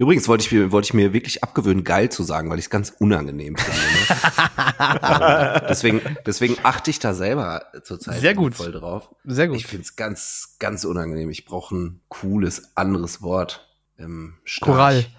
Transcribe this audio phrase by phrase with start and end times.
[0.00, 2.70] Übrigens wollte ich, mir, wollte ich mir wirklich abgewöhnen, geil zu sagen, weil ich es
[2.70, 3.78] ganz unangenehm finde.
[3.78, 5.62] Ne?
[5.68, 8.54] deswegen, deswegen achte ich da selber zurzeit Sehr gut.
[8.54, 9.14] voll drauf.
[9.24, 9.58] Sehr gut.
[9.58, 11.28] Ich finde es ganz, ganz unangenehm.
[11.28, 13.68] Ich brauche ein cooles, anderes Wort.
[13.98, 14.70] Ähm, stark.
[14.72, 15.04] Korall.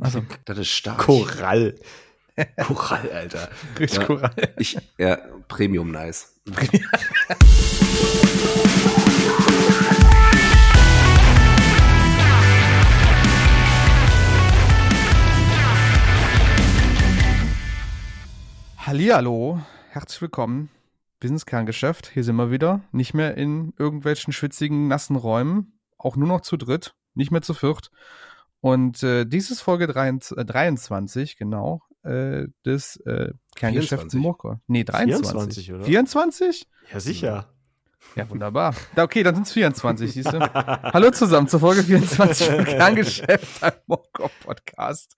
[0.00, 0.98] Also, Das ist stark.
[0.98, 1.74] Korall.
[2.66, 3.48] Korall, Alter.
[3.78, 4.04] richtig Ja.
[4.06, 4.54] Korall.
[4.58, 5.18] Ich, ja,
[5.48, 6.34] Premium nice.
[18.84, 19.60] Hallihallo,
[19.90, 20.68] herzlich willkommen.
[21.20, 22.10] Business Kerngeschäft.
[22.12, 22.80] Hier sind wir wieder.
[22.90, 25.78] Nicht mehr in irgendwelchen schwitzigen, nassen Räumen.
[25.98, 27.92] Auch nur noch zu dritt, nicht mehr zu viert.
[28.60, 34.20] Und äh, dies ist Folge 23, äh, 23 genau, äh, des äh, Kerngeschäfts 24.
[34.20, 34.56] Murko.
[34.66, 35.30] Nee, 23.
[35.30, 35.84] 24, oder?
[35.84, 36.68] 24?
[36.92, 37.51] Ja, sicher.
[38.14, 38.74] Ja, wunderbar.
[38.94, 40.38] Da, okay, dann sind es 24, siehst du.
[40.38, 45.16] Hallo zusammen zur Folge 24 vom Kerngeschäft, ein Mokko Podcast.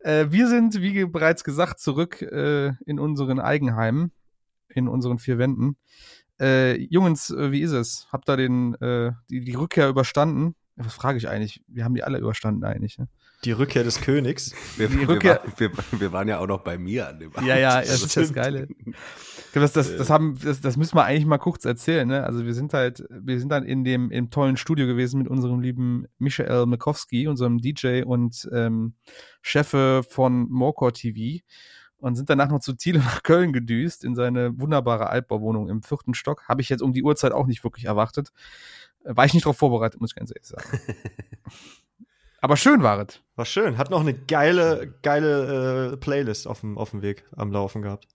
[0.00, 4.12] Äh, wir sind, wie bereits gesagt, zurück äh, in unseren Eigenheimen,
[4.68, 5.76] in unseren vier Wänden.
[6.40, 8.08] Äh, Jungs, äh, wie ist es?
[8.12, 10.54] Habt ihr den, äh, die, die Rückkehr überstanden?
[10.76, 11.62] Was frage ich eigentlich?
[11.68, 12.98] Wir haben die alle überstanden eigentlich.
[12.98, 13.08] Ne?
[13.44, 14.54] Die Rückkehr des Königs.
[14.76, 17.34] Wir, Die wir, Rückkehr- war, wir, wir waren ja auch noch bei mir an dem
[17.34, 17.46] Abend.
[17.48, 18.32] Ja, ja, das ist das.
[18.32, 18.68] Geile.
[19.52, 22.06] Das, das, das, haben, das, das müssen wir eigentlich mal kurz erzählen.
[22.08, 22.24] Ne?
[22.24, 25.60] Also wir sind halt, wir sind dann in dem im tollen Studio gewesen mit unserem
[25.60, 28.94] lieben Michael Mikowski, unserem DJ und ähm,
[29.42, 31.42] Chefe von Morcor TV
[31.98, 36.14] und sind danach noch zu Thiele nach Köln gedüst in seine wunderbare Altbauwohnung im vierten
[36.14, 36.48] Stock.
[36.48, 38.32] Habe ich jetzt um die Uhrzeit auch nicht wirklich erwartet.
[39.04, 40.64] Äh, War ich nicht darauf vorbereitet, muss ich ganz ehrlich sagen.
[42.42, 43.20] Aber schön war es.
[43.36, 43.78] War schön.
[43.78, 48.06] Hat noch eine geile, geile äh, Playlist auf dem, auf dem Weg am Laufen gehabt.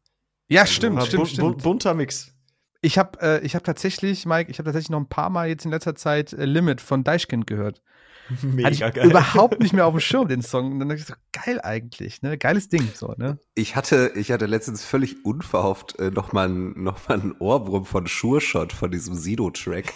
[0.49, 1.57] Ja, stimmt, War stimmt, bu- stimmt.
[1.57, 2.33] bu- bunter Mix.
[2.81, 5.65] Ich habe äh, ich hab tatsächlich, Mike, ich habe tatsächlich noch ein paar Mal jetzt
[5.65, 7.81] in letzter Zeit äh, Limit von Deichkind gehört.
[8.63, 10.73] Hatte ich überhaupt nicht mehr auf dem Schirm, den Song.
[10.73, 12.37] Und dann dachte ich so, geil eigentlich, ne?
[12.37, 13.39] Geiles Ding, so, ne?
[13.55, 17.85] Ich hatte, ich hatte letztens völlig unverhofft äh, noch mal, ein- noch mal einen Ohrwurm
[17.85, 19.93] von Sure Shot von diesem Sido-Track.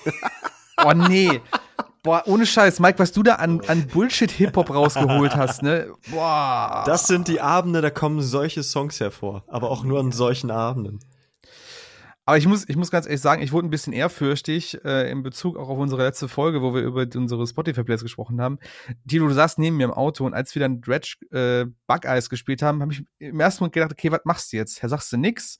[0.84, 1.42] Oh nee.
[2.04, 5.94] Boah, ohne Scheiß, Mike, was du da an, an Bullshit-Hip-Hop rausgeholt hast, ne?
[6.10, 6.84] Boah.
[6.88, 9.44] Das sind die Abende, da kommen solche Songs hervor.
[9.48, 11.00] Aber auch nur an solchen Abenden.
[12.26, 15.22] Aber ich muss, ich muss ganz ehrlich sagen, ich wurde ein bisschen ehrfürchtig äh, in
[15.22, 18.58] Bezug auch auf unsere letzte Folge, wo wir über unsere Spotify-Plays gesprochen haben.
[19.08, 22.30] Tilo, du saßt neben mir im Auto und als wir dann Dredge äh, Bug Eyes
[22.30, 24.82] gespielt haben, habe ich im ersten Moment gedacht, okay, was machst du jetzt?
[24.82, 25.60] Herr, sagst du nix?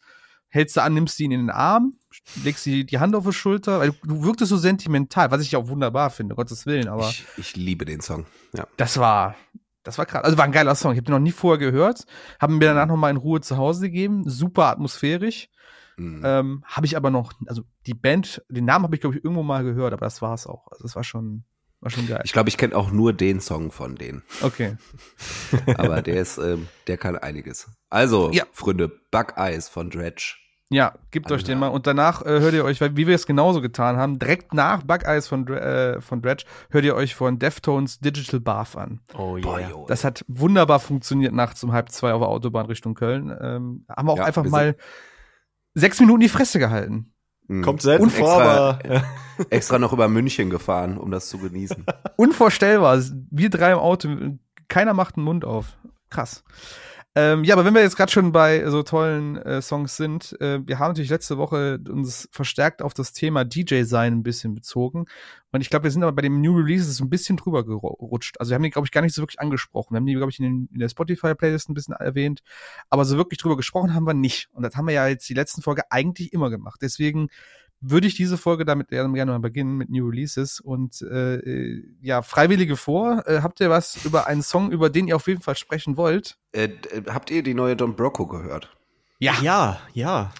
[0.52, 1.98] Hältst du an, nimmst ihn in den Arm,
[2.44, 5.56] legst die, die Hand auf die Schulter, weil du, du wirktest so sentimental, was ich
[5.56, 8.26] auch wunderbar finde, Gottes Willen, aber Ich, ich liebe den Song.
[8.54, 8.68] Ja.
[8.78, 9.36] das war,
[9.84, 10.24] das war krass.
[10.24, 10.92] Also war ein geiler Song.
[10.92, 12.06] Ich habe den noch nie vorher gehört,
[12.40, 15.50] haben mir danach noch mal in Ruhe zu Hause gegeben, super atmosphärisch.
[15.98, 16.22] Mhm.
[16.26, 19.44] Ähm, habe ich aber noch, also die Band, den Namen habe ich glaube ich irgendwo
[19.44, 20.68] mal gehört, aber das war es auch.
[20.72, 21.44] Also es war schon,
[21.82, 22.22] war schon geil.
[22.24, 24.24] Ich glaube, ich kenne auch nur den Song von denen.
[24.42, 24.78] Okay.
[25.78, 27.68] Aber der ist, ähm, der kann einiges.
[27.90, 28.44] Also, Ja.
[28.54, 30.36] Freunde, Bug Eyes von Dredge.
[30.74, 31.48] Ja, gebt euch Alter.
[31.48, 34.20] den mal und danach äh, hört ihr euch, weil wie wir es genauso getan haben,
[34.20, 38.78] direkt nach Bug Eyes von, äh, von Dredge, hört ihr euch von Deftones Digital Bath
[38.78, 39.02] an.
[39.14, 39.86] Oh Boah, yeah.
[39.90, 43.36] Das hat wunderbar funktioniert nachts um halb zwei auf der Autobahn Richtung Köln.
[43.42, 44.76] Ähm, haben wir auch Ja, einfach wir mal
[45.74, 47.14] sechs Minuten die Fresse gehalten.
[47.52, 47.64] Mhm.
[47.64, 49.04] Kommt selten Und vor, extra, aber
[49.50, 51.86] extra noch über München gefahren, um das zu genießen.
[52.16, 53.02] Unvorstellbar.
[53.30, 54.08] Wir drei im Auto,
[54.70, 55.78] keiner macht den Mund auf.
[56.10, 56.46] Krass.
[57.14, 60.66] Ähm, ja, aber wenn wir jetzt gerade schon bei so tollen äh, Songs sind, äh,
[60.66, 65.08] wir haben natürlich letzte Woche uns verstärkt auf das Thema DJ-Sein ein bisschen bezogen.
[65.52, 68.40] Und ich glaube, wir sind aber bei dem New Releases ein bisschen drüber gerutscht.
[68.40, 69.94] Also wir haben die, glaube ich, gar nicht so wirklich angesprochen.
[69.94, 72.44] Wir haben die, glaube ich, in, den, in der Spotify-Playlist ein bisschen erwähnt.
[72.90, 74.48] Aber so wirklich drüber gesprochen haben wir nicht.
[74.54, 76.80] Und das haben wir ja jetzt die letzten Folge eigentlich immer gemacht.
[76.82, 77.28] Deswegen
[77.82, 81.84] würde ich diese Folge damit gerne gerne mal beginnen mit New Releases und äh, äh,
[82.02, 83.24] ja, Freiwillige vor.
[83.28, 86.38] Äh, habt ihr was über einen Song, über den ihr auf jeden Fall sprechen wollt?
[86.54, 88.76] äh, d- habt ihr die neue Don Brocco gehört?
[89.20, 89.36] Ja.
[89.42, 90.34] ja, ja.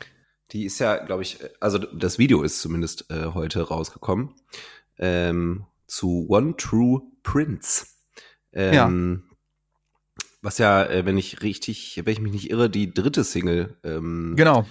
[0.52, 4.34] Die ist ja, glaube ich, also das Video ist zumindest äh, heute rausgekommen.
[5.00, 7.86] Ähm, zu One True Prince.
[8.54, 9.24] Ähm,
[10.42, 14.34] Was ja, äh, wenn ich richtig, wenn ich mich nicht irre, die dritte Single ähm,
[14.36, 14.66] Genau.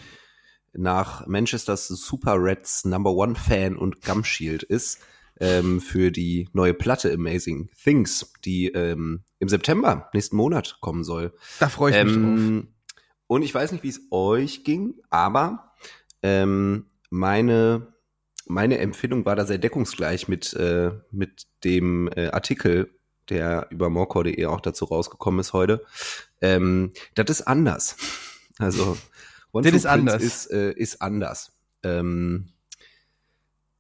[0.73, 5.01] Nach Manchesters Super Reds Number One Fan und Gumshield ist
[5.41, 11.33] ähm, für die neue Platte Amazing Things, die ähm, im September nächsten Monat kommen soll.
[11.59, 12.23] Da freue ich mich drauf.
[12.23, 12.69] Ähm,
[13.27, 15.73] und ich weiß nicht, wie es euch ging, aber
[16.23, 17.95] ähm, meine
[18.47, 22.91] meine Empfindung war da sehr deckungsgleich mit äh, mit dem äh, Artikel,
[23.29, 25.85] der über morcor.de auch dazu rausgekommen ist heute.
[26.41, 27.97] Ähm, das ist anders.
[28.59, 28.99] Also
[29.53, 30.23] One Das ist anders.
[30.23, 31.53] Ist, äh, ist anders.
[31.83, 32.49] Ähm,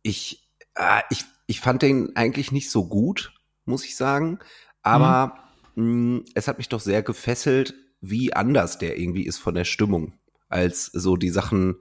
[0.02, 3.32] ich, äh, ich ich fand den eigentlich nicht so gut,
[3.64, 4.38] muss ich sagen.
[4.82, 5.36] Aber
[5.74, 10.12] mh, es hat mich doch sehr gefesselt, wie anders der irgendwie ist von der Stimmung,
[10.48, 11.76] als so die Sachen,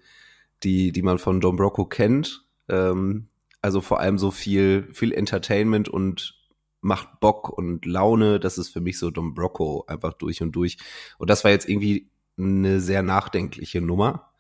[0.64, 2.46] die, die man von Don Brocco kennt.
[2.68, 3.28] Ähm,
[3.62, 6.34] also vor allem so viel, viel Entertainment und
[6.82, 8.40] macht Bock und Laune.
[8.40, 10.78] Das ist für mich so Don Brocco einfach durch und durch.
[11.20, 12.10] Und das war jetzt irgendwie
[12.40, 14.32] eine sehr nachdenkliche Nummer.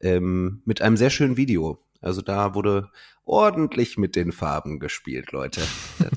[0.00, 1.82] Ähm, mit einem sehr schönen Video.
[2.00, 2.90] Also da wurde
[3.24, 5.60] ordentlich mit den Farben gespielt, Leute.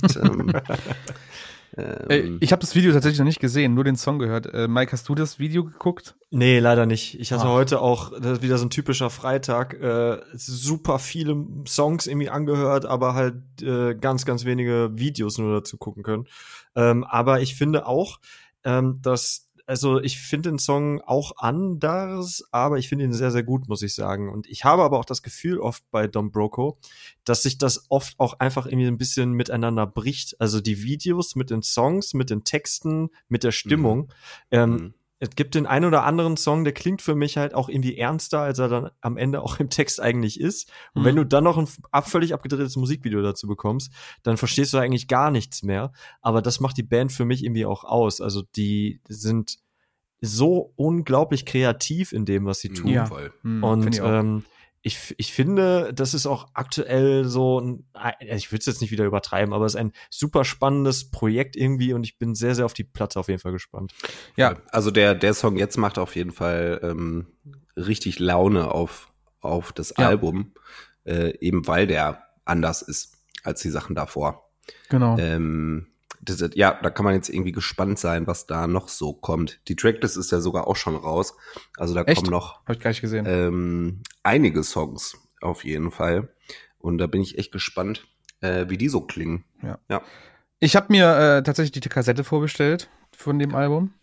[0.02, 0.54] Das, ähm,
[1.78, 4.54] ähm, ich habe das Video tatsächlich noch nicht gesehen, nur den Song gehört.
[4.54, 6.16] Äh, Mike, hast du das Video geguckt?
[6.30, 7.20] Nee, leider nicht.
[7.20, 7.54] Ich hatte Ach.
[7.54, 12.86] heute auch, das ist wieder so ein typischer Freitag, äh, super viele Songs irgendwie angehört,
[12.86, 16.28] aber halt äh, ganz, ganz wenige Videos nur dazu gucken können.
[16.76, 18.20] Ähm, aber ich finde auch,
[18.64, 23.44] ähm, dass also ich finde den Song auch anders, aber ich finde ihn sehr, sehr
[23.44, 24.30] gut, muss ich sagen.
[24.30, 26.78] Und ich habe aber auch das Gefühl oft bei Don Broco,
[27.24, 30.40] dass sich das oft auch einfach irgendwie ein bisschen miteinander bricht.
[30.40, 34.00] Also die Videos mit den Songs, mit den Texten, mit der Stimmung.
[34.00, 34.08] Mhm.
[34.52, 37.70] Ähm, mhm es gibt den einen oder anderen Song, der klingt für mich halt auch
[37.70, 40.72] irgendwie ernster, als er dann am Ende auch im Text eigentlich ist.
[40.94, 41.06] Und mhm.
[41.06, 45.08] wenn du dann noch ein ab, völlig abgedrehtes Musikvideo dazu bekommst, dann verstehst du eigentlich
[45.08, 45.92] gar nichts mehr.
[46.22, 48.20] Aber das macht die Band für mich irgendwie auch aus.
[48.20, 49.60] Also die sind
[50.22, 52.88] so unglaublich kreativ in dem, was sie tun.
[52.88, 53.08] Ja.
[53.44, 54.44] Mhm, Und ähm,
[54.84, 57.86] ich, ich finde, das ist auch aktuell so ein,
[58.20, 61.94] ich würde es jetzt nicht wieder übertreiben, aber es ist ein super spannendes Projekt irgendwie
[61.94, 63.94] und ich bin sehr, sehr auf die Platte auf jeden Fall gespannt.
[64.36, 67.28] Ja, also der, der Song jetzt macht auf jeden Fall ähm,
[67.76, 70.08] richtig Laune auf, auf das ja.
[70.08, 70.54] Album,
[71.06, 74.50] äh, eben weil der anders ist als die Sachen davor.
[74.90, 75.16] Genau.
[75.20, 75.91] Ähm,
[76.22, 79.60] das, ja, da kann man jetzt irgendwie gespannt sein, was da noch so kommt.
[79.68, 81.36] Die Tracklist ist ja sogar auch schon raus.
[81.78, 82.18] Also da Echt?
[82.18, 83.26] kommen noch Hab ich gar nicht gesehen.
[83.28, 86.30] Ähm, einige Songs auf jeden Fall.
[86.78, 88.08] Und da bin ich echt gespannt,
[88.42, 89.44] äh, wie die so klingen.
[89.64, 89.80] Ja.
[89.90, 90.02] ja.
[90.60, 93.94] Ich habe mir äh, tatsächlich die Kassette vorbestellt von dem Album.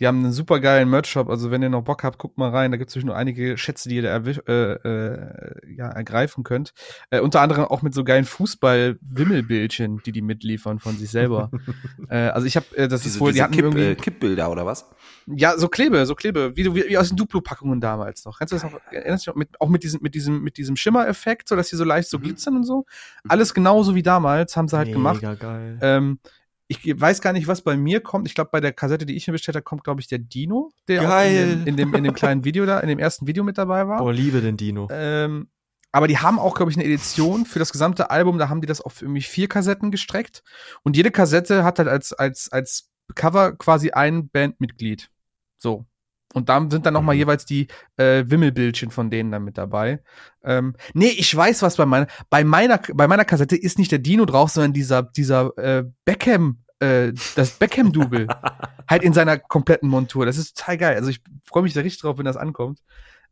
[0.00, 2.70] Die haben einen super geilen Merch-Shop, also wenn ihr noch Bock habt, guckt mal rein.
[2.70, 6.72] Da gibt es nur einige Schätze, die ihr da äh, äh, ja, ergreifen könnt.
[7.10, 11.50] Äh, unter anderem auch mit so geilen Fußball-Wimmelbildchen, die die mitliefern von sich selber.
[12.10, 14.50] äh, also ich habe, äh, das diese, ist wohl, die hatten Kipp, irgendwie äh, Kippbilder
[14.50, 14.88] oder was?
[15.26, 18.38] Ja, so Klebe, so Klebe, wie, wie, wie aus den Duplo-Packungen damals noch.
[18.38, 20.58] Kannst du das noch, erinnerst du dich noch mit, auch mit diesem, mit diesem, mit
[20.58, 22.22] diesem Schimmereffekt, so dass die so leicht so mhm.
[22.22, 22.86] glitzern und so?
[23.28, 25.40] Alles genauso wie damals, haben sie halt Mega gemacht.
[25.40, 25.78] Geil.
[25.82, 26.20] Ähm,
[26.68, 28.28] ich weiß gar nicht, was bei mir kommt.
[28.28, 30.70] Ich glaube, bei der Kassette, die ich mir bestellt habe, kommt, glaube ich, der Dino,
[30.86, 31.52] der Geil.
[31.52, 33.88] In, dem, in, dem, in dem kleinen Video da, in dem ersten Video mit dabei
[33.88, 33.98] war.
[33.98, 34.86] Boah, liebe den Dino.
[34.90, 35.48] Ähm,
[35.92, 38.38] aber die haben auch, glaube ich, eine Edition für das gesamte Album.
[38.38, 40.42] Da haben die das auf irgendwie vier Kassetten gestreckt.
[40.82, 45.10] Und jede Kassette hat halt als, als, als Cover quasi ein Bandmitglied.
[45.56, 45.86] So.
[46.34, 47.20] Und da sind dann noch mal mhm.
[47.20, 50.02] jeweils die äh, Wimmelbildchen von denen dann mit dabei.
[50.44, 53.98] Ähm, nee, ich weiß, was bei meiner, bei meiner, bei meiner Kassette ist nicht der
[53.98, 58.26] Dino drauf, sondern dieser, dieser äh, Beckham, äh, das Beckham-Double.
[58.88, 60.26] halt in seiner kompletten Montur.
[60.26, 60.96] Das ist total geil.
[60.96, 62.80] Also ich freue mich da richtig drauf, wenn das ankommt.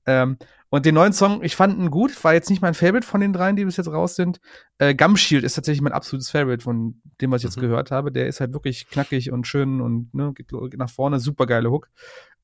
[0.04, 0.37] Ähm,
[0.69, 3.32] und den neuen Song, ich fand ihn gut, war jetzt nicht mein Favorite von den
[3.32, 4.40] dreien, die bis jetzt raus sind.
[4.78, 7.62] Äh, Gumshield ist tatsächlich mein absolutes Favorite von dem, was ich jetzt mhm.
[7.62, 8.12] gehört habe.
[8.12, 11.70] Der ist halt wirklich knackig und schön und ne, geht, geht nach vorne, super geile
[11.70, 11.88] Hook.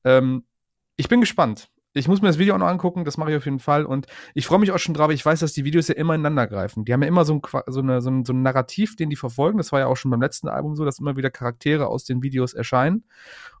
[0.03, 0.43] Ähm,
[0.95, 1.69] ich bin gespannt.
[1.95, 3.85] Ich muss mir das Video auch noch angucken, das mache ich auf jeden Fall.
[3.85, 5.11] Und ich freue mich auch schon drauf.
[5.11, 6.85] Ich weiß, dass die Videos ja immer ineinander greifen.
[6.85, 9.15] Die haben ja immer so ein, so, eine, so, ein, so ein Narrativ, den die
[9.15, 9.59] verfolgen.
[9.59, 12.23] Das war ja auch schon beim letzten Album so, dass immer wieder Charaktere aus den
[12.23, 13.03] Videos erscheinen.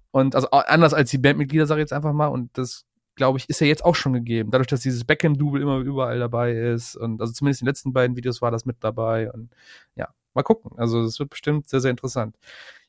[0.09, 2.27] Und also anders als die Bandmitglieder, sage ich jetzt einfach mal.
[2.27, 2.85] Und das,
[3.15, 4.49] glaube ich, ist ja jetzt auch schon gegeben.
[4.49, 6.95] Dadurch, dass dieses Backend-Double immer überall dabei ist.
[6.95, 9.31] Und also zumindest in den letzten beiden Videos war das mit dabei.
[9.31, 9.51] Und
[9.95, 10.71] ja, mal gucken.
[10.77, 12.35] Also es wird bestimmt sehr, sehr interessant.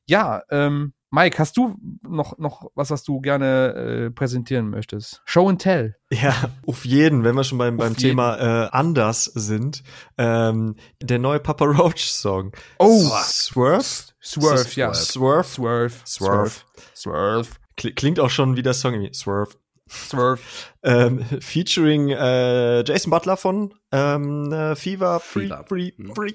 [0.06, 5.23] Ja, ähm, Mike, hast du noch, noch was, was du gerne äh, präsentieren möchtest?
[5.25, 5.94] Show and Tell.
[6.11, 6.34] Ja,
[6.66, 9.84] auf jeden, wenn wir schon beim, beim Thema äh, anders sind.
[10.18, 12.50] Ähm, der neue Papa Roach Song.
[12.80, 13.84] Oh, Swerve?
[14.20, 14.92] Swerve, ja.
[14.92, 15.44] Swerve?
[15.44, 15.94] Swerve.
[16.04, 16.52] Swerve.
[16.96, 17.49] Swerve.
[17.76, 19.14] Klingt auch schon wie der Song irgendwie.
[19.14, 19.54] Swerve.
[19.88, 20.40] Swerve.
[20.82, 26.34] Ähm, featuring äh, Jason Butler von ähm, äh, Fever, Free, Free, Free, Free,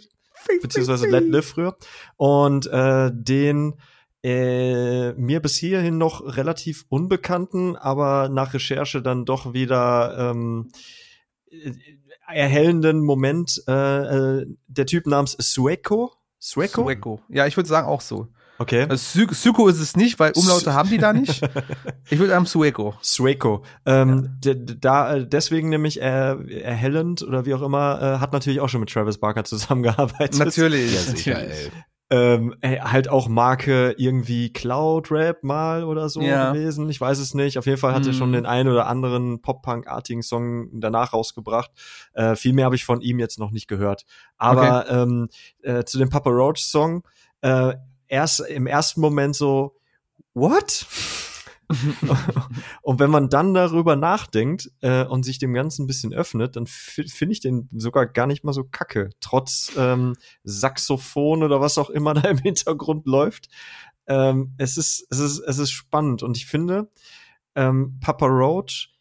[0.62, 1.78] beziehungsweise Let Live früher.
[2.18, 3.76] Und äh, den
[4.24, 10.72] äh, mir bis hierhin noch relativ unbekannten, aber nach Recherche dann doch wieder ähm,
[11.50, 11.72] äh,
[12.28, 13.72] erhellenden Moment äh,
[14.42, 16.14] äh, der Typ namens Sueco.
[16.38, 16.84] Sueco?
[16.84, 17.22] Sueco.
[17.30, 18.28] Ja, ich würde sagen auch so.
[18.60, 18.86] Okay.
[18.90, 21.42] Also Suko ist es nicht, weil Umlaute haben die da nicht.
[22.12, 22.96] Ich würde sagen Sueco.
[23.02, 23.64] Sueco.
[23.86, 24.54] Ähm, ja.
[24.56, 28.80] da äh, deswegen nämlich äh, erhellend oder wie auch immer äh, hat natürlich auch schon
[28.80, 30.40] mit Travis Barker zusammengearbeitet.
[30.40, 30.96] Natürlich.
[30.96, 31.70] Ja, sicher, ey
[32.12, 36.52] ähm, halt auch Marke irgendwie Cloud Rap mal oder so ja.
[36.52, 36.90] gewesen.
[36.90, 37.58] Ich weiß es nicht.
[37.60, 38.34] Auf jeden Fall hat er schon mhm.
[38.34, 41.70] den einen oder anderen Pop-Punk-artigen Song danach rausgebracht.
[42.14, 44.06] Äh, viel mehr habe ich von ihm jetzt noch nicht gehört.
[44.38, 45.02] Aber okay.
[45.02, 45.30] ähm,
[45.62, 47.04] äh, zu dem Papa Roach Song,
[47.42, 47.76] äh,
[48.10, 49.78] erst im ersten Moment so,
[50.34, 50.86] what?
[52.82, 56.66] und wenn man dann darüber nachdenkt äh, und sich dem Ganzen ein bisschen öffnet, dann
[56.66, 59.12] finde ich den sogar gar nicht mal so kacke.
[59.20, 63.50] Trotz ähm, Saxophon oder was auch immer da im Hintergrund läuft.
[64.08, 66.90] Ähm, es, ist, es, ist, es ist spannend und ich finde,
[67.56, 68.96] ähm, Papa Roach,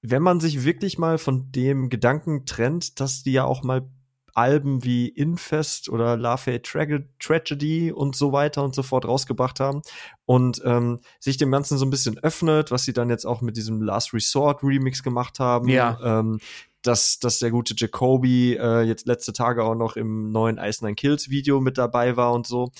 [0.00, 3.88] wenn man sich wirklich mal von dem Gedanken trennt, dass die ja auch mal
[4.34, 6.84] Alben wie Infest oder Hate Tra
[7.18, 9.82] Tragedy und so weiter und so fort rausgebracht haben
[10.24, 13.56] und ähm, sich dem Ganzen so ein bisschen öffnet, was sie dann jetzt auch mit
[13.56, 15.68] diesem Last Resort Remix gemacht haben.
[15.68, 15.98] Ja.
[16.02, 16.38] Ähm,
[16.82, 20.96] dass, dass der gute Jacoby äh, jetzt letzte Tage auch noch im neuen Ice Nine
[20.96, 22.72] Kills Video mit dabei war und so.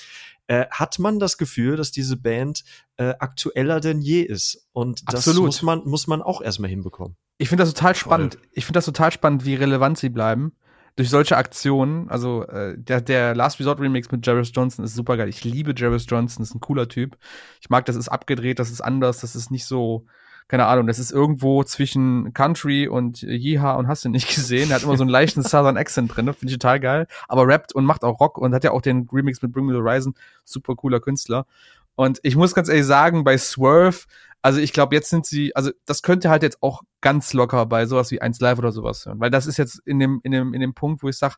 [0.49, 2.65] Äh, hat man das Gefühl, dass diese Band
[2.97, 4.67] äh, aktueller denn je ist.
[4.73, 5.47] Und das Absolut.
[5.47, 7.17] muss man, muss man auch erstmal hinbekommen.
[7.39, 8.39] Ich finde das total spannend.
[8.53, 10.53] Ich finde das total spannend, wie relevant sie bleiben
[10.97, 15.17] durch solche Aktionen, also äh, der, der Last Resort Remix mit Jarvis Johnson ist super
[15.17, 15.29] geil.
[15.29, 17.17] Ich liebe Jarvis Johnson, ist ein cooler Typ.
[17.61, 20.05] Ich mag, das ist abgedreht, das ist anders, das ist nicht so,
[20.49, 24.71] keine Ahnung, das ist irgendwo zwischen Country und Yeehaw und hast du nicht gesehen.
[24.71, 27.07] Er hat immer so einen leichten Southern Accent drin, finde ich total geil.
[27.27, 29.73] Aber rappt und macht auch Rock und hat ja auch den Remix mit Bring Me
[29.73, 31.47] the Horizon, super cooler Künstler.
[31.95, 34.05] Und ich muss ganz ehrlich sagen, bei Swerve,
[34.43, 37.87] also ich glaube, jetzt sind sie, also das könnte halt jetzt auch ganz locker bei
[37.87, 40.53] sowas wie 1 Live oder sowas hören, weil das ist jetzt in dem, in dem,
[40.53, 41.37] in dem Punkt, wo ich sag,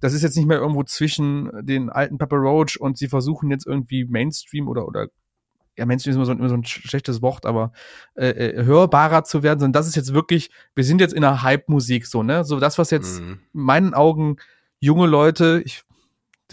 [0.00, 3.66] das ist jetzt nicht mehr irgendwo zwischen den alten Pepper Roach und sie versuchen jetzt
[3.66, 5.06] irgendwie Mainstream oder, oder
[5.76, 7.72] ja, Mainstream ist immer so, immer so ein schlechtes Wort, aber
[8.14, 11.42] äh, äh, hörbarer zu werden, sondern das ist jetzt wirklich, wir sind jetzt in einer
[11.42, 12.44] Hype-Musik so, ne?
[12.44, 13.40] So das, was jetzt mhm.
[13.54, 14.36] in meinen Augen
[14.80, 15.84] junge Leute, ich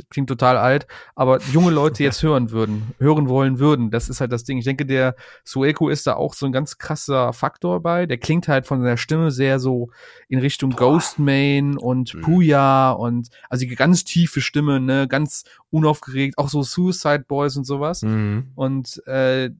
[0.09, 3.91] klingt total alt, aber junge Leute jetzt hören würden, hören wollen würden.
[3.91, 4.57] Das ist halt das Ding.
[4.57, 8.05] Ich denke, der Sueku ist da auch so ein ganz krasser Faktor bei.
[8.05, 9.89] Der klingt halt von seiner Stimme sehr so
[10.27, 10.71] in Richtung.
[10.71, 12.21] Ghostman und mhm.
[12.21, 17.65] Puya und also die ganz tiefe Stimme, ne, ganz unaufgeregt, auch so Suicide Boys und
[17.65, 18.01] sowas.
[18.01, 18.51] Mhm.
[18.55, 19.51] Und äh,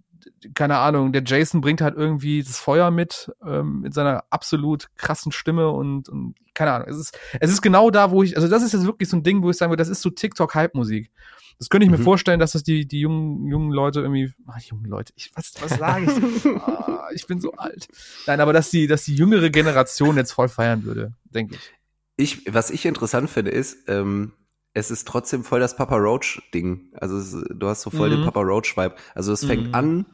[0.54, 5.32] keine Ahnung, der Jason bringt halt irgendwie das Feuer mit, ähm, mit seiner absolut krassen
[5.32, 6.88] Stimme und, und keine Ahnung.
[6.90, 9.24] Es ist, es ist genau da, wo ich, also das ist jetzt wirklich so ein
[9.24, 11.12] Ding, wo ich sagen würde, das ist so TikTok-Hype-Musik.
[11.60, 12.04] Das könnte ich mir mhm.
[12.04, 15.78] vorstellen, dass das die, die jungen, jungen Leute irgendwie, ach, junge Leute, ich, was, was
[15.78, 16.46] sage ich?
[16.62, 17.90] ah, ich bin so alt.
[18.28, 21.74] Nein, aber dass die, dass die jüngere Generation jetzt voll feiern würde, denke ich.
[22.16, 24.34] Ich, was ich interessant finde, ist, ähm,
[24.74, 26.92] es ist trotzdem voll das Papa Roach Ding.
[26.94, 28.18] Also es, du hast so voll mhm.
[28.18, 28.96] den Papa Roach Vibe.
[29.16, 29.76] Also es fängt mhm.
[29.76, 30.06] an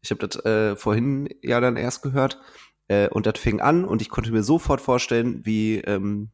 [0.00, 2.40] ich habe das äh, vorhin ja dann erst gehört
[2.88, 6.30] äh, und das fing an und ich konnte mir sofort vorstellen, wie ähm,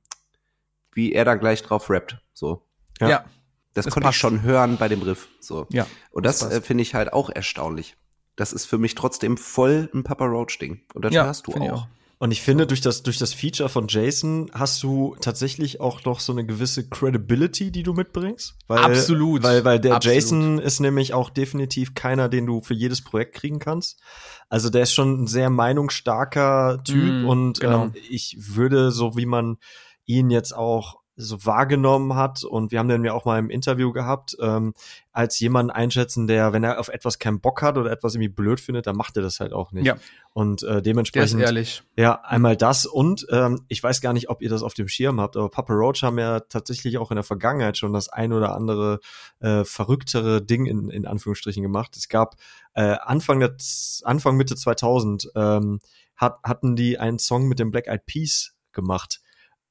[0.93, 2.19] wie er da gleich drauf rappt.
[2.35, 2.67] So.
[3.01, 3.09] Ja.
[3.09, 3.25] ja
[3.73, 4.17] das, konnte passt.
[4.17, 5.29] ich schon hören bei dem Riff.
[5.41, 5.67] So.
[5.71, 5.87] Ja.
[6.13, 7.97] Und das, das äh, finde ich halt auch erstaunlich.
[8.37, 10.83] Das ist für mich trotzdem voll ein Papa Roach Ding.
[10.95, 11.73] Und das ja, hörst du auch.
[11.73, 11.89] auch.
[12.19, 16.21] Und ich finde, durch das, durch das Feature von Jason hast du tatsächlich auch noch
[16.21, 18.57] so eine gewisse Credibility, die du mitbringst.
[18.67, 19.43] Weil, Absolut.
[19.43, 20.15] Weil, weil der Absolut.
[20.15, 24.01] Jason ist nämlich auch definitiv keiner, den du für jedes Projekt kriegen kannst.
[24.49, 27.85] Also der ist schon ein sehr meinungsstarker Typ mm, und genau.
[27.85, 29.59] ähm, ich würde, so wie man
[30.07, 33.93] ihn jetzt auch so wahrgenommen hat und wir haben den ja auch mal im Interview
[33.93, 34.75] gehabt, ähm,
[35.13, 38.59] als jemand einschätzen, der, wenn er auf etwas keinen Bock hat oder etwas irgendwie blöd
[38.59, 39.87] findet, dann macht er das halt auch nicht.
[39.87, 39.97] Ja.
[40.33, 41.41] Und äh, dementsprechend.
[41.41, 41.83] Der ist ehrlich.
[41.97, 45.21] Ja, einmal das und ähm, ich weiß gar nicht, ob ihr das auf dem Schirm
[45.21, 48.57] habt, aber Papa Roach haben ja tatsächlich auch in der Vergangenheit schon das ein oder
[48.57, 48.99] andere
[49.39, 51.97] äh, verrücktere Ding in, in Anführungsstrichen gemacht.
[51.97, 52.35] Es gab
[52.75, 53.57] äh, Anfang, der,
[54.03, 55.79] Anfang Mitte 2000 ähm,
[56.17, 59.21] hat, hatten die einen Song mit dem Black Eyed Peas gemacht.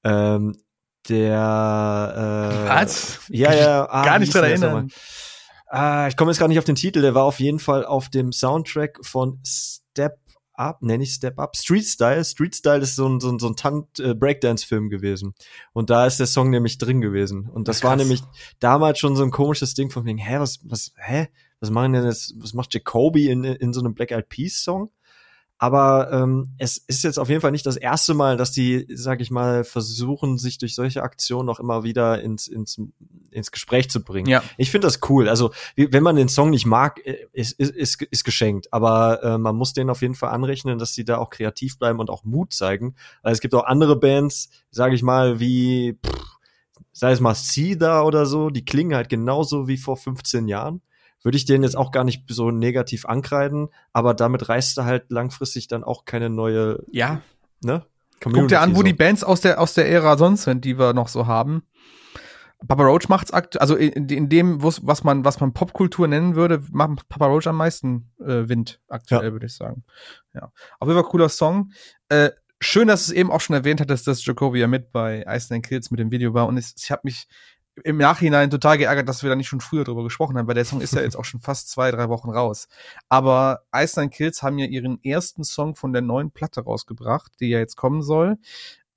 [0.05, 0.55] Ähm,
[1.10, 3.19] der äh, Was?
[3.29, 4.91] Ja, ja, ah, gar nicht dran erinnern.
[5.67, 8.10] Ah, ich komme jetzt gar nicht auf den Titel, der war auf jeden Fall auf
[8.10, 10.19] dem Soundtrack von Step
[10.55, 12.24] Up, nenne ich Step Up, Street Style.
[12.24, 15.33] Street Style ist so ein, so ein, so ein Tant äh, Breakdance-Film gewesen.
[15.74, 17.50] Und da ist der Song nämlich drin gewesen.
[17.50, 17.89] Und das Krass.
[17.89, 18.22] war nämlich
[18.60, 21.27] damals schon so ein komisches Ding von wegen, hä, was, was, hä?
[21.60, 24.91] Was machen denn jetzt, was macht Jacoby in, in so einem Black Eyed Peas Song?
[25.63, 29.22] Aber ähm, es ist jetzt auf jeden Fall nicht das erste Mal, dass die, sag
[29.22, 32.82] ich mal, versuchen, sich durch solche Aktionen noch immer wieder ins, ins,
[33.32, 34.27] ins Gespräch zu bringen.
[34.27, 34.43] Ja.
[34.58, 35.29] Ich finde das cool.
[35.29, 38.74] Also, wenn man den Song nicht mag, äh, ist, ist, ist, ist geschenkt.
[38.74, 42.01] Aber äh, man muss denen auf jeden Fall anrechnen, dass sie da auch kreativ bleiben
[42.01, 42.96] und auch Mut zeigen.
[43.22, 46.39] Weil es gibt auch andere Bands, sage ich mal, wie, pff,
[46.91, 50.82] sei es mal Cedar oder so, die klingen halt genauso wie vor 15 Jahren
[51.23, 55.09] würde ich den jetzt auch gar nicht so negativ ankreiden, aber damit reißt er halt
[55.09, 57.21] langfristig dann auch keine neue, ja,
[57.63, 57.85] ne?
[58.21, 58.83] Community Guck dir an, wo so.
[58.83, 61.63] die Bands aus der, aus der Ära sonst sind, die wir noch so haben.
[62.67, 66.63] Papa Roach macht's aktuell, also in, in dem, was man, was man Popkultur nennen würde,
[66.71, 69.31] macht Papa Roach am meisten äh, Wind aktuell, ja.
[69.33, 69.83] würde ich sagen.
[70.33, 70.51] Ja.
[70.79, 71.71] Auf jeden Fall cooler Song.
[72.07, 75.25] Äh, schön, dass es eben auch schon erwähnt hat, dass das Jacoby ja mit bei
[75.27, 77.27] Ice Kills mit dem Video war und ich, ich habe mich
[77.83, 80.65] im Nachhinein total geärgert, dass wir da nicht schon früher drüber gesprochen haben, weil der
[80.65, 82.67] Song ist ja jetzt auch schon fast zwei, drei Wochen raus.
[83.09, 87.59] Aber Iceland Kills haben ja ihren ersten Song von der neuen Platte rausgebracht, die ja
[87.59, 88.37] jetzt kommen soll.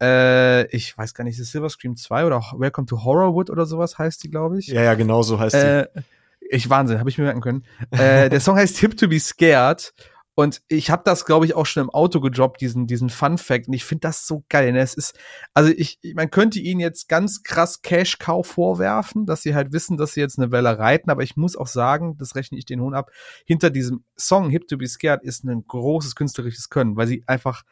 [0.01, 3.99] Äh, ich weiß gar nicht, ist Silver Scream 2 oder Welcome to Horrorwood oder sowas
[3.99, 4.67] heißt die, glaube ich.
[4.67, 6.03] Ja, ja, genau so heißt äh, die.
[6.49, 7.65] Ich Wahnsinn, habe ich mir merken können.
[7.91, 9.95] äh, der Song heißt Hip to be Scared
[10.39, 13.69] und ich habe das, glaube ich, auch schon im Auto gedroppt, diesen, diesen Fun Fact.
[13.69, 14.71] Und ich finde das so geil.
[14.71, 14.81] Ne?
[14.81, 15.19] Es ist,
[15.55, 19.97] also ich, man könnte ihnen jetzt ganz krass Cash Cow vorwerfen, dass sie halt wissen,
[19.97, 21.09] dass sie jetzt eine Welle reiten.
[21.09, 23.13] Aber ich muss auch sagen, das rechne ich den Hohn ab.
[23.47, 27.63] Hinter diesem Song Hip to be Scared ist ein großes künstlerisches Können, weil sie einfach,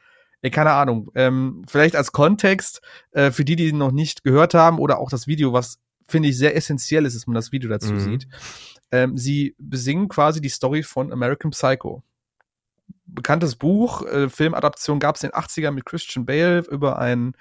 [0.41, 2.81] ey, keine Ahnung, ähm, vielleicht als Kontext
[3.11, 6.39] äh, für die, die noch nicht gehört haben oder auch das Video, was finde ich
[6.39, 8.01] sehr essentiell ist, dass man das Video dazu mhm.
[8.01, 8.27] sieht.
[8.91, 12.03] Ähm, sie besingen quasi die Story von American Psycho
[13.07, 17.35] bekanntes Buch, äh, Filmadaption gab es in den 80ern mit Christian Bale über einen,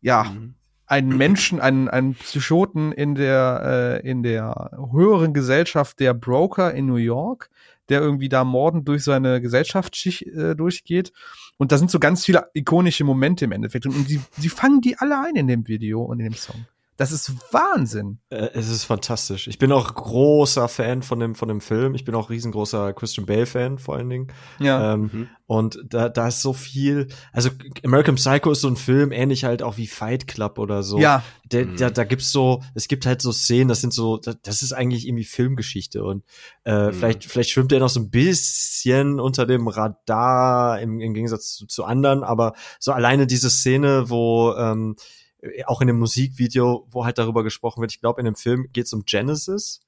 [0.00, 0.54] ja, mhm.
[0.86, 6.86] einen Menschen, einen, einen Psychoten in der, äh, in der höheren Gesellschaft der Broker in
[6.86, 7.50] New York,
[7.88, 11.12] der irgendwie da mordend durch seine Gesellschaftsschicht äh, durchgeht.
[11.58, 13.86] Und da sind so ganz viele ikonische Momente im Endeffekt.
[13.86, 16.66] Und, und sie, sie fangen die alle ein in dem Video und in dem Song.
[16.96, 18.20] Das ist Wahnsinn.
[18.30, 19.48] Äh, es ist fantastisch.
[19.48, 21.94] Ich bin auch großer Fan von dem, von dem Film.
[21.94, 24.32] Ich bin auch riesengroßer Christian Bale-Fan, vor allen Dingen.
[24.58, 24.94] Ja.
[24.94, 25.28] Ähm, mhm.
[25.46, 27.08] Und da, da ist so viel.
[27.32, 27.50] Also,
[27.84, 30.98] American Psycho ist so ein Film, ähnlich halt auch wie Fight Club oder so.
[30.98, 31.22] Ja.
[31.44, 31.76] Der, mhm.
[31.76, 35.06] da, da gibt's so, es gibt halt so Szenen, das sind so, das ist eigentlich
[35.06, 36.02] irgendwie Filmgeschichte.
[36.02, 36.24] Und
[36.64, 36.92] äh, mhm.
[36.94, 41.66] vielleicht, vielleicht schwimmt der noch so ein bisschen unter dem Radar im, im Gegensatz zu,
[41.66, 45.25] zu anderen, aber so alleine diese Szene, wo ähm, äh,
[45.66, 47.92] auch in dem Musikvideo, wo halt darüber gesprochen wird.
[47.92, 49.80] Ich glaube, in dem Film geht es um Genesis.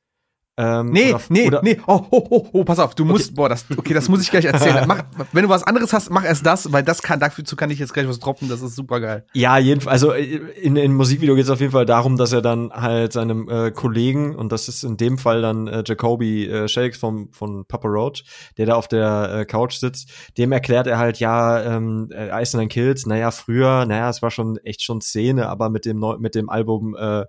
[0.61, 1.81] Ähm, nee, oder, nee, oder, nee.
[1.87, 3.35] Oh, oh, oh, oh, pass auf, du musst, okay.
[3.37, 4.85] boah, das, okay, das muss ich gleich erzählen.
[4.89, 7.79] mach, wenn du was anderes hast, mach erst das, weil das kann, dazu kann ich
[7.79, 9.25] jetzt gleich was droppen, das ist super geil.
[9.35, 12.73] Ja, jedenfalls, also in, in Musikvideo geht es auf jeden Fall darum, dass er dann
[12.73, 16.99] halt seinem äh, Kollegen, und das ist in dem Fall dann äh, Jacoby äh, Shakes
[16.99, 18.25] vom, von Papa Roach,
[18.57, 22.73] der da auf der äh, Couch sitzt, dem erklärt er halt, ja, ähm, äh, Iceland
[22.73, 26.35] Kills, naja, früher, naja, es war schon echt schon Szene, aber mit dem, Neu mit
[26.35, 27.27] dem Album, äh,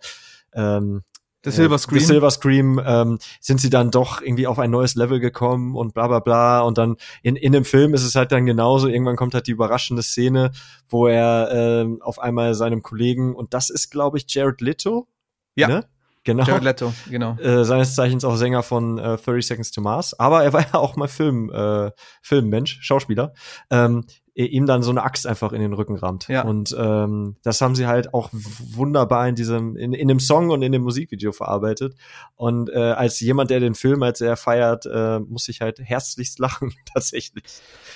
[0.56, 1.04] ähm,
[1.46, 2.00] The Silver Scream.
[2.00, 5.94] The Silver Scream ähm, sind sie dann doch irgendwie auf ein neues Level gekommen und
[5.94, 6.62] bla bla bla.
[6.62, 8.88] Und dann in, in dem Film ist es halt dann genauso.
[8.88, 10.52] Irgendwann kommt halt die überraschende Szene,
[10.90, 15.08] wo er ähm, auf einmal seinem Kollegen, und das ist, glaube ich, Jared Leto.
[15.56, 15.68] Ja.
[15.68, 15.86] Ne?
[16.26, 16.44] Genau.
[16.44, 17.38] Jared Leto, genau.
[17.40, 20.20] Äh, seines Zeichens auch Sänger von äh, 30 Seconds to Mars.
[20.20, 23.34] Aber er war ja auch mal Film, äh, Filmmensch, Schauspieler.
[23.70, 24.06] Ähm,
[24.46, 26.28] ihm dann so eine Axt einfach in den Rücken rammt.
[26.28, 26.44] Ja.
[26.44, 30.62] Und ähm, das haben sie halt auch wunderbar in diesem, in, in dem Song und
[30.62, 31.96] in dem Musikvideo verarbeitet.
[32.36, 36.40] Und äh, als jemand, der den Film als er feiert, äh, muss ich halt herzlichst
[36.40, 37.44] lachen, tatsächlich.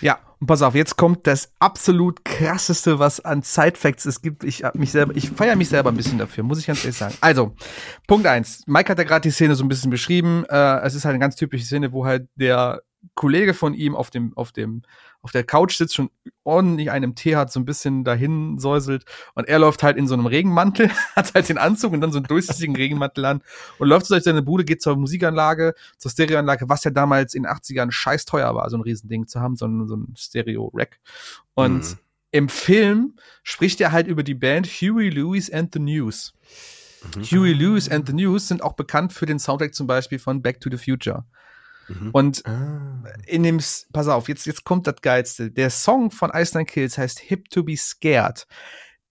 [0.01, 4.43] Ja, und pass auf, jetzt kommt das absolut krasseste, was an Side-Facts es gibt.
[4.43, 6.97] Ich hab mich selber, ich feiere mich selber ein bisschen dafür, muss ich ganz ehrlich
[6.97, 7.15] sagen.
[7.21, 7.56] Also,
[8.08, 8.63] Punkt eins.
[8.67, 10.43] Mike hat ja gerade die Szene so ein bisschen beschrieben.
[10.49, 12.82] Äh, es ist halt eine ganz typische Szene, wo halt der
[13.15, 14.82] Kollege von ihm auf dem, auf dem
[15.23, 16.12] auf der Couch sitzt, schon
[16.43, 20.13] ordentlich einem Tee hat, so ein bisschen dahin säuselt und er läuft halt in so
[20.13, 23.41] einem Regenmantel, hat halt den Anzug und dann so einen durchsichtigen Regenmantel an
[23.79, 27.43] und läuft so durch seine Bude, geht zur Musikanlage, zur Stereoanlage, was ja damals in
[27.43, 30.99] den 80ern scheiß teuer war, so ein Riesending zu haben, so ein, so ein Stereo-Rack.
[31.53, 31.97] Und mhm.
[32.31, 36.33] im Film spricht er halt über die Band Huey Lewis and the News.
[37.15, 37.23] Mhm.
[37.23, 40.59] Huey Lewis and the News sind auch bekannt für den Soundtrack zum Beispiel von Back
[40.59, 41.25] to the Future.
[41.87, 42.09] Mhm.
[42.11, 43.03] Und ah.
[43.25, 43.59] in dem,
[43.91, 45.51] pass auf, jetzt, jetzt kommt das Geilste.
[45.51, 48.45] Der Song von Iceland Kills heißt Hip to be Scared.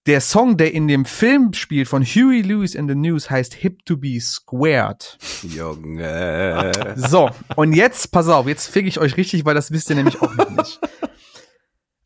[0.07, 3.85] Der Song, der in dem Film spielt von Huey Lewis in the News, heißt Hip
[3.85, 5.17] to be Squared.
[5.43, 6.73] Junge.
[6.97, 10.21] So, und jetzt, pass auf, jetzt fick ich euch richtig, weil das wisst ihr nämlich
[10.21, 10.81] auch noch nicht.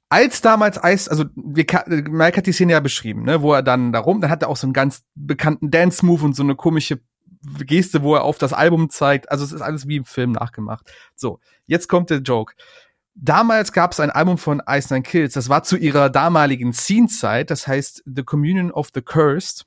[0.09, 3.93] Als damals Eis, also wir, Mike hat die Szene ja beschrieben, ne, wo er dann
[3.93, 7.01] da rum, dann hat er auch so einen ganz bekannten Dance-Move und so eine komische
[7.65, 9.31] Geste, wo er auf das Album zeigt.
[9.31, 10.91] Also es ist alles wie im Film nachgemacht.
[11.15, 12.55] So, jetzt kommt der Joke.
[13.15, 17.51] Damals gab es ein Album von Ice Nine Kills, das war zu ihrer damaligen Scene-Zeit,
[17.51, 19.65] das heißt The Communion of the Cursed.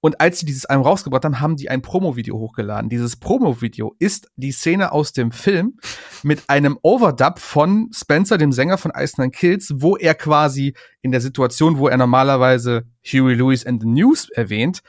[0.00, 2.90] Und als sie dieses Album rausgebracht haben, haben die ein Promo-Video hochgeladen.
[2.90, 5.78] Dieses Promo-Video ist die Szene aus dem Film
[6.22, 11.12] mit einem Overdub von Spencer, dem Sänger von Ice Nine Kills, wo er quasi in
[11.12, 14.82] der Situation, wo er normalerweise Huey Lewis and the News erwähnt,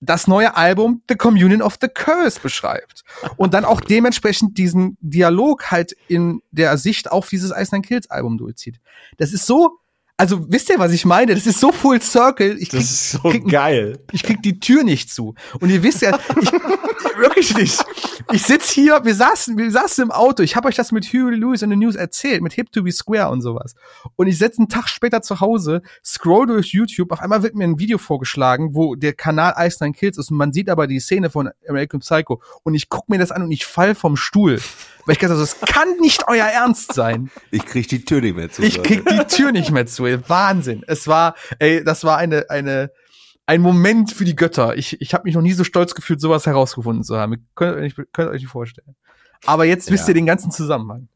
[0.00, 3.02] das neue Album The Communion of the Curse beschreibt.
[3.36, 8.10] Und dann auch dementsprechend diesen Dialog halt in der Sicht auf dieses Ice Nine Kills
[8.10, 8.80] Album durchzieht.
[9.16, 9.78] Das ist so
[10.18, 11.34] Also, wisst ihr, was ich meine?
[11.34, 12.56] Das ist so full circle.
[12.58, 13.98] Ich krieg, das ist so krieg, geil.
[14.12, 15.34] Ich krieg die Tür nicht zu.
[15.60, 16.52] Und ihr wisst ja, ich,
[17.18, 17.84] wirklich nicht.
[18.32, 20.42] Ich sitz hier, wir saßen, wir saßen im Auto.
[20.42, 22.92] Ich habe euch das mit Huey Lewis in the News erzählt, mit Hip to be
[22.92, 23.74] Square und sowas.
[24.16, 27.12] Und ich setze einen Tag später zu Hause, scroll durch YouTube.
[27.12, 30.38] Auf einmal wird mir ein Video vorgeschlagen, wo der Kanal Ice Nine Kills ist und
[30.38, 32.40] man sieht aber die Szene von American Psycho.
[32.62, 34.60] Und ich guck mir das an und ich fall vom Stuhl.
[35.06, 37.30] Weil ich gesagt habe, das kann nicht euer Ernst sein.
[37.52, 38.62] Ich krieg die Tür nicht mehr zu.
[38.62, 40.02] Ich krieg die Tür nicht mehr zu.
[40.28, 40.82] Wahnsinn.
[40.86, 42.90] Es war, ey, das war eine, eine,
[43.46, 44.76] ein Moment für die Götter.
[44.76, 47.34] Ich, ich habe mich noch nie so stolz gefühlt, sowas herausgefunden zu haben.
[47.34, 48.96] Ihr könnt, euch, könnt euch nicht vorstellen.
[49.44, 50.08] Aber jetzt wisst ja.
[50.08, 51.08] ihr den ganzen Zusammenhang.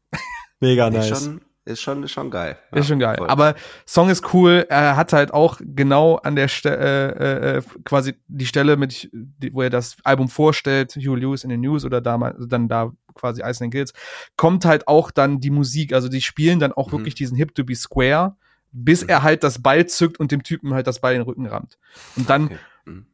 [0.61, 1.09] Mega nice.
[1.09, 2.57] Schon, ist schon, ist schon geil.
[2.71, 3.17] Ja, ist schon geil.
[3.17, 3.27] Voll.
[3.27, 3.53] Aber
[3.85, 4.65] Song ist cool.
[4.69, 9.11] Er hat halt auch genau an der Stelle, äh, äh, quasi die Stelle, mit,
[9.51, 13.43] wo er das Album vorstellt, Hugh Lewis in the News oder damals, dann da quasi
[13.43, 13.93] Ice and Guilds,
[14.37, 15.93] kommt halt auch dann die Musik.
[15.93, 16.93] Also die spielen dann auch mhm.
[16.93, 18.35] wirklich diesen Hip to be Square,
[18.71, 19.09] bis mhm.
[19.09, 21.77] er halt das Ball zückt und dem Typen halt das Ball in den Rücken rammt.
[22.15, 22.57] Und dann okay.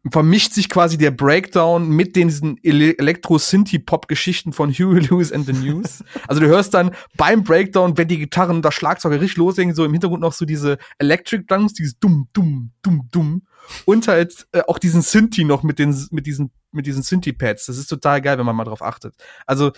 [0.10, 6.04] Vermischt sich quasi der Breakdown mit diesen Elektro-Synthie-Pop-Geschichten von Huey Lewis and the News.
[6.28, 9.84] also du hörst dann beim Breakdown, wenn die Gitarren und das Schlagzeug richtig loslegen, so
[9.86, 13.44] im Hintergrund noch so diese Electric Drums, dieses dumm, dumm, dumm, dumm.
[13.86, 17.66] Und halt äh, auch diesen Synthie noch mit den, mit diesen mit diesen Synthie-Pads.
[17.66, 19.16] Das ist total geil, wenn man mal drauf achtet.
[19.46, 19.74] Also,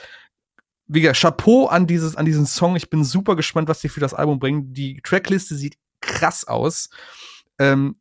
[0.88, 2.75] wie gesagt, Chapeau an dieses, an diesen Song.
[2.75, 4.73] Ich bin super gespannt, was die für das Album bringen.
[4.73, 6.89] Die Trackliste sieht krass aus.
[7.58, 7.95] Ähm,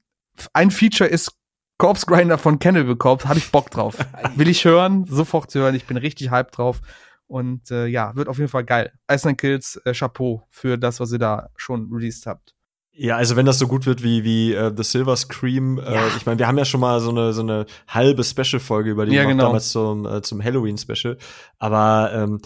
[0.53, 1.38] ein Feature ist
[1.78, 3.28] Corpse Grinder von Cannibal Corpse.
[3.28, 3.96] Habe ich Bock drauf.
[4.36, 5.74] Will ich hören, sofort zu hören.
[5.74, 6.80] Ich bin richtig hyped drauf.
[7.28, 8.92] Und äh, ja, wird auf jeden Fall geil.
[9.10, 12.54] Iceland Kills, äh, Chapeau für das, was ihr da schon released habt.
[13.00, 16.06] Ja, also wenn das so gut wird wie wie äh, The Silver Scream, äh, ja.
[16.06, 18.90] äh, ich meine, wir haben ja schon mal so eine so eine halbe Special Folge
[18.90, 19.44] über die ja, genau.
[19.44, 21.16] damals zum äh, zum Halloween Special,
[21.58, 22.40] aber ähm,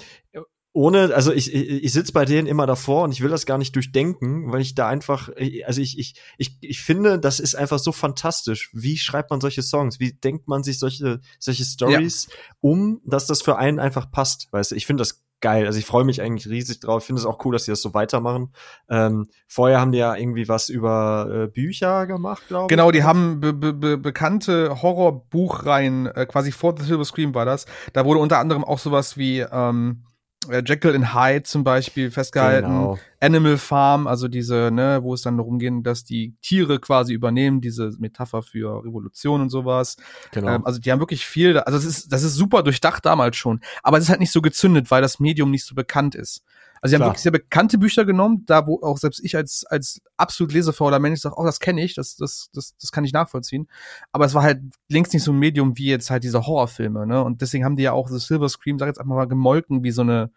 [0.73, 3.59] ohne, also ich, ich, ich sitze bei denen immer davor und ich will das gar
[3.59, 5.31] nicht durchdenken, weil ich da einfach,
[5.67, 8.71] also ich, ich, ich, ich finde, das ist einfach so fantastisch.
[8.73, 10.01] Wie schreibt man solche Songs?
[10.01, 12.37] Wie denkt man sich solche, solche Stories ja.
[12.61, 14.49] um, dass das für einen einfach passt?
[14.51, 15.67] Weißt du, ich finde das geil.
[15.67, 17.03] Also ich freue mich eigentlich riesig drauf.
[17.03, 18.55] Ich finde es auch cool, dass sie das so weitermachen.
[18.89, 22.69] Ähm, vorher haben die ja irgendwie was über äh, Bücher gemacht, glaube ich.
[22.69, 27.67] Genau, die haben be be bekannte Horrorbuchreihen, äh, quasi vor The Silver Screen war das.
[27.93, 30.12] Da wurde unter anderem auch sowas wie ähm, äh,
[30.51, 32.69] Jekyll in Hyde zum Beispiel festgehalten.
[32.69, 32.99] Genau.
[33.21, 37.61] Animal Farm, also diese, ne, wo es dann darum geht, dass die Tiere quasi übernehmen,
[37.61, 39.97] diese Metapher für Revolution und sowas.
[40.33, 40.49] Genau.
[40.57, 43.61] Ähm, also die haben wirklich viel, also das ist, das ist super durchdacht damals schon.
[43.83, 46.43] Aber es ist halt nicht so gezündet, weil das Medium nicht so bekannt ist.
[46.83, 50.03] Also sie haben wirklich sehr bekannte Bücher genommen, da wo auch selbst ich als als
[50.17, 53.69] absolut lesefauler Mensch sage, oh, das kenne ich, das das das das kann ich nachvollziehen.
[54.11, 57.23] Aber es war halt längst nicht so ein Medium wie jetzt halt diese Horrorfilme, ne?
[57.23, 59.93] Und deswegen haben die ja auch The Silver Scream, sag jetzt einfach mal gemolken wie
[59.93, 60.33] so eine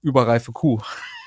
[0.00, 0.78] überreife Kuh.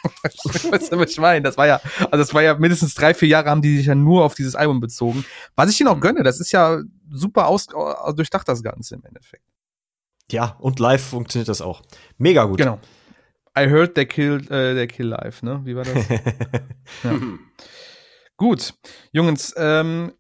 [0.24, 1.42] weißt du, was ich meine?
[1.42, 3.96] Das war ja, also das war ja mindestens drei, vier Jahre haben die sich ja
[3.96, 5.26] nur auf dieses Album bezogen.
[5.58, 6.82] Was ich ihnen auch gönne, das ist ja
[7.12, 7.68] super aus,
[8.16, 9.44] durchdacht, das Ganze im Endeffekt.
[10.32, 11.82] Ja, und live funktioniert das auch.
[12.18, 12.58] Mega gut.
[12.58, 12.80] Genau.
[13.58, 15.62] I heard they killed, äh, they kill live, ne?
[15.66, 16.08] Wie war das?
[17.04, 17.20] ja.
[18.38, 18.74] Gut,
[19.12, 20.14] Jungs, ähm,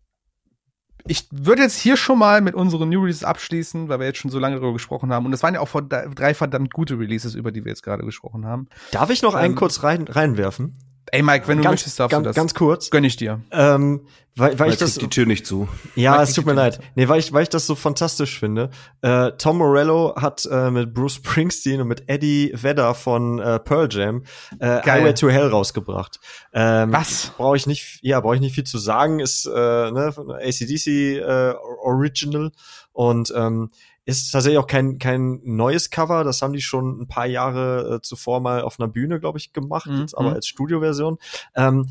[1.08, 4.30] ich würde jetzt hier schon mal mit unseren New Releases abschließen, weil wir jetzt schon
[4.32, 5.26] so lange darüber gesprochen haben.
[5.26, 8.04] Und es waren ja auch vor drei verdammt gute Releases, über die wir jetzt gerade
[8.04, 8.68] gesprochen haben.
[8.92, 10.78] Darf ich noch einen ähm, kurz rein, reinwerfen?
[11.14, 12.36] Ey, Mike, wenn du ganz, möchtest, darfst ganz, du das.
[12.36, 12.90] Ganz kurz.
[12.90, 13.42] Gönn ich dir.
[13.52, 15.68] Ähm, weil, weil ich das die Tür nicht zu.
[15.96, 16.80] Ja, Mike es tut mir leid.
[16.96, 18.70] Nee, weil ich, weil ich das so fantastisch finde.
[19.02, 23.90] Äh, Tom Morello hat äh, mit Bruce Springsteen und mit Eddie Vedder von äh, Pearl
[23.92, 24.24] Jam
[24.60, 26.22] äh, Highway to Hell rausgebracht.
[26.54, 27.34] Ähm, Was?
[27.36, 29.20] Brauche ich nicht, ja, brauche ich nicht viel zu sagen.
[29.20, 29.52] Ist äh,
[29.92, 32.52] ne, ACDC äh, Original
[32.94, 33.70] und ähm,
[34.12, 36.24] ist tatsächlich auch kein, kein neues Cover.
[36.24, 39.54] Das haben die schon ein paar Jahre äh, zuvor mal auf einer Bühne, glaube ich,
[39.54, 40.02] gemacht, mhm.
[40.02, 41.18] jetzt aber als Studioversion.
[41.56, 41.90] Ähm,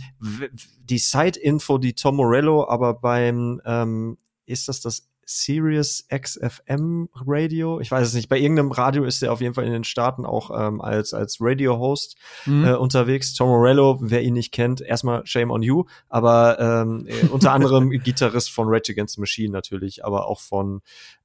[0.84, 7.78] die Side-Info, die Tom Morello aber beim, ähm, ist das das Sirius XFM Radio.
[7.78, 8.28] Ich weiß es nicht.
[8.28, 11.38] Bei irgendeinem Radio ist er auf jeden Fall in den Staaten auch ähm, als als
[11.40, 12.16] Radio-Host
[12.46, 12.64] mhm.
[12.64, 13.32] äh, unterwegs.
[13.34, 17.90] Tom Morello, wer ihn nicht kennt, erstmal Shame on You, aber ähm, äh, unter anderem
[18.02, 20.80] Gitarrist von Rage Against the Machine natürlich, aber auch von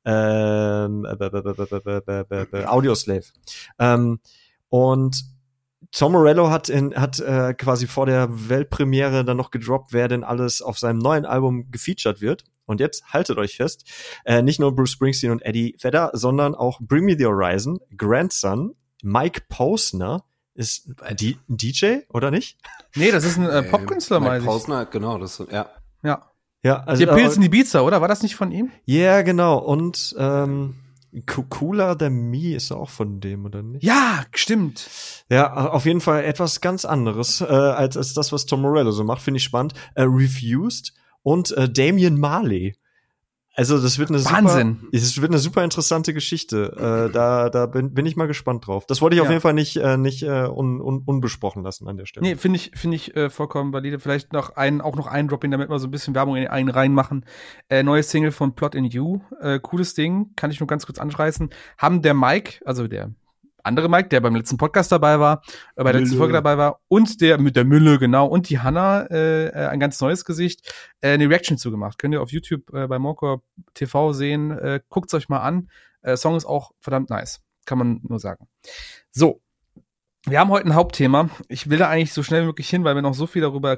[0.06, 1.08] ähm,
[2.68, 3.26] Audioslave.
[3.80, 4.20] Ähm,
[4.70, 5.26] und
[5.92, 10.24] Tom Morello hat, in, hat äh, quasi vor der Weltpremiere dann noch gedroppt, wer denn
[10.24, 12.44] alles auf seinem neuen Album gefeatured wird.
[12.66, 13.86] Und jetzt haltet euch fest,
[14.26, 18.76] äh, nicht nur Bruce Springsteen und Eddie Vedder, sondern auch Bring Me the Horizon, Grandson,
[19.04, 20.24] Mike Posner,
[20.56, 22.58] ist die DJ oder nicht?
[22.96, 24.46] Nee, das ist ein äh, Popkünstler, meine ich.
[24.46, 25.70] Posner, genau, das ja.
[26.02, 26.32] Ja.
[26.64, 28.02] Ja, also der Pilz in die Pizza, oder?
[28.02, 28.72] War das nicht von ihm?
[28.86, 29.60] Ja, yeah, genau.
[29.60, 30.74] Und ähm,
[31.50, 33.84] Cooler Than Me ist auch von dem, oder nicht?
[33.84, 34.90] Ja, stimmt.
[35.30, 39.04] Ja, auf jeden Fall etwas ganz anderes äh, als, als das, was Tom Morello so
[39.04, 39.22] macht.
[39.22, 39.74] Finde ich spannend.
[39.94, 40.94] Äh, Refused
[41.26, 42.76] und äh, Damien Marley.
[43.56, 44.80] Also das wird eine Wahnsinn.
[44.82, 46.74] super, es wird eine super interessante Geschichte.
[46.78, 48.86] Äh, da da bin, bin ich mal gespannt drauf.
[48.86, 49.24] Das wollte ich ja.
[49.24, 52.28] auf jeden Fall nicht äh, nicht äh, un, un, unbesprochen lassen an der Stelle.
[52.28, 54.00] Nee, finde ich finde ich äh, vollkommen valide.
[54.00, 56.48] Vielleicht noch einen auch noch einen Drop in, damit wir so ein bisschen Werbung in
[56.48, 57.26] einen reinmachen.
[57.70, 61.00] Äh, neues Single von Plot in You, äh, cooles Ding, kann ich nur ganz kurz
[61.00, 61.50] anschreißen.
[61.78, 63.16] Haben der Mike, also der
[63.66, 65.42] andere Mike, der beim letzten Podcast dabei war,
[65.76, 68.60] äh, bei der letzten Folge dabei war, und der mit der Mülle, genau, und die
[68.60, 71.98] Hanna, äh, äh, ein ganz neues Gesicht, äh, eine Reaction zugemacht.
[71.98, 73.42] Könnt ihr auf YouTube äh, bei Morcor
[73.74, 74.52] TV sehen.
[74.52, 75.70] Äh, Guckt's euch mal an.
[76.02, 77.42] Äh, Song ist auch verdammt nice.
[77.66, 78.48] Kann man nur sagen.
[79.12, 79.42] So.
[80.28, 81.30] Wir haben heute ein Hauptthema.
[81.50, 83.78] Ich will da eigentlich so schnell wie möglich hin, weil wir noch so viel darüber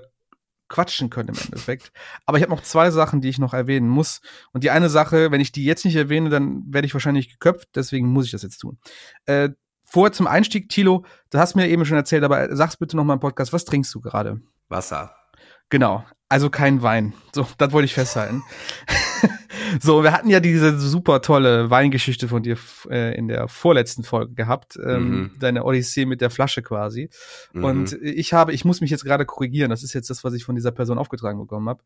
[0.69, 1.91] quatschen können im Endeffekt.
[2.25, 4.21] Aber ich habe noch zwei Sachen, die ich noch erwähnen muss.
[4.53, 7.69] Und die eine Sache, wenn ich die jetzt nicht erwähne, dann werde ich wahrscheinlich geköpft.
[7.75, 8.77] Deswegen muss ich das jetzt tun.
[9.25, 9.49] Äh,
[9.89, 13.13] Vorher zum Einstieg, Tilo, du hast mir eben schon erzählt, aber sag's bitte noch mal
[13.13, 14.41] im Podcast, was trinkst du gerade?
[14.67, 15.15] Wasser.
[15.69, 17.13] Genau, also kein Wein.
[17.33, 18.43] So, das wollte ich festhalten.
[19.81, 22.57] So, wir hatten ja diese super tolle Weingeschichte von dir
[22.89, 25.31] äh, in der vorletzten Folge gehabt, ähm, mhm.
[25.39, 27.09] deine Odyssee mit der Flasche quasi.
[27.53, 27.63] Mhm.
[27.63, 30.43] Und ich habe, ich muss mich jetzt gerade korrigieren, das ist jetzt das, was ich
[30.43, 31.81] von dieser Person aufgetragen bekommen habe.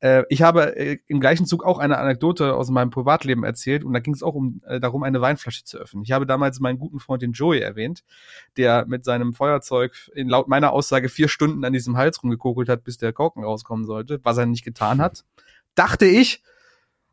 [0.00, 3.92] Äh, ich habe äh, im gleichen Zug auch eine Anekdote aus meinem Privatleben erzählt und
[3.92, 6.02] da ging es auch um äh, darum, eine Weinflasche zu öffnen.
[6.02, 8.04] Ich habe damals meinen guten Freund den Joey erwähnt,
[8.56, 12.84] der mit seinem Feuerzeug in laut meiner Aussage vier Stunden an diesem Hals rumgekokelt hat,
[12.84, 15.24] bis der Korken rauskommen sollte, was er nicht getan hat.
[15.74, 16.42] Dachte ich,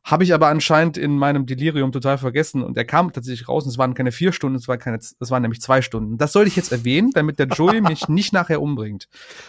[0.03, 3.69] habe ich aber anscheinend in meinem Delirium total vergessen und er kam tatsächlich raus und
[3.69, 6.17] es waren keine vier Stunden, es, war keine, es waren nämlich zwei Stunden.
[6.17, 9.07] Das sollte ich jetzt erwähnen, damit der Joey mich nicht nachher umbringt.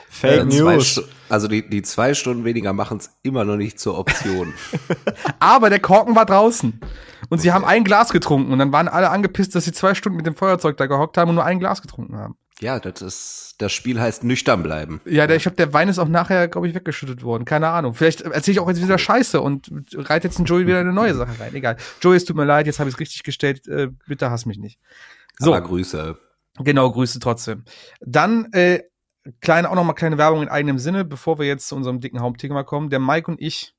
[0.09, 1.03] Fake äh, News.
[1.29, 4.55] also die, die zwei Stunden weniger machen es immer noch nicht zur Option.
[5.41, 6.81] aber der Korken war draußen
[7.31, 10.17] und sie haben ein Glas getrunken und dann waren alle angepisst, dass sie zwei Stunden
[10.17, 12.37] mit dem Feuerzeug da gehockt haben und nur ein Glas getrunken haben.
[12.61, 15.01] Ja, das ist, das Spiel heißt nüchtern bleiben.
[15.05, 17.45] Ja, der, ich glaube, der Wein ist auch nachher, glaube ich, weggeschüttet worden.
[17.45, 17.95] Keine Ahnung.
[17.95, 21.15] Vielleicht erzähle ich auch jetzt wieder Scheiße und reit jetzt ein Joey wieder eine neue
[21.17, 21.55] Sache rein.
[21.55, 21.77] Egal.
[22.01, 23.67] Joey, es tut mir leid, jetzt habe ich es richtig gestellt.
[23.67, 24.79] Äh, bitte hass mich nicht.
[25.39, 25.53] So.
[25.53, 26.17] Aber Grüße.
[26.61, 27.65] Genau, Grüße trotzdem.
[28.01, 28.83] Dann, äh,
[29.41, 32.21] kleine, auch noch mal kleine Werbung in eigenem Sinne, bevor wir jetzt zu unserem dicken
[32.21, 32.89] Hauptthema kommen.
[32.89, 33.75] Der Mike und ich,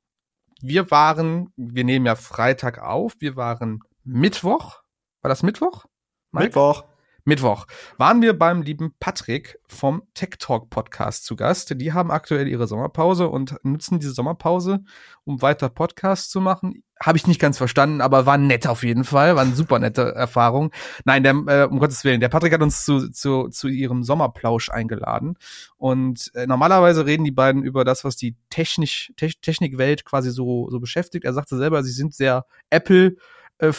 [0.61, 4.81] wir waren, wir nehmen ja Freitag auf, wir waren Mittwoch.
[5.21, 5.85] War das Mittwoch?
[6.31, 6.47] Mike?
[6.47, 6.83] Mittwoch.
[7.27, 7.65] Mittwoch
[7.97, 11.73] waren wir beim lieben Patrick vom Tech Talk Podcast zu Gast.
[11.81, 14.83] Die haben aktuell ihre Sommerpause und nutzen diese Sommerpause,
[15.23, 16.83] um weiter Podcasts zu machen.
[17.01, 20.01] Habe ich nicht ganz verstanden, aber war nett auf jeden Fall, war eine super nette
[20.15, 20.71] Erfahrung.
[21.03, 24.69] Nein, der, äh, um Gottes Willen, der Patrick hat uns zu, zu, zu ihrem Sommerplausch
[24.69, 25.35] eingeladen
[25.77, 30.69] und äh, normalerweise reden die beiden über das, was die Technik, Te Technikwelt quasi so,
[30.69, 31.25] so beschäftigt.
[31.25, 33.15] Er sagte selber, sie sind sehr Apple
[33.57, 33.71] äh,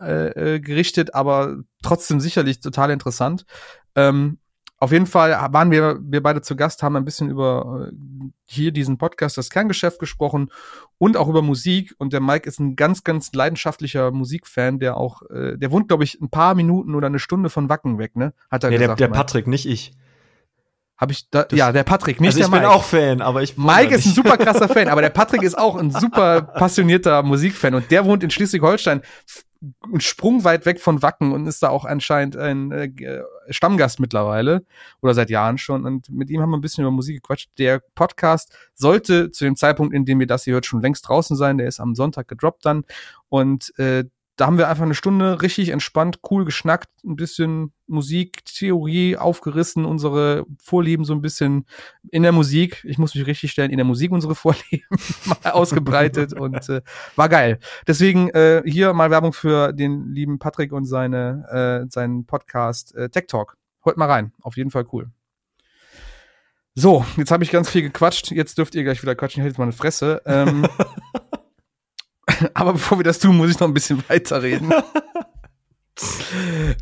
[0.00, 3.44] äh, äh, gerichtet, aber trotzdem sicherlich total interessant.
[3.94, 4.38] Ähm,
[4.80, 7.92] auf jeden Fall waren wir, wir beide zu Gast, haben ein bisschen über äh,
[8.46, 10.52] hier diesen Podcast, das Kerngeschäft gesprochen
[10.98, 11.96] und auch über Musik.
[11.98, 16.04] Und der Mike ist ein ganz, ganz leidenschaftlicher Musikfan, der auch, äh, der wohnt, glaube
[16.04, 18.32] ich, ein paar Minuten oder eine Stunde von Wacken weg, ne?
[18.50, 19.00] Hat er ja, gesagt.
[19.00, 19.92] Der, der Patrick, nicht ich.
[20.96, 22.62] Hab ich da, das, ja, der Patrick, nicht also der Mike.
[22.64, 23.56] Ich bin auch Fan, aber ich.
[23.56, 27.74] Mike ist ein super krasser Fan, aber der Patrick ist auch ein super passionierter Musikfan
[27.74, 29.02] und der wohnt in Schleswig-Holstein
[29.60, 34.64] einen Sprung weit weg von Wacken und ist da auch anscheinend ein äh, Stammgast mittlerweile
[35.00, 35.84] oder seit Jahren schon.
[35.84, 37.50] Und mit ihm haben wir ein bisschen über Musik gequatscht.
[37.58, 41.36] Der Podcast sollte zu dem Zeitpunkt, in dem ihr das hier hört, schon längst draußen
[41.36, 41.58] sein.
[41.58, 42.84] Der ist am Sonntag gedroppt dann.
[43.28, 44.04] Und äh,
[44.38, 49.84] da haben wir einfach eine Stunde richtig entspannt, cool geschnackt, ein bisschen Musik, Theorie aufgerissen,
[49.84, 51.66] unsere Vorlieben so ein bisschen
[52.12, 52.84] in der Musik.
[52.84, 54.96] Ich muss mich richtig stellen, in der Musik unsere Vorlieben
[55.26, 56.82] mal ausgebreitet und äh,
[57.16, 57.58] war geil.
[57.88, 63.10] Deswegen äh, hier mal Werbung für den lieben Patrick und seine äh, seinen Podcast äh,
[63.10, 63.56] Tech Talk.
[63.84, 65.10] Holt mal rein, auf jeden Fall cool.
[66.76, 68.30] So, jetzt habe ich ganz viel gequatscht.
[68.30, 69.40] Jetzt dürft ihr gleich wieder quatschen.
[69.40, 70.22] Ich halte jetzt mal eine Fresse.
[70.26, 70.64] Ähm,
[72.54, 74.72] Aber bevor wir das tun, muss ich noch ein bisschen weiterreden.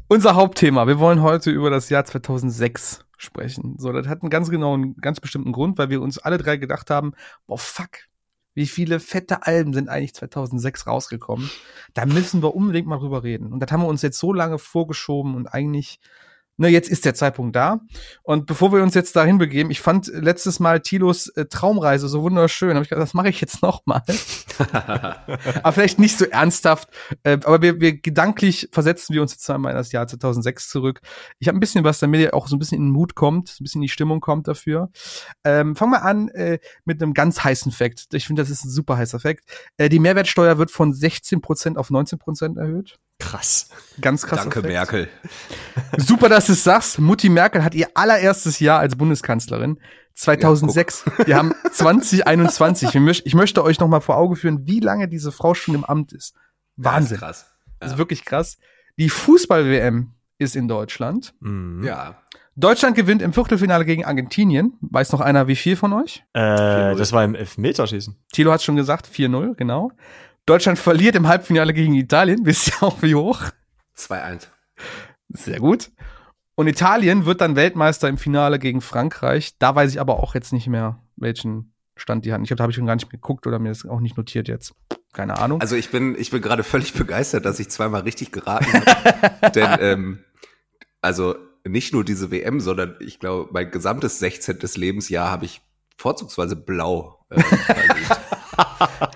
[0.09, 0.87] Unser Hauptthema.
[0.87, 3.77] Wir wollen heute über das Jahr 2006 sprechen.
[3.79, 6.91] So, das hat einen ganz genauen, ganz bestimmten Grund, weil wir uns alle drei gedacht
[6.91, 7.15] haben,
[7.47, 7.89] boah, fuck,
[8.55, 11.51] wie viele fette Alben sind eigentlich 2006 rausgekommen?
[11.95, 13.53] Da müssen wir unbedingt mal drüber reden.
[13.53, 16.01] Und das haben wir uns jetzt so lange vorgeschoben und eigentlich
[16.57, 17.81] ne, jetzt ist der Zeitpunkt da.
[18.23, 22.23] Und bevor wir uns jetzt dahin begeben, ich fand letztes Mal Tilos äh, Traumreise so
[22.23, 22.77] wunderschön.
[22.77, 24.03] Hab ich gedacht, das mache ich jetzt noch mal.
[25.63, 26.89] aber vielleicht nicht so ernsthaft.
[27.23, 31.01] Äh, aber wir, wir gedanklich versetzen wir uns jetzt einmal in das Jahr 2006 zurück.
[31.39, 33.57] Ich habe ein bisschen was, damit ihr auch so ein bisschen in den Mut kommt,
[33.61, 34.91] ein bisschen in die Stimmung kommt dafür.
[35.45, 38.07] Ähm, fangen wir an äh, mit einem ganz heißen Fakt.
[38.13, 39.45] Ich finde, das ist ein super heißer Fakt.
[39.77, 42.99] Äh, die Mehrwertsteuer wird von 16% auf 19% erhöht.
[43.19, 43.71] Krass.
[44.01, 44.41] Ganz krass.
[44.41, 44.73] Danke, Effekt.
[44.73, 45.09] Merkel.
[45.97, 46.99] Super, dass du es sagst.
[46.99, 49.79] Mutti Merkel hat ihr allererstes Jahr als Bundeskanzlerin
[50.15, 51.05] 2006.
[51.19, 52.95] Ja, Wir haben 2021.
[53.25, 56.13] Ich möchte euch noch mal vor Augen führen, wie lange diese Frau schon im Amt
[56.13, 56.35] ist.
[56.77, 57.19] Wahnsinn.
[57.21, 57.47] Ja, ist krass.
[57.67, 57.73] Ja.
[57.81, 58.59] Das ist wirklich krass.
[58.99, 61.35] Die Fußball-WM ist in Deutschland.
[61.41, 61.85] Mhm.
[61.85, 62.23] Ja.
[62.55, 64.79] Deutschland gewinnt im Viertelfinale gegen Argentinien.
[64.81, 66.25] Weiß noch einer, wie viel von euch?
[66.33, 68.17] Äh, das war im Elfmeterschießen.
[68.33, 69.93] Thilo hat schon gesagt, 4-0, genau.
[70.47, 72.41] Deutschland verliert im Halbfinale gegen Italien.
[72.45, 73.41] Wisst ihr auch, wie hoch?
[73.97, 74.47] 2-1.
[75.31, 75.91] Sehr gut.
[76.55, 79.59] Und Italien wird dann Weltmeister im Finale gegen Frankreich.
[79.59, 82.45] Da weiß ich aber auch jetzt nicht mehr, welchen Stand die hatten.
[82.45, 84.49] Ich glaube, da habe ich schon gar nicht geguckt oder mir das auch nicht notiert
[84.49, 84.75] jetzt.
[85.13, 85.61] Keine Ahnung.
[85.61, 89.51] Also ich bin, ich bin gerade völlig begeistert, dass ich zweimal richtig geraten habe.
[89.55, 90.25] Denn ähm,
[91.01, 94.59] also nicht nur diese WM, sondern ich glaube, mein gesamtes 16.
[94.77, 95.61] Lebensjahr habe ich
[95.97, 97.27] vorzugsweise blau.
[97.31, 97.43] Äh,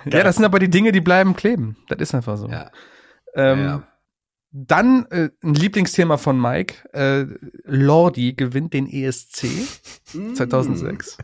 [0.07, 1.77] ja, das sind aber die Dinge, die bleiben kleben.
[1.89, 2.49] Das ist einfach so.
[2.49, 2.71] Ja.
[3.35, 3.83] Ähm, ja,
[4.53, 6.89] Dann äh, ein Lieblingsthema von Mike.
[6.93, 7.27] Äh,
[7.65, 9.47] Lordi gewinnt den ESC
[10.35, 11.19] 2006.
[11.19, 11.23] Mm.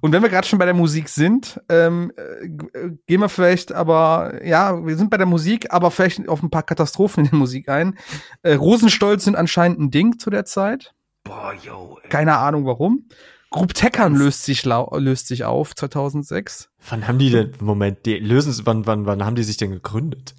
[0.00, 4.44] Und wenn wir gerade schon bei der Musik sind, ähm, äh, gehen wir vielleicht aber,
[4.44, 7.68] ja, wir sind bei der Musik, aber vielleicht auf ein paar Katastrophen in der Musik
[7.68, 7.98] ein.
[8.42, 10.94] Äh, Rosenstolz sind anscheinend ein Ding zu der Zeit.
[11.24, 11.98] Boah, yo.
[12.02, 12.10] Ey.
[12.10, 13.08] Keine Ahnung warum.
[13.50, 16.68] Group Teckern löst sich, löst sich auf 2006.
[16.90, 20.34] Wann haben die denn, Moment, die lösen, wann, wann, wann haben die sich denn gegründet?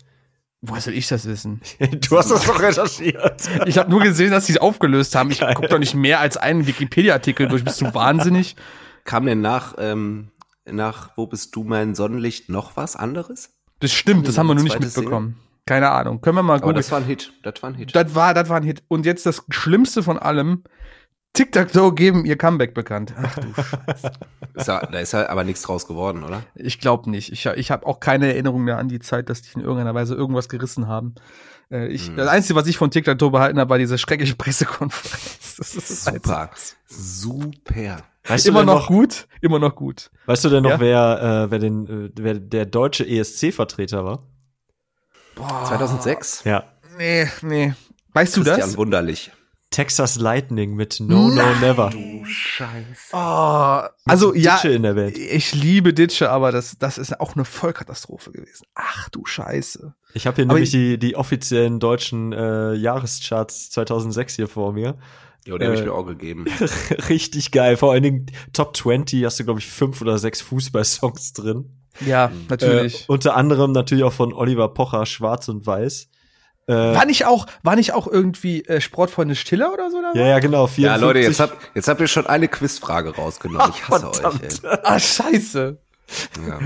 [0.61, 1.61] Woher soll ich das wissen?
[1.79, 3.49] du hast das doch recherchiert.
[3.65, 5.31] Ich habe nur gesehen, dass sie es aufgelöst haben.
[5.31, 7.63] Ich gucke doch nicht mehr als einen Wikipedia-Artikel durch.
[7.63, 8.55] Bist du wahnsinnig?
[9.05, 10.31] Kam denn nach, ähm,
[10.69, 13.55] nach Wo bist du mein Sonnenlicht noch was anderes?
[13.79, 15.27] Das stimmt, das haben wir nur nicht mitbekommen.
[15.29, 15.49] Single?
[15.65, 16.19] Keine Ahnung.
[16.19, 16.71] Können wir mal gucken.
[16.71, 17.31] Aber das war ein Hit.
[17.43, 17.95] Das war ein Hit.
[17.95, 18.83] Das war, das war ein Hit.
[18.87, 20.63] Und jetzt das Schlimmste von allem.
[21.39, 23.13] Tic-Tac-Toe geben ihr Comeback bekannt.
[23.15, 24.11] Ach du Scheiße.
[24.55, 26.43] ist da ist ja aber nichts draus geworden, oder?
[26.53, 27.31] Ich glaube nicht.
[27.31, 30.15] Ich, ich habe auch keine Erinnerung mehr an die Zeit, dass die in irgendeiner Weise
[30.15, 31.15] irgendwas gerissen haben.
[31.71, 32.17] Äh, ich, hm.
[32.17, 35.55] Das Einzige, was ich von Tic-Tac-Toe behalten habe, war diese schreckliche Pressekonferenz.
[35.55, 36.49] Das ist Super.
[36.87, 38.03] Super.
[38.25, 40.11] Weißt immer noch, noch, gut, immer noch gut.
[40.25, 40.79] Weißt du denn noch, ja?
[40.81, 44.23] wer, äh, wer, den, äh, wer der deutsche ESC-Vertreter war?
[45.35, 45.63] Boah.
[45.69, 46.43] 2006?
[46.43, 46.65] Ja.
[46.97, 47.73] Nee, nee.
[48.11, 48.77] Weißt du Christian das?
[48.77, 49.31] Wunderlich.
[49.71, 51.91] Texas Lightning mit No No Never.
[51.91, 53.13] Du Scheiße.
[53.13, 58.65] Oh, also ja, ich liebe Ditsche, aber das, das ist auch eine Vollkatastrophe gewesen.
[58.73, 59.93] Ach du Scheiße.
[60.13, 64.97] Ich habe hier aber nämlich die, die offiziellen deutschen äh, Jahrescharts 2006 hier vor mir.
[65.45, 66.45] Ja, der äh, habe ich mir auch gegeben.
[67.09, 67.77] Richtig geil.
[67.77, 71.75] Vor allen Dingen Top 20 hast du, glaube ich, fünf oder sechs Fußball-Songs drin.
[72.05, 73.01] Ja, natürlich.
[73.01, 76.09] Äh, unter anderem natürlich auch von Oliver Pocher, Schwarz und Weiß.
[76.69, 79.97] Äh, war nicht auch, war nicht auch irgendwie äh, Sportfreunde Stiller oder so?
[79.97, 80.67] Oder ja, ja, genau.
[80.67, 80.83] 54.
[80.83, 83.71] Ja, Leute, jetzt habt, jetzt habt ihr schon eine Quizfrage rausgenommen.
[83.73, 84.63] Ich hasse Ach, euch.
[84.63, 84.79] Ey.
[84.83, 85.79] Ah, scheiße.
[86.47, 86.59] Ja.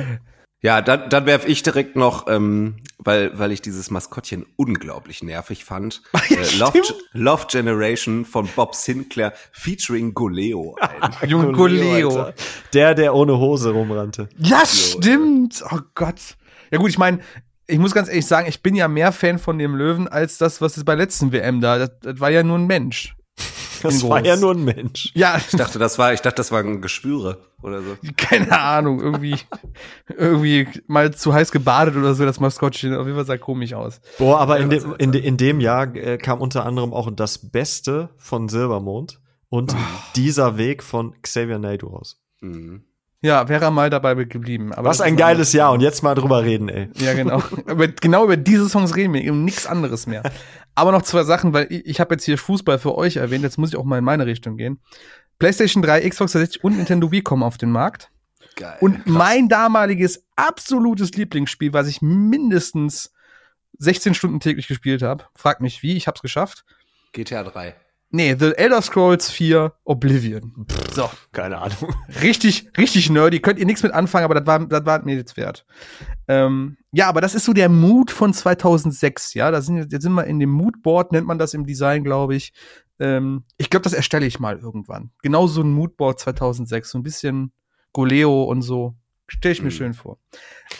[0.61, 5.63] Ja, dann, dann werf ich direkt noch, ähm, weil, weil ich dieses Maskottchen unglaublich nervig
[5.63, 6.01] fand.
[6.29, 6.81] äh, Love,
[7.13, 11.29] Love Generation von Bob Sinclair featuring Goleo ein.
[11.29, 12.31] Junge Goleo.
[12.73, 14.27] Der, der ohne Hose rumrannte.
[14.37, 15.63] Ja, stimmt.
[15.69, 16.37] Oh Gott.
[16.71, 17.19] Ja gut, ich meine,
[17.67, 20.61] ich muss ganz ehrlich sagen, ich bin ja mehr Fan von dem Löwen als das,
[20.61, 21.77] was es bei letzten WM da.
[21.77, 23.15] Das, das war ja nur ein Mensch.
[23.81, 25.11] Das war ja nur ein Mensch.
[25.13, 25.37] Ja.
[25.37, 27.97] Ich dachte, das war, ich dachte, das waren Geschwüre oder so.
[28.17, 29.35] Keine Ahnung, irgendwie,
[30.07, 32.95] irgendwie mal zu heiß gebadet oder so, das Maskottchen.
[32.95, 33.99] Auf jeden Fall sah komisch aus.
[34.17, 38.09] Boah, aber in dem, in, in dem Jahr äh, kam unter anderem auch das Beste
[38.15, 39.77] von Silbermond und oh.
[40.15, 42.21] dieser Weg von Xavier Naidoo raus.
[42.39, 42.85] Mhm.
[43.23, 44.73] Ja, wäre mal dabei geblieben.
[44.73, 46.89] Aber Was ein geiles Jahr und jetzt mal drüber reden, ey.
[46.95, 47.41] Ja, genau.
[47.67, 50.23] über, genau über diese Songs reden wir, um nichts anderes mehr.
[50.75, 53.57] Aber noch zwei Sachen, weil ich, ich habe jetzt hier Fußball für euch erwähnt, jetzt
[53.57, 54.81] muss ich auch mal in meine Richtung gehen.
[55.39, 58.11] PlayStation 3, Xbox 360 und Nintendo Wii kommen auf den Markt.
[58.57, 58.75] Geil.
[58.81, 59.05] Und krass.
[59.05, 63.13] mein damaliges absolutes Lieblingsspiel, was ich mindestens
[63.79, 65.27] 16 Stunden täglich gespielt habe.
[65.33, 66.65] Fragt mich wie, ich hab's geschafft.
[67.13, 67.73] GTA 3.
[68.15, 70.67] Nee, The Elder Scrolls 4 Oblivion.
[70.69, 71.09] Pff, so.
[71.31, 71.95] Keine Ahnung.
[72.21, 73.39] Richtig, richtig nerdy.
[73.39, 75.65] Könnt ihr nichts mit anfangen, aber das war, das war mir jetzt wert.
[76.27, 79.49] Ähm, ja, aber das ist so der Mood von 2006, ja.
[79.49, 82.53] Da sind, jetzt sind wir in dem Moodboard, nennt man das im Design, glaube ich.
[82.99, 85.09] Ähm, ich glaube, das erstelle ich mal irgendwann.
[85.23, 86.91] Genau so ein Moodboard 2006.
[86.91, 87.51] So ein bisschen
[87.93, 88.93] Goleo und so.
[89.27, 89.71] Stell ich mir mhm.
[89.71, 90.19] schön vor.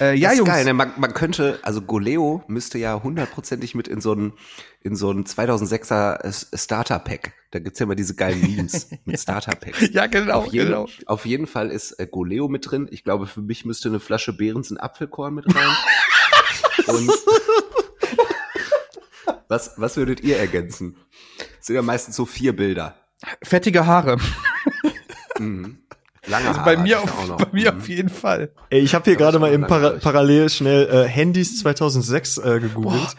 [0.02, 0.50] Äh, ja, das ist Jungs.
[0.50, 0.74] geil, ne?
[0.74, 4.34] man, man könnte, also Goleo müsste ja hundertprozentig mit in so ein,
[4.82, 7.34] in so ein 2006er Starter-Pack.
[7.52, 9.94] Da gibt's ja immer diese geilen Memes mit Starter-Packs.
[9.94, 10.88] Ja, genau, auf jeden, genau.
[11.06, 12.88] Auf jeden Fall ist äh, Goleo mit drin.
[12.92, 15.76] Ich glaube, für mich müsste eine Flasche Behrensen Apfelkorn mit rein.
[16.88, 17.12] Und
[19.48, 20.98] was, was würdet ihr ergänzen?
[21.58, 22.98] Das sind ja meistens so vier Bilder.
[23.42, 24.18] Fettige Haare.
[25.40, 25.83] mhm.
[26.28, 27.80] Lange also bei mir, auf, bei mir mhm.
[27.80, 28.50] auf jeden Fall.
[28.70, 32.94] Ey, ich habe hier gerade mal im Para parallel schnell äh, Handys 2006 äh, gegoogelt.
[32.94, 33.14] Boah,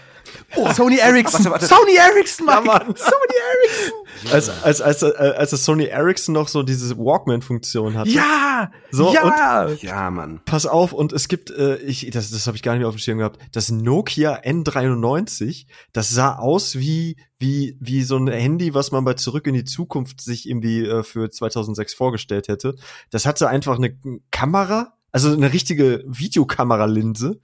[0.57, 1.44] Oh, Sony Ericsson.
[1.44, 1.66] Warte, warte.
[1.66, 2.64] Sony Ericsson, Mann.
[2.64, 2.94] Ja, Mann.
[2.96, 3.94] Sony Ericsson.
[4.32, 8.09] Als, als, als, äh, als das Sony Ericsson noch so diese Walkman-Funktion hatte.
[8.09, 8.70] Ja!
[8.90, 9.66] So, ja!
[9.66, 10.40] Und, ja, Mann.
[10.46, 12.94] Pass auf, und es gibt, äh, ich, das, das habe ich gar nicht mehr auf
[12.94, 18.72] dem Schirm gehabt, das Nokia N93, das sah aus wie, wie, wie so ein Handy,
[18.72, 22.76] was man bei Zurück in die Zukunft sich irgendwie äh, für 2006 vorgestellt hätte.
[23.11, 23.94] Das hatte einfach eine
[24.30, 27.40] Kamera, also eine richtige Videokameralinse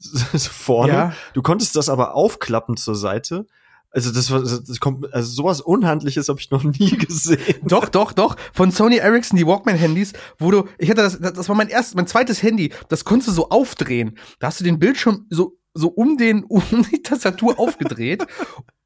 [0.34, 0.92] vorne.
[0.92, 1.12] Ja.
[1.34, 3.46] Du konntest das aber aufklappen zur Seite.
[3.92, 7.56] Also das war das kommt also sowas unhandliches habe ich noch nie gesehen.
[7.64, 11.48] Doch, doch, doch, von Sony Ericsson die Walkman Handys, wo du ich hatte das das
[11.48, 14.16] war mein erstes mein zweites Handy, das konntest du so aufdrehen.
[14.38, 18.24] Da hast du den Bildschirm so so um den um die Tastatur aufgedreht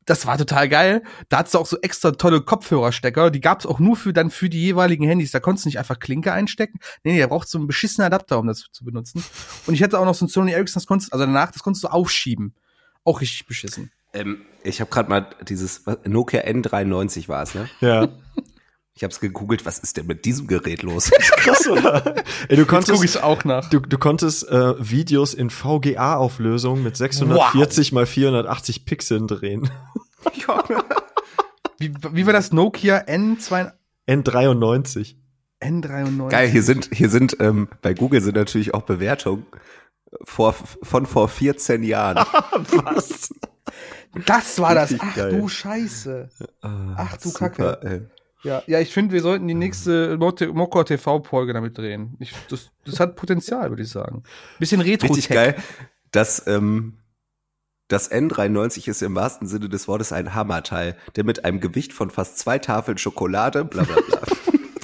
[0.06, 1.02] das war total geil.
[1.28, 3.30] Da hat's auch so extra tolle Kopfhörerstecker.
[3.30, 5.30] Die gab's auch nur für dann für die jeweiligen Handys.
[5.30, 6.78] Da konntest du nicht einfach Klinke einstecken.
[7.02, 9.24] Nee, nee, da braucht so einen beschissenen Adapter, um das zu benutzen.
[9.66, 11.84] Und ich hatte auch noch so ein Sony Ericsson, das konntest, also danach, das konntest
[11.84, 12.54] du aufschieben.
[13.04, 13.90] Auch richtig beschissen.
[14.12, 17.68] Ähm, ich habe gerade mal dieses Nokia N93 war es, ne?
[17.80, 18.08] Ja.
[18.96, 21.10] Ich habe es gegoogelt, was ist denn mit diesem Gerät los?
[21.36, 22.14] Krass, oder?
[22.48, 23.68] Ey, du konntest, Jetzt guck auch nach.
[23.68, 27.92] Du, du konntest äh, Videos in VGA-Auflösung mit 640 wow.
[27.92, 29.68] mal 480 Pixeln drehen.
[31.78, 33.72] wie, wie war das Nokia N2?
[34.06, 35.16] N93.
[35.60, 36.28] N93.
[36.28, 39.44] Geil, hier sind, hier sind, ähm, bei Google sind natürlich auch Bewertungen
[40.22, 42.24] vor, von vor 14 Jahren.
[42.70, 43.34] was?
[44.26, 44.94] Das war das.
[44.98, 45.40] Ach geil.
[45.40, 46.28] du Scheiße.
[46.60, 47.78] Ah, Ach du Super, Kacke.
[47.82, 48.02] Ey.
[48.44, 52.16] Ja, ja, ich finde, wir sollten die nächste Mokko TV-Folge damit drehen.
[52.20, 54.22] Ich, das, das hat Potenzial, würde ich sagen.
[54.58, 55.56] Bisschen retro Richtig geil,
[56.12, 56.98] dass ähm,
[57.88, 62.10] das N93 ist im wahrsten Sinne des Wortes ein Hammerteil, der mit einem Gewicht von
[62.10, 64.20] fast zwei Tafeln Schokolade, bla bla bla.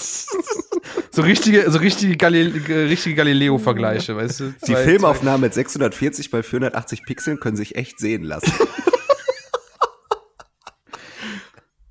[1.10, 4.54] so richtige, so richtige, Galil richtige Galileo-Vergleiche, weißt du?
[4.66, 8.52] Die Filmaufnahmen mit 640 bei 480 Pixeln können sich echt sehen lassen.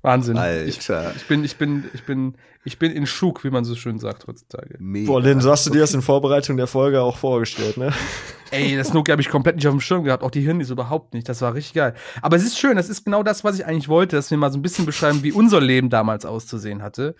[0.02, 0.38] Wahnsinn.
[0.38, 0.64] Alter.
[0.64, 2.34] Ich, ich, bin, ich bin, ich bin,
[2.64, 4.76] ich bin in Schug, wie man so schön sagt heutzutage.
[4.78, 5.06] Mega.
[5.06, 7.92] Boah, Lynn, so hast du dir das in Vorbereitung der Folge auch vorgestellt, ne?
[8.50, 11.14] Ey, das Nokia habe ich komplett nicht auf dem Schirm gehabt, auch die Handys überhaupt
[11.14, 11.28] nicht.
[11.28, 11.94] Das war richtig geil.
[12.20, 14.50] Aber es ist schön, das ist genau das, was ich eigentlich wollte, dass wir mal
[14.50, 17.14] so ein bisschen beschreiben, wie unser Leben damals auszusehen hatte.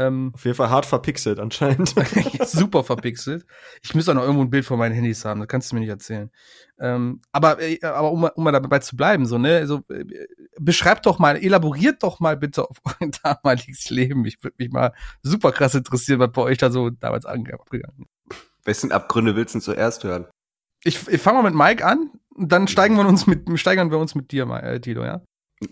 [0.00, 1.94] Ähm, Auf jeden Fall hart verpixelt anscheinend.
[2.46, 3.44] super verpixelt.
[3.82, 5.80] Ich müsste auch noch irgendwo ein Bild von meinen Handys haben, das kannst du mir
[5.80, 6.30] nicht erzählen.
[6.78, 10.04] Ähm, aber äh, aber um, um mal dabei zu bleiben, so, ne, also äh,
[10.58, 14.24] beschreibt doch mal, elaboriert doch mal bitte auf euer damaliges Leben.
[14.24, 18.38] Ich würde mich mal super krass interessieren, was bei euch da so damals abgegangen ist.
[18.64, 20.26] Wessen Abgründe willst du zuerst hören?
[20.82, 24.14] Ich, ich fange mal mit Mike an, dann steigen wir uns mit, steigern wir uns
[24.14, 25.20] mit dir, äh, Tilo, ja?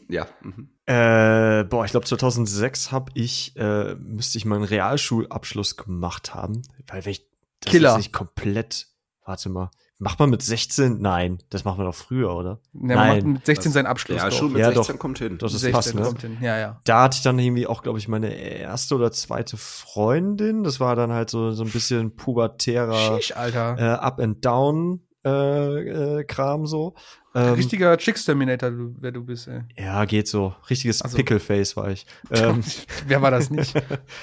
[0.09, 0.26] Ja.
[0.43, 0.70] Mhm.
[0.86, 7.05] Äh, boah, ich glaube 2006 habe ich, äh, müsste ich meinen Realschulabschluss gemacht haben, weil
[7.05, 7.26] wenn ich
[7.61, 7.97] das Killer.
[7.97, 8.89] nicht komplett,
[9.24, 11.01] warte mal, macht man mit 16?
[11.01, 12.61] Nein, das macht man doch früher, oder?
[12.72, 12.97] Ja, Nein.
[12.97, 14.18] Man macht mit 16 seinen Abschluss.
[14.18, 15.39] Ja, schon mit ja, 16 doch, kommt hin.
[15.39, 16.03] Das, das passt, ne?
[16.03, 16.39] kommt hin.
[16.41, 16.80] Ja, ja.
[16.84, 20.62] Da hatte ich dann irgendwie auch, glaube ich, meine erste oder zweite Freundin.
[20.62, 23.76] Das war dann halt so, so ein bisschen pubertärer Schisch, Alter.
[23.78, 26.95] Äh, Up and Down äh, äh, Kram so.
[27.34, 28.70] Ähm, Richtiger Chicks-Terminator,
[29.00, 29.62] wer du bist, ey.
[29.76, 30.54] Ja, geht so.
[30.70, 32.06] Richtiges also, Pickleface war ich.
[32.30, 32.62] Ähm,
[33.06, 33.74] wer war das nicht?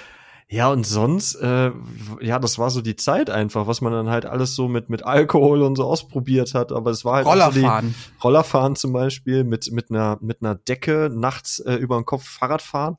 [0.47, 1.71] ja, und sonst, äh,
[2.21, 5.03] ja, das war so die Zeit einfach, was man dann halt alles so mit, mit
[5.03, 6.71] Alkohol und so ausprobiert hat.
[6.71, 7.95] Aber es war halt Rollerfahren.
[8.23, 12.97] Rollerfahren zum Beispiel, mit, mit, einer, mit einer Decke nachts äh, über den Kopf Fahrradfahren.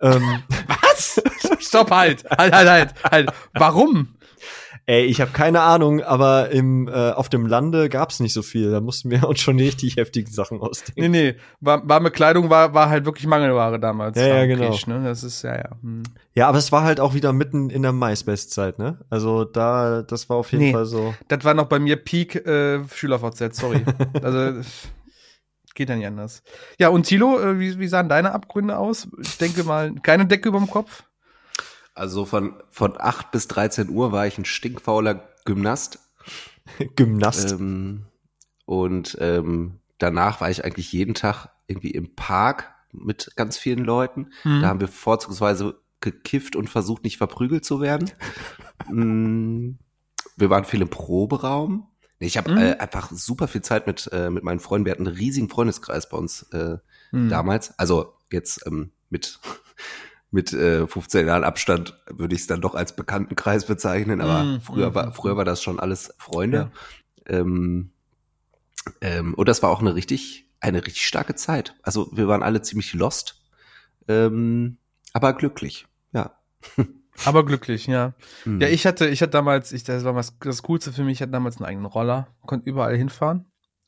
[0.00, 1.22] Ähm, was?
[1.60, 3.30] Stopp, halt, halt, halt, halt, halt.
[3.54, 4.15] Warum?
[4.88, 8.70] Ey, ich habe keine Ahnung, aber im, äh, auf dem Lande gab's nicht so viel.
[8.70, 11.00] Da mussten wir uns schon richtig heftigen Sachen ausdenken.
[11.00, 11.34] Nee, nee.
[11.60, 14.16] War, warme Kleidung war, war halt wirklich Mangelware damals.
[14.16, 14.70] Ja, ja genau.
[14.70, 15.02] Krieg, ne?
[15.02, 15.70] Das ist, ja, ja.
[15.82, 16.04] Hm.
[16.34, 19.00] Ja, aber es war halt auch wieder mitten in der MySpace-Zeit, ne?
[19.10, 21.14] Also da, das war auf jeden nee, Fall so.
[21.26, 23.84] Das war noch bei mir Peak äh, SchülerVZ, sorry.
[24.22, 24.60] also
[25.76, 26.42] geht ja nicht anders.
[26.78, 29.08] Ja, und Tilo, äh, wie, wie sahen deine Abgründe aus?
[29.20, 31.04] Ich denke mal, keine Decke überm Kopf.
[31.96, 35.98] Also von, von 8 bis 13 Uhr war ich ein stinkfauler Gymnast.
[36.96, 37.52] Gymnast.
[37.52, 38.04] Ähm,
[38.66, 44.30] und ähm, danach war ich eigentlich jeden Tag irgendwie im Park mit ganz vielen Leuten.
[44.44, 44.60] Mhm.
[44.60, 48.10] Da haben wir vorzugsweise gekifft und versucht, nicht verprügelt zu werden.
[48.88, 49.78] Mm,
[50.36, 51.88] wir waren viel im Proberaum.
[52.20, 52.58] Ich habe mhm.
[52.58, 54.84] äh, einfach super viel Zeit mit, äh, mit meinen Freunden.
[54.84, 56.76] Wir hatten einen riesigen Freundeskreis bei uns äh,
[57.10, 57.30] mhm.
[57.30, 57.76] damals.
[57.78, 59.40] Also jetzt ähm, mit
[60.30, 64.60] mit äh, 15 Jahren Abstand würde ich es dann doch als Bekanntenkreis bezeichnen, aber mm,
[64.60, 66.70] früher mm, war früher war das schon alles Freunde.
[67.28, 67.38] Ja.
[67.38, 67.92] Ähm,
[69.00, 71.74] ähm, und das war auch eine richtig eine richtig starke Zeit.
[71.82, 73.40] Also wir waren alle ziemlich lost,
[74.08, 74.78] ähm,
[75.12, 76.38] aber glücklich, ja.
[77.24, 78.12] Aber glücklich, ja.
[78.44, 78.60] Mhm.
[78.60, 81.22] Ja, ich hatte, ich hatte damals, ich, das war was, das Coolste für mich, ich
[81.22, 83.46] hatte damals einen eigenen Roller, konnte überall hinfahren.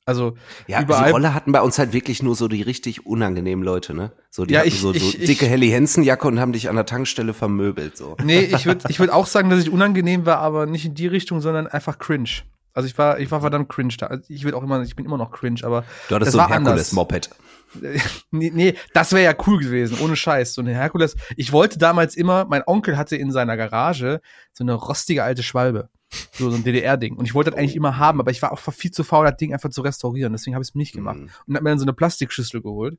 [0.09, 0.37] Also
[0.67, 1.05] ja, überall.
[1.07, 4.11] die Rolle hatten bei uns halt wirklich nur so die richtig unangenehmen Leute, ne?
[4.31, 6.71] So die Ja, ich- so, so ich- dicke ich- Helly Hansen Jacke und haben dich
[6.71, 8.17] an der Tankstelle vermöbelt so.
[8.25, 11.07] Nee, ich würde ich würd auch sagen, dass ich unangenehm war, aber nicht in die
[11.09, 12.31] Richtung, sondern einfach cringe.
[12.73, 14.07] Also ich war, ich war verdammt cringe da.
[14.07, 16.39] Also ich würde auch immer, ich bin immer noch cringe, aber Du hattest das so
[16.39, 16.73] ein war anders.
[16.75, 17.31] Herkules Moped.
[18.31, 20.55] nee, nee, das wäre ja cool gewesen, ohne Scheiß.
[20.55, 21.17] So eine Herkules.
[21.37, 24.21] Ich wollte damals immer, mein Onkel hatte in seiner Garage
[24.53, 25.91] so eine rostige alte Schwalbe.
[26.33, 27.17] So, so ein DDR-Ding.
[27.17, 29.37] Und ich wollte das eigentlich immer haben, aber ich war auch viel zu faul, das
[29.37, 30.33] Ding einfach zu restaurieren.
[30.33, 31.17] Deswegen habe ich es nicht gemacht.
[31.19, 31.31] Mhm.
[31.47, 32.99] Und hab mir dann so eine Plastikschüssel geholt.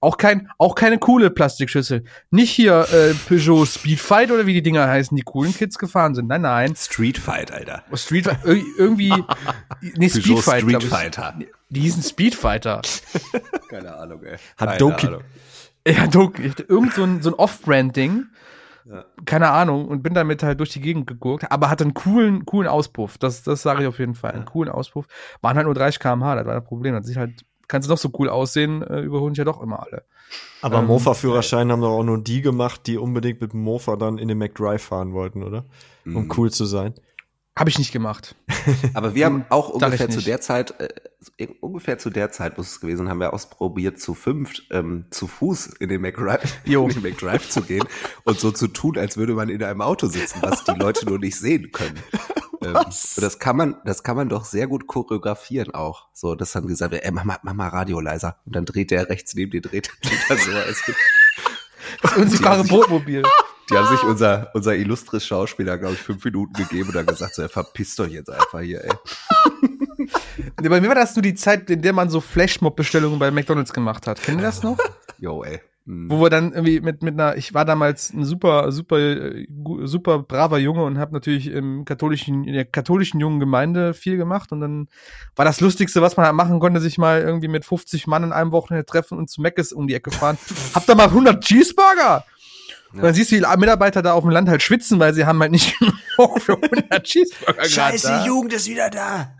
[0.00, 2.02] Auch kein, auch keine coole Plastikschüssel.
[2.32, 6.26] Nicht hier äh, Peugeot Speedfight oder wie die Dinger heißen, die coolen Kids gefahren sind.
[6.26, 6.74] Nein, nein.
[6.74, 7.84] Street Fight, Alter.
[7.94, 9.10] Street ir- irgendwie.
[9.96, 10.62] Nee, Speedfight.
[10.62, 10.88] Street glaub ich.
[10.88, 11.34] Fighter.
[11.70, 12.82] Die hießen Speedfighter.
[13.68, 14.36] Keine Ahnung, ey.
[14.56, 15.22] Hat Keine Doki- Ahnung.
[15.86, 18.26] Ja, hatte irgend so ein, so ein Off-Brand-Ding.
[18.84, 19.04] Ja.
[19.24, 19.86] Keine Ahnung.
[19.88, 21.50] Und bin damit halt durch die Gegend geguckt.
[21.50, 23.18] Aber hatte einen coolen, coolen Auspuff.
[23.18, 24.32] Das, das sage ich auf jeden Fall.
[24.32, 25.06] Einen coolen Auspuff.
[25.40, 26.34] Waren halt nur 30 km/h.
[26.36, 26.94] Das war das Problem.
[26.94, 29.82] Das sich halt, kannst du noch so cool aussehen, äh, überholen dich ja doch immer
[29.82, 30.04] alle.
[30.62, 34.18] Aber Ähm, Mofa-Führerschein haben doch auch nur die gemacht, die unbedingt mit dem Mofa dann
[34.18, 35.64] in den McDrive fahren wollten, oder?
[36.04, 36.32] Um Mhm.
[36.36, 36.94] cool zu sein.
[37.58, 38.34] Habe ich nicht gemacht.
[38.94, 42.70] Aber wir haben auch Sag ungefähr zu der Zeit, äh, ungefähr zu der Zeit muss
[42.70, 47.02] es gewesen, haben wir ausprobiert, zu fünft ähm, zu Fuß in den McDrive, in den
[47.02, 47.86] McDrive zu gehen
[48.24, 51.18] und so zu tun, als würde man in einem Auto sitzen, was die Leute nur
[51.18, 51.98] nicht sehen können.
[52.62, 56.08] Ähm, und das kann man, das kann man doch sehr gut choreografieren auch.
[56.14, 58.38] So, dass dann gesagt wird, ey, mach mal, mach mal Radio leiser.
[58.46, 59.90] Und dann dreht der rechts neben dir, dreht,
[60.28, 60.92] er so.
[62.00, 63.22] Das unsichtbare Bootmobil.
[63.70, 67.34] Die haben sich unser, unser illustres Schauspieler, glaube ich, fünf Minuten gegeben und dann gesagt,
[67.34, 68.92] so, ey, verpisst euch jetzt einfach hier, ey.
[70.60, 73.72] Nee, Bei mir war das nur die Zeit, in der man so Flashmob-Bestellungen bei McDonalds
[73.72, 74.22] gemacht hat.
[74.22, 74.78] Kennt ihr das noch?
[75.18, 75.60] Yo, ey.
[75.84, 76.10] Mhm.
[76.10, 79.32] Wo wir dann irgendwie mit, mit einer, ich war damals ein super, super,
[79.82, 84.52] super braver Junge und habe natürlich im katholischen, in der katholischen jungen Gemeinde viel gemacht
[84.52, 84.88] und dann
[85.34, 88.32] war das Lustigste, was man halt machen konnte, sich mal irgendwie mit 50 Mann in
[88.32, 90.38] einem Wochenende treffen und zu Meckes um die Ecke fahren.
[90.74, 92.24] Habt ihr mal 100 Cheeseburger?
[92.94, 95.40] Und dann siehst du die Mitarbeiter da auf dem Land halt schwitzen, weil sie haben
[95.40, 95.78] halt nicht
[96.16, 98.26] genug für 100 Cheeseburger grad da.
[98.26, 99.34] Jugend ist wieder da.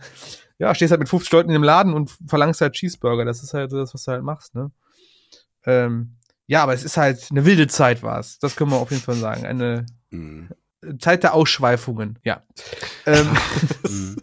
[0.59, 3.25] Ja, stehst halt mit 50 Leuten in dem Laden und verlangst halt Cheeseburger.
[3.25, 4.71] Das ist halt so das, was du halt machst, ne?
[5.65, 8.37] Ähm, ja, aber es ist halt eine wilde Zeit war es.
[8.39, 9.45] Das können wir auf jeden Fall sagen.
[9.45, 10.49] Eine Mhm.
[10.99, 12.43] Zeit der Ausschweifungen, ja.
[13.05, 13.29] ähm,
[13.89, 14.17] Mhm.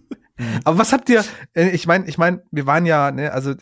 [0.64, 1.24] Aber was habt ihr,
[1.54, 3.54] äh, ich meine, ich meine, wir waren ja, ne, also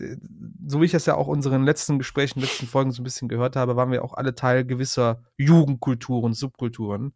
[0.66, 3.56] so wie ich das ja auch unseren letzten Gesprächen, letzten Folgen so ein bisschen gehört
[3.56, 7.12] habe, waren wir auch alle Teil gewisser Jugendkulturen, Subkulturen.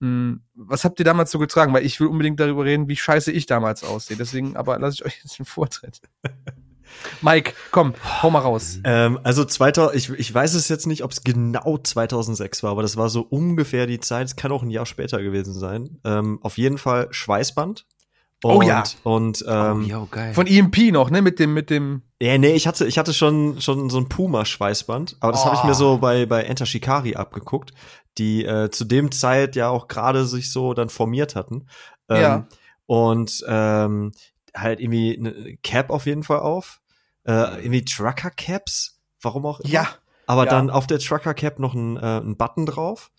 [0.00, 1.72] Hm, Was habt ihr damals so getragen?
[1.72, 4.16] Weil ich will unbedingt darüber reden, wie scheiße ich damals aussehe.
[4.16, 6.00] Deswegen, aber lasse ich euch jetzt den Vortritt.
[7.22, 8.78] Mike, komm, hau mal raus.
[8.84, 12.82] Ähm, also 2000, ich, ich weiß es jetzt nicht, ob es genau 2006 war, aber
[12.82, 14.26] das war so ungefähr die Zeit.
[14.26, 16.00] Es kann auch ein Jahr später gewesen sein.
[16.04, 17.86] Ähm, auf jeden Fall Schweißband.
[18.44, 18.82] Oh Und, ja.
[19.04, 20.34] Und Oh, ähm, yo, geil.
[20.34, 21.22] Von EMP noch, ne?
[21.22, 22.02] Mit dem, mit dem.
[22.20, 25.62] ja, nee, ich hatte, ich hatte schon, schon so ein Puma-Schweißband, aber das habe ich
[25.62, 25.66] Oh.
[25.66, 27.72] mir so bei, bei Enter Shikari abgeguckt,
[28.18, 31.66] die äh, zu dem Zeit ja auch gerade sich so dann formiert hatten.
[32.08, 32.46] Ähm, Ja.
[32.86, 34.12] Und ähm,
[34.54, 36.80] halt irgendwie eine Cap auf jeden Fall auf.
[37.24, 37.32] Äh,
[37.62, 39.70] irgendwie Trucker-Caps, warum auch immer.
[39.70, 39.88] Ja.
[40.26, 40.50] Aber Ja.
[40.50, 43.10] dann auf der Trucker Cap noch ein, äh, ein Button drauf.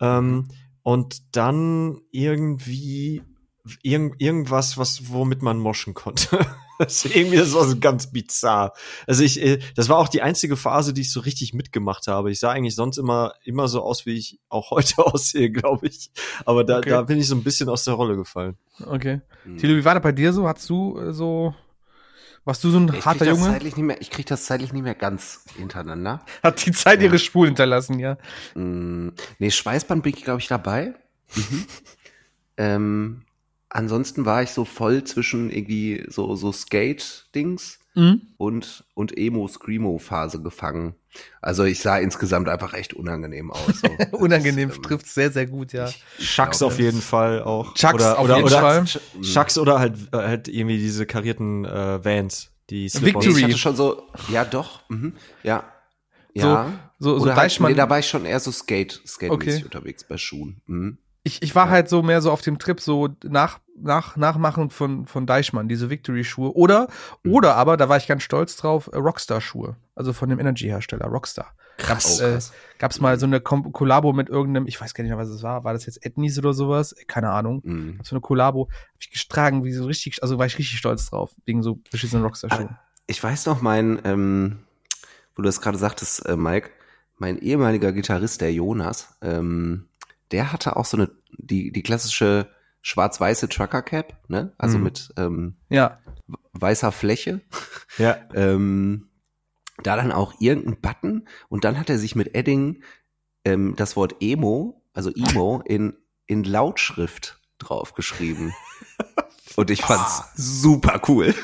[0.00, 0.48] Ähm,
[0.82, 3.22] und dann irgendwie
[3.82, 6.38] irgend, irgendwas, was, womit man moschen konnte.
[6.78, 8.72] das ist irgendwie, das war so ganz bizarr.
[9.06, 12.30] Also ich, äh, das war auch die einzige Phase, die ich so richtig mitgemacht habe.
[12.30, 16.10] Ich sah eigentlich sonst immer, immer so aus, wie ich auch heute aussehe, glaube ich.
[16.44, 16.90] Aber da, Okay.
[16.90, 18.56] da bin ich so ein bisschen aus der Rolle gefallen.
[18.84, 19.20] Okay.
[19.44, 19.58] Mhm.
[19.58, 20.46] Thilo, wie war das bei dir so?
[20.46, 21.54] Hast du äh, so.
[22.44, 23.50] Warst du so ein Ich harter krieg das Junge?
[23.52, 26.24] zeitlich nicht mehr, ich krieg das zeitlich nicht mehr ganz hintereinander.
[26.42, 27.06] Hat die Zeit Ja.
[27.06, 28.16] ihre Spuren hinterlassen, ja.
[28.54, 29.08] Mm,
[29.38, 30.94] nee, Schweißband bin ich, glaube ich, dabei.
[31.34, 31.66] Mhm.
[32.56, 33.22] ähm,
[33.70, 38.22] ansonsten war ich so voll zwischen irgendwie so, so Skate-Dings Mhm.
[38.36, 40.94] und, und Emo-Screamo-Phase gefangen.
[41.42, 43.80] Also ich sah insgesamt einfach echt unangenehm aus.
[43.80, 43.88] So.
[44.16, 45.90] Unangenehm ähm, trifft sehr, sehr gut, ja.
[46.18, 47.74] Chucks glaube, auf jeden Fall auch.
[47.74, 48.84] Chucks oder, auf oder, jeden oder Fall.
[49.14, 49.22] Mm.
[49.22, 53.38] Chucks oder halt, äh, halt irgendwie diese karierten äh, Vans, die Nee, Victory.
[53.38, 55.64] ich hatte schon so, ja doch, mhm, ja.
[56.34, 56.78] Ja.
[57.00, 59.64] So, so Oder halt, nee, da war ich schon eher so Skate, Skate-mäßig Okay.
[59.64, 60.60] unterwegs bei Schuhen.
[60.66, 60.98] Mhm.
[61.28, 65.06] Ich, ich war halt so mehr so auf dem Trip, so nach, nach, nachmachen von,
[65.06, 66.52] von Deichmann, diese Victory-Schuhe.
[66.54, 66.88] Oder,
[67.22, 67.32] Mhm.
[67.34, 69.76] oder aber, da war ich ganz stolz drauf, äh, Rockstar-Schuhe.
[69.94, 71.52] Also von dem Energy-Hersteller, Rockstar.
[71.86, 72.52] Gab's, äh, krass.
[72.78, 75.44] gab's mal so eine Kom Kollabo mit irgendeinem, ich weiß gar nicht mehr, was es
[75.44, 75.62] war.
[75.62, 76.92] War das jetzt Etnies oder sowas?
[76.92, 77.60] Äh, Keine Ahnung.
[77.64, 78.00] Mhm.
[78.02, 78.68] So eine Kollabo.
[78.70, 82.24] Hab ich getragen, wie so richtig, also war ich richtig stolz drauf, wegen so beschissenen
[82.24, 82.76] Rockstar-Schuhen.
[83.06, 84.58] Ich weiß noch, mein, ähm,
[85.36, 86.70] wo du das gerade sagtest, äh, Mike,
[87.16, 89.86] mein ehemaliger Gitarrist, der Jonas, ähm,
[90.32, 92.48] der hatte auch so eine, die, die klassische
[92.82, 94.52] schwarz-weiße Trucker Cap, ne?
[94.58, 94.84] Also Mhm.
[94.84, 95.98] mit ähm, Ja.
[96.52, 97.40] weißer Fläche.
[97.98, 98.16] Ja.
[98.34, 99.08] ähm,
[99.82, 102.82] da dann auch irgendein Button und dann hat er sich mit Edding
[103.44, 105.94] ähm, das Wort Emo, also Emo, in,
[106.26, 108.52] in Lautschrift draufgeschrieben.
[109.56, 111.34] Und ich fand's super cool.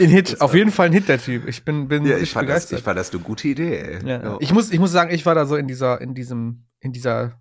[0.00, 1.46] Ein Hit, auf jeden Fall ein Hit, der Typ.
[1.46, 2.78] Ich bin, bin Ja, ich fand, das, begeistert.
[2.80, 3.76] ich fand das eine gute Idee.
[3.78, 4.06] Ey.
[4.08, 4.22] Ja.
[4.22, 4.36] Ja.
[4.40, 7.40] Ich muss, ich muss sagen, ich war da so in dieser, in diesem, in dieser,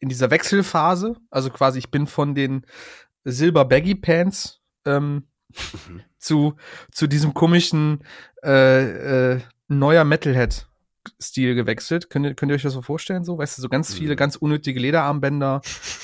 [0.00, 1.16] in dieser Wechselphase.
[1.30, 2.66] Also quasi, ich bin von den
[3.24, 5.24] Silber Baggy Pants ähm,
[5.88, 6.02] Mhm.
[6.18, 6.54] zu
[6.90, 8.04] zu diesem komischen
[8.44, 10.66] äh, äh, neuer Metalhead
[11.22, 12.10] Stil gewechselt.
[12.10, 13.24] Könnt ihr, könnt ihr euch das so vorstellen?
[13.24, 14.16] So, weißt du, so ganz viele Mhm.
[14.16, 15.60] ganz unnötige Lederarmbänder,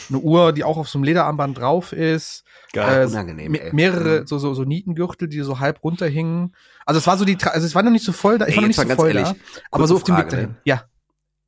[0.08, 3.02] eine Uhr, die auch auf so einem Lederarmband drauf ist, Geil.
[3.02, 3.72] äh, unangenehm, ey.
[3.74, 4.26] mehrere Mhm.
[4.28, 6.54] so, so so Nietengürtel, die so halb runterhingen.
[6.86, 8.56] Also es war so die, also es war noch nicht so voll da, ich Ey,
[8.58, 9.34] war noch nicht so voll ehrlich, da,
[9.72, 10.50] aber so auf dem Weg dahin.
[10.50, 10.56] ne?
[10.64, 10.84] Ja.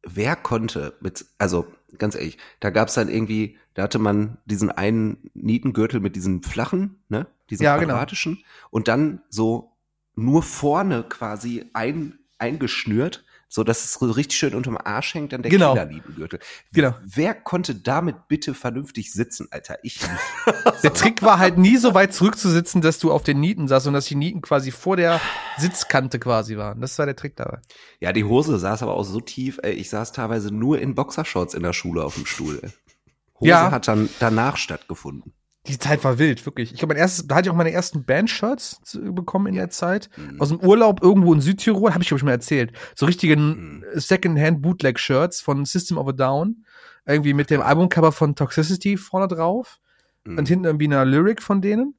[0.06, 1.66] Wer konnte mit, also
[1.98, 7.02] ganz ehrlich, da gab's dann irgendwie, da hatte man diesen einen Nietengürtel mit diesen flachen,
[7.08, 7.94] ne, diesen Ja, genau.
[7.94, 9.72] quadratischen und dann so
[10.14, 13.24] nur vorne quasi ein, eingeschnürt,
[13.54, 15.74] so dass es so richtig schön unterm Arsch hängt, dann der Genau.
[15.74, 16.40] Killer-Nietengürtel.
[16.72, 16.94] Genau.
[17.04, 19.78] Wer konnte damit bitte vernünftig sitzen, Alter?
[19.84, 20.12] Ich nicht.
[20.82, 23.92] Der Trick war halt nie so weit zurückzusitzen, dass du auf den Nieten saßt und
[23.92, 25.20] dass die Nieten quasi vor der
[25.56, 26.80] Sitzkante quasi waren.
[26.80, 27.60] Das war der Trick dabei.
[28.00, 31.54] Ja, die Hose saß aber auch so tief, ey, ich saß teilweise nur in Boxershorts
[31.54, 32.58] in der Schule auf dem Stuhl.
[32.60, 32.70] Ey.
[33.40, 33.70] Hose Ja.
[33.70, 35.32] hat dann danach stattgefunden.
[35.66, 36.74] Die Zeit war wild, wirklich.
[36.74, 40.10] Ich habe mein erstes, da hatte ich auch meine ersten Bandshirts bekommen in der Zeit.
[40.16, 40.40] Mhm.
[40.40, 42.72] Aus dem Urlaub irgendwo in Südtirol, habe ich glaube ich mal erzählt.
[42.94, 43.82] So richtige Mhm.
[43.94, 46.64] Secondhand Bootleg Shirts von System of a Down.
[47.06, 49.78] Irgendwie mit dem Albumcover von Toxicity vorne drauf.
[50.24, 50.38] Mhm.
[50.38, 51.94] Und hinten irgendwie eine Lyric von denen.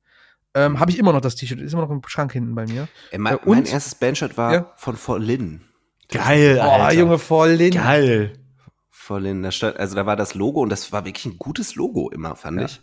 [0.54, 2.88] Ähm, habe ich immer noch das T-Shirt, ist immer noch im Schrank hinten bei mir.
[3.12, 4.74] Ey, mein, Äh, und- mein erstes Bandshirt war Ja.
[4.78, 5.62] von Vorlin.
[6.10, 7.00] Geil, Boah, Alter.
[7.00, 7.72] Junge, voll in.
[7.72, 8.34] Geil.
[8.90, 12.10] Vorlin, da stand, also da war das Logo und das war wirklich ein gutes Logo
[12.12, 12.66] immer, fand Ja.
[12.66, 12.82] ich.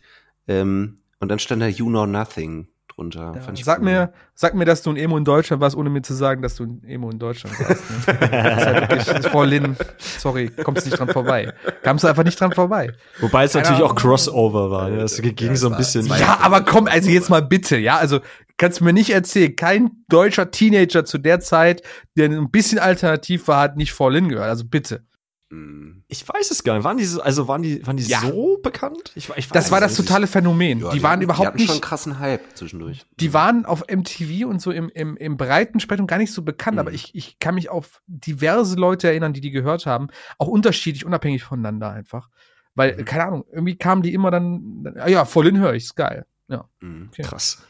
[0.49, 3.32] Ähm, und dann stand da You Know Nothing drunter.
[3.34, 3.84] Ja, fand ich sag cool.
[3.84, 6.57] mir, sag mir, dass du ein Emo in Deutschland warst, ohne mir zu sagen, dass
[6.57, 7.82] du ein Emo in Deutschland warst.
[7.90, 8.18] Ne?
[8.88, 9.76] das ist wirklich, voll Lin.
[9.99, 11.53] Sorry, kommst nicht dran vorbei.
[11.82, 12.93] Kamst du einfach nicht dran vorbei.
[13.20, 13.95] Wobei es Keine natürlich auch.
[13.95, 14.90] Crossover war.
[14.90, 14.99] Ne?
[14.99, 16.07] Das ging Ja, so ein bisschen.
[16.07, 18.20] Ja, aber komm, also jetzt mal bitte, ja, also
[18.57, 21.82] kannst du mir nicht erzählen, kein deutscher Teenager zu der Zeit,
[22.16, 24.49] der ein bisschen alternativ war, hat nicht Fall In gehört.
[24.49, 25.05] Also bitte.
[25.53, 26.03] Mhm.
[26.09, 26.84] Ich weiß es gar nicht.
[26.84, 28.20] Waren die, so- also waren die, waren die Ja.
[28.20, 29.12] so bekannt?
[29.14, 30.80] Ich, ich Das war das totale Phänomen.
[30.80, 33.05] Ja, die waren hatten- überhaupt die hatten schon einen nicht, krassen Hype zwischendurch.
[33.20, 36.76] die waren auf MTV und so im, im, im breiten Spektrum gar nicht so bekannt,
[36.76, 36.80] Mhm.
[36.80, 41.05] aber ich, ich kann mich auf diverse Leute erinnern, die die gehört haben, auch unterschiedlich,
[41.05, 42.28] unabhängig voneinander einfach.
[42.74, 43.05] Weil, Mhm.
[43.05, 46.24] keine Ahnung, irgendwie kamen die immer dann, ah ja, voll in höre ich, ist geil.
[46.48, 46.64] Ja.
[46.80, 47.09] Mhm.
[47.12, 47.22] Okay.
[47.22, 47.62] Krass.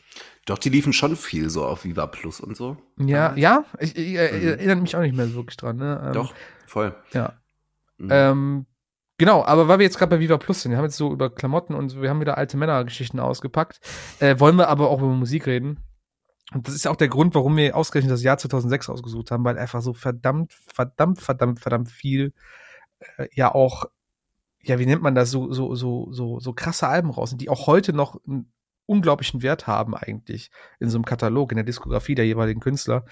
[0.46, 2.76] Doch, die liefen schon viel so auf Viva Plus und so.
[2.98, 4.48] Ja, ja, ich, ich äh, Mhm.
[4.48, 5.76] erinnere mich auch nicht mehr so wirklich dran.
[5.76, 6.00] Ne?
[6.06, 6.34] Ähm, Doch,
[6.66, 6.94] voll.
[7.12, 7.34] Ja.
[8.02, 8.08] Mhm.
[8.10, 8.66] Ähm,
[9.18, 11.30] genau, aber weil wir jetzt gerade bei Viva Plus sind, wir haben jetzt so über
[11.30, 13.80] Klamotten und wir haben wieder alte Männergeschichten ausgepackt,
[14.20, 15.78] äh, wollen wir aber auch über Musik reden.
[16.52, 19.58] Und das ist auch der Grund, warum wir ausgerechnet das Jahr 2006 ausgesucht haben, weil
[19.58, 22.34] einfach so verdammt, verdammt, verdammt, verdammt viel
[23.16, 23.84] äh, ja auch,
[24.60, 27.48] ja, wie nennt man das, so, so, so, so, so krasse Alben raus sind, die
[27.48, 28.52] auch heute noch einen
[28.86, 33.04] unglaublichen Wert haben eigentlich in so einem Katalog, in der Diskografie der jeweiligen Künstler.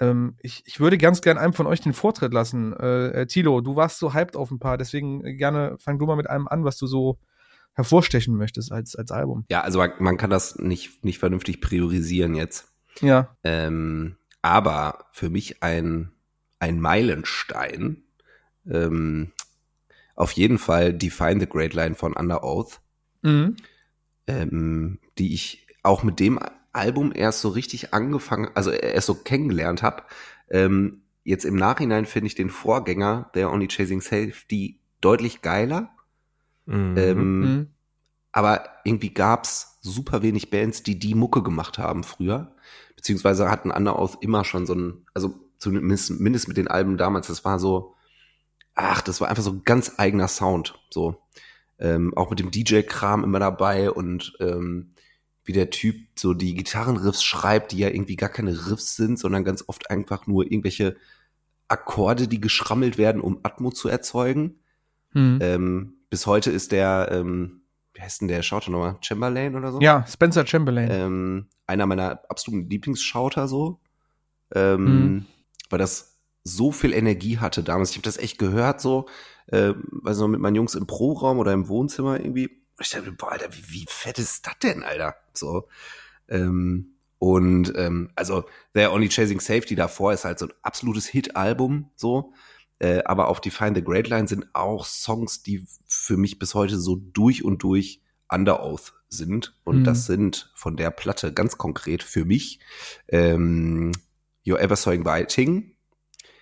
[0.00, 2.72] Ähm, ich, ich würde ganz gern einem von euch den Vortritt lassen.
[2.72, 6.06] Äh, äh, Tilo, du warst so hyped auf ein paar, deswegen äh, gerne fang du
[6.06, 7.18] mal mit einem an, was du so
[7.74, 9.44] hervorstechen möchtest als, als Album.
[9.50, 12.68] Ja, also man, man kann das nicht, nicht vernünftig priorisieren jetzt.
[13.00, 13.36] Ja.
[13.42, 16.12] Ähm, aber für mich ein,
[16.58, 18.02] ein Meilenstein.
[18.70, 19.32] Ähm,
[20.16, 22.80] auf jeden Fall Define the Great Line von Under Oath,
[23.22, 23.56] Mhm.
[24.26, 26.38] ähm, die ich auch mit dem
[26.74, 30.02] Album erst so richtig angefangen, also erst so kennengelernt habe.
[30.50, 35.90] Ähm, jetzt im Nachhinein finde ich den Vorgänger, der Only Chasing Safety, deutlich geiler.
[36.66, 36.94] Mhm.
[36.96, 37.66] Ähm, Mhm.
[38.32, 42.54] aber irgendwie gab's super wenig Bands, die die Mucke gemacht haben früher.
[42.96, 47.44] Beziehungsweise hatten Underoath immer schon so ein, also zumindest mindestens mit den Alben damals, das
[47.44, 47.94] war so,
[48.74, 50.74] ach, das war einfach so ein ganz eigener Sound.
[50.90, 51.22] So.
[51.78, 54.93] Ähm, auch mit dem DJ-Kram immer dabei und ähm,
[55.44, 59.44] wie der Typ so die Gitarrenriffs schreibt, die ja irgendwie gar keine Riffs sind, sondern
[59.44, 60.96] ganz oft einfach nur irgendwelche
[61.68, 64.60] Akkorde, die geschrammelt werden, um Atmo zu erzeugen.
[65.12, 65.38] Mhm.
[65.40, 68.96] Ähm, bis heute ist der, ähm, wie heißt denn der Schauter nochmal?
[69.00, 69.80] Chamberlain oder so?
[69.80, 70.88] Ja, Spencer Chamberlain.
[70.90, 73.80] Ähm, einer meiner absoluten Lieblingsschauter so.
[74.54, 75.26] Ähm, Mhm.
[75.70, 77.90] Weil das so viel Energie hatte damals.
[77.90, 79.06] Ich habe das echt gehört so,
[79.46, 79.72] äh,
[80.02, 82.63] noch, mit meinen Jungs im Pro-Raum oder im Wohnzimmer irgendwie.
[82.80, 85.16] Ich dachte, boah, Alter, wie, wie fett ist das denn, Alter?
[85.32, 85.68] So.
[86.28, 88.44] Ähm, und ähm, also
[88.74, 92.32] The Only Chasing Safety davor ist halt so ein absolutes Hit-Album, so.
[92.80, 96.78] Äh, aber auf Define the Great Line sind auch Songs, die für mich bis heute
[96.78, 99.56] so durch und durch Under Oath sind.
[99.64, 99.84] Und mhm.
[99.84, 102.60] das sind von der Platte ganz konkret für mich
[103.08, 103.92] ähm,
[104.44, 105.76] You're Ever So Inviting,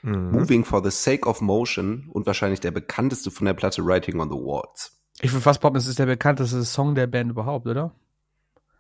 [0.02, 0.30] mhm.
[0.30, 4.30] Moving for the Sake of Motion und wahrscheinlich der bekannteste von der Platte Writing on
[4.30, 5.01] the Walls.
[5.20, 7.92] Ich will fast behaupten, es ist der bekannteste Song der Band überhaupt, oder?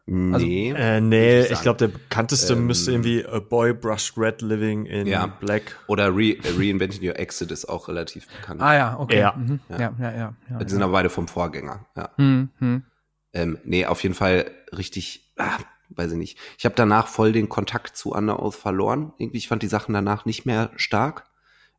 [0.06, 0.72] Also, nee.
[0.72, 4.42] Also, äh, nee, ich, ich glaube, der bekannteste ähm, müsste irgendwie A Boy Brushed Red
[4.42, 5.26] Living in ja.
[5.26, 5.78] Black.
[5.86, 8.60] Oder Re Reinventing Your Exit ist auch relativ bekannt.
[8.60, 9.20] Ah ja, okay.
[9.20, 9.60] Ja, mhm.
[9.68, 9.78] ja.
[9.78, 12.10] ja, ja, ja, ja Die sind aber beide vom Vorgänger, ja.
[12.16, 12.82] Mhm.
[13.32, 15.58] Ähm, nee, auf jeden Fall richtig, ah,
[15.90, 16.38] weiß ich nicht.
[16.58, 19.12] Ich habe danach voll den Kontakt zu Under Oath verloren.
[19.18, 21.24] Irgendwie, ich fand die Sachen danach nicht mehr stark.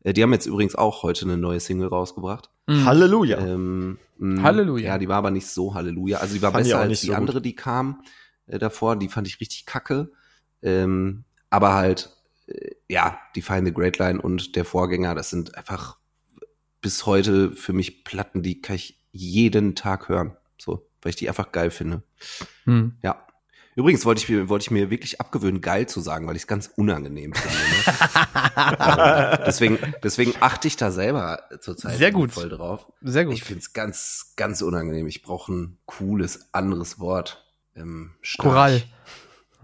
[0.04, 2.49] Äh, die haben jetzt übrigens auch heute eine neue Single rausgebracht.
[2.68, 2.86] Mhm.
[2.86, 3.39] Halleluja.
[3.39, 4.86] Ähm, mh, Halleluja.
[4.86, 6.20] Ja, die war aber nicht so Halleluja.
[6.20, 8.01] Also die war fand besser als die so andere, die kam
[8.47, 8.95] äh, davor.
[8.95, 10.12] Die fand ich richtig kacke.
[10.62, 12.16] Ähm, aber halt,
[12.47, 15.97] äh, ja, die Find the Great Line und der Vorgänger, das sind einfach
[16.82, 20.36] bis heute für mich Platten, die kann ich jeden Tag hören.
[20.58, 22.04] So, weil ich die einfach geil finde.
[22.66, 22.97] Mhm.
[23.01, 23.26] Ja.
[23.76, 26.47] Übrigens wollte ich, mir, wollte ich mir wirklich abgewöhnen, geil zu sagen, weil ich es
[26.47, 27.57] ganz unangenehm finde.
[27.57, 29.39] Ne?
[29.45, 32.32] deswegen, deswegen achte ich da selber zurzeit Sehr gut.
[32.32, 32.91] voll drauf.
[33.01, 33.34] Sehr gut.
[33.34, 35.07] Ich finde es ganz, ganz unangenehm.
[35.07, 37.45] Ich brauche ein cooles, anderes Wort.
[37.76, 38.84] Ähm, Choral.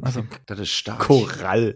[0.01, 0.99] Also, das ist stark.
[0.99, 1.75] Choral.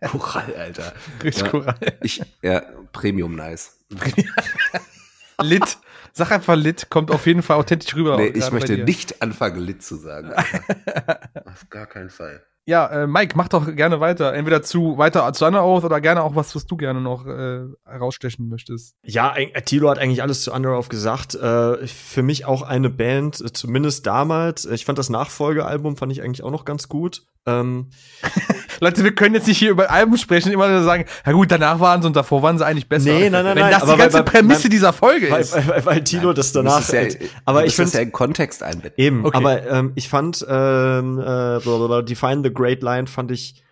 [0.00, 0.94] Choral, Alter.
[1.22, 1.98] Richtig ja, Choral.
[2.02, 2.60] Ich, ja,
[2.92, 3.78] Premium nice.
[5.42, 5.78] Lit.
[6.12, 8.16] Sag einfach Lit, kommt auf jeden Fall authentisch rüber.
[8.16, 10.32] Nee, ich möchte nicht anfangen, Lit zu sagen.
[11.44, 12.42] auf gar keinen Fall.
[12.64, 14.34] Ja, äh, Mike, mach doch gerne weiter.
[14.34, 17.62] Entweder zu weiter zu Under Oath oder gerne auch was, was du gerne noch äh,
[17.84, 18.94] herausstechen möchtest.
[19.02, 19.34] Ja,
[19.64, 21.34] Tilo hat eigentlich alles zu Under Oath gesagt.
[21.34, 24.64] Äh, für mich auch eine Band, äh, zumindest damals.
[24.64, 27.24] Ich fand das Nachfolgealbum fand ich eigentlich auch noch ganz gut.
[27.46, 27.90] Ähm,
[28.82, 31.78] Leute, wir können jetzt nicht hier über Alben sprechen, immer nur sagen, ja gut, danach
[31.78, 33.12] waren sie und davor waren sie eigentlich besser.
[33.12, 33.70] Nee, nein, nein, Wenn nein.
[33.70, 35.54] das die ganze weil, Prämisse weil, dieser Folge weil, ist.
[35.54, 36.92] Weil, weil, weil nein, das danach.
[36.92, 37.02] Ja,
[37.44, 38.94] aber ich finde ja in Kontext einbetten.
[38.96, 39.36] Eben, okay.
[39.36, 43.62] aber ähm, ich fand ähm, äh, Define the Great Line fand ich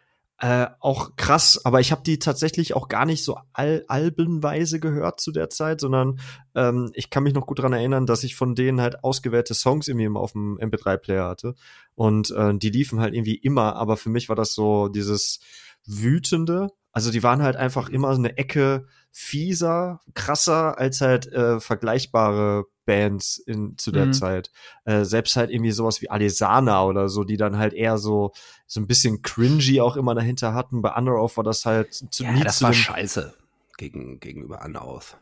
[0.41, 5.21] äh, auch krass, aber ich habe die tatsächlich auch gar nicht so al albenweise gehört
[5.21, 6.19] zu der Zeit, sondern
[6.55, 9.87] ähm, ich kann mich noch gut dran erinnern, dass ich von denen halt ausgewählte Songs
[9.87, 11.57] irgendwie immer auf dem MP3-Player hatte.
[11.95, 15.41] Und äh, die liefen halt irgendwie immer, aber für mich war das so dieses
[15.87, 16.69] Wütende.
[16.91, 22.65] Also die waren halt einfach immer so eine Ecke fieser, krasser als halt äh, vergleichbare
[22.91, 24.13] Bands in, zu der mhm.
[24.13, 24.51] Zeit.
[24.85, 28.33] Äh, selbst halt irgendwie sowas wie Alesana oder so, die dann halt eher so,
[28.67, 30.83] so ein bisschen cringy auch immer dahinter hatten.
[30.83, 33.33] Bei Underoath war das halt zu Ja, das war scheiße
[33.77, 35.17] gegen, gegenüber Underoath.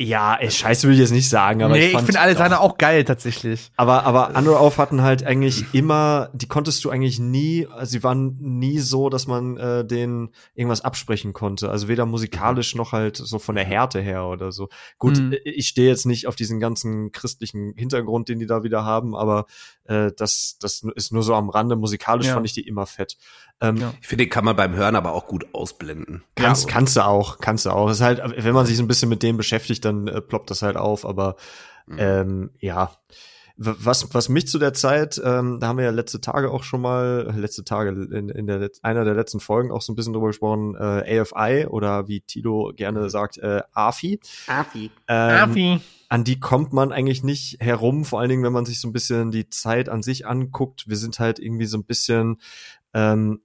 [0.00, 2.60] Ja, ey, scheiße will ich jetzt nicht sagen, aber nee, ich, ich finde alle seine
[2.60, 3.72] auch geil tatsächlich.
[3.76, 8.36] Aber aber Underoath hatten halt eigentlich immer, die konntest du eigentlich nie, also sie waren
[8.38, 13.40] nie so, dass man äh, denen irgendwas absprechen konnte, also weder musikalisch noch halt so
[13.40, 14.68] von der Härte her oder so.
[14.98, 15.34] Gut, mhm.
[15.42, 19.46] ich stehe jetzt nicht auf diesen ganzen christlichen Hintergrund, den die da wieder haben, aber
[19.88, 21.74] äh, das das ist nur so am Rande.
[21.74, 22.34] Musikalisch ja.
[22.34, 23.16] fand ich die immer fett.
[23.60, 23.94] Ähm, ja.
[24.00, 26.22] Ich finde, den kann man beim Hören aber auch gut ausblenden.
[26.36, 26.72] Kannst, ja.
[26.72, 27.88] kannst du auch, kannst du auch.
[27.88, 30.50] Das ist halt, wenn man sich so ein bisschen mit dem beschäftigt, dann äh, ploppt
[30.50, 31.04] das halt auf.
[31.04, 31.36] Aber
[31.86, 31.96] mhm.
[31.98, 32.92] ähm, ja,
[33.60, 36.80] was, was mich zu der Zeit, ähm, da haben wir ja letzte Tage auch schon
[36.80, 40.28] mal, letzte Tage in, in der einer der letzten Folgen auch so ein bisschen drüber
[40.28, 43.08] gesprochen, äh, AFI oder wie Tilo gerne mhm.
[43.08, 44.20] sagt, äh, AFI.
[44.46, 44.90] AFI.
[45.08, 45.80] Ähm, AFI.
[46.08, 48.92] An die kommt man eigentlich nicht herum, vor allen Dingen, wenn man sich so ein
[48.92, 50.88] bisschen die Zeit an sich anguckt.
[50.88, 52.40] Wir sind halt irgendwie so ein bisschen
[52.94, 53.40] ähm,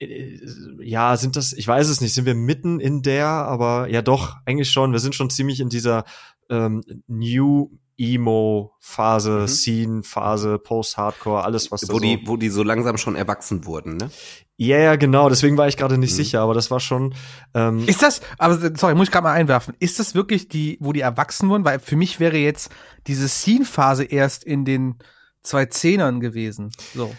[0.00, 0.38] äh,
[0.80, 4.36] ja, sind das, ich weiß es nicht, sind wir mitten in der, aber ja doch,
[4.46, 6.04] eigentlich schon, wir sind schon ziemlich in dieser
[6.48, 7.70] ähm, New
[8.02, 9.48] Emo-Phase, mhm.
[9.48, 14.10] Scene-Phase, Post-Hardcore, alles, was wo da die, Wo die so langsam schon erwachsen wurden, ne?
[14.56, 16.16] Ja, yeah, genau, deswegen war ich gerade nicht mhm.
[16.16, 17.14] sicher, aber das war schon.
[17.54, 20.92] Ähm ist das, aber sorry, muss ich gerade mal einwerfen, ist das wirklich die, wo
[20.92, 21.64] die erwachsen wurden?
[21.64, 22.70] Weil für mich wäre jetzt
[23.06, 24.96] diese Scene-Phase erst in den
[25.42, 26.70] zwei Zehnern gewesen.
[26.94, 27.12] So.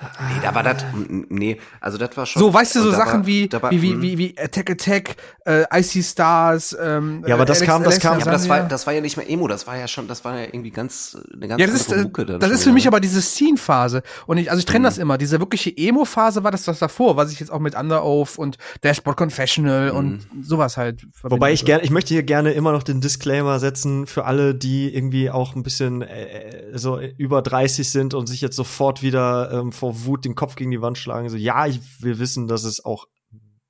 [0.00, 2.40] Nee, da war das, nee, also das war schon.
[2.40, 5.16] So, weißt du, so Sachen war, wie, war, wie, wie, wie, wie Attack Attack,
[5.46, 8.18] äh, Icy Stars, ähm, Ja, aber das Alex, kam, das Alex, kam.
[8.18, 10.24] Ja, aber das war, das war ja nicht mehr Emo, das war ja schon, das
[10.24, 12.88] war ja irgendwie ganz, eine ganz ja, das ist, äh, Mucke Das ist für mich
[12.88, 14.02] aber diese Scene-Phase.
[14.26, 14.84] Und ich, also ich trenne mhm.
[14.84, 15.16] das immer.
[15.16, 18.58] Diese wirkliche Emo-Phase war das was davor, was ich jetzt auch mit Under Oath und
[18.82, 19.96] Dashboard Confessional mhm.
[19.96, 24.06] und sowas halt Wobei ich gerne, ich möchte hier gerne immer noch den Disclaimer setzen
[24.06, 28.56] für alle, die irgendwie auch ein bisschen äh, so über 30 sind und sich jetzt
[28.56, 31.28] sofort wieder ähm, vor Wut den Kopf gegen die Wand schlagen.
[31.28, 33.06] So, ja, ich, wir wissen, dass es auch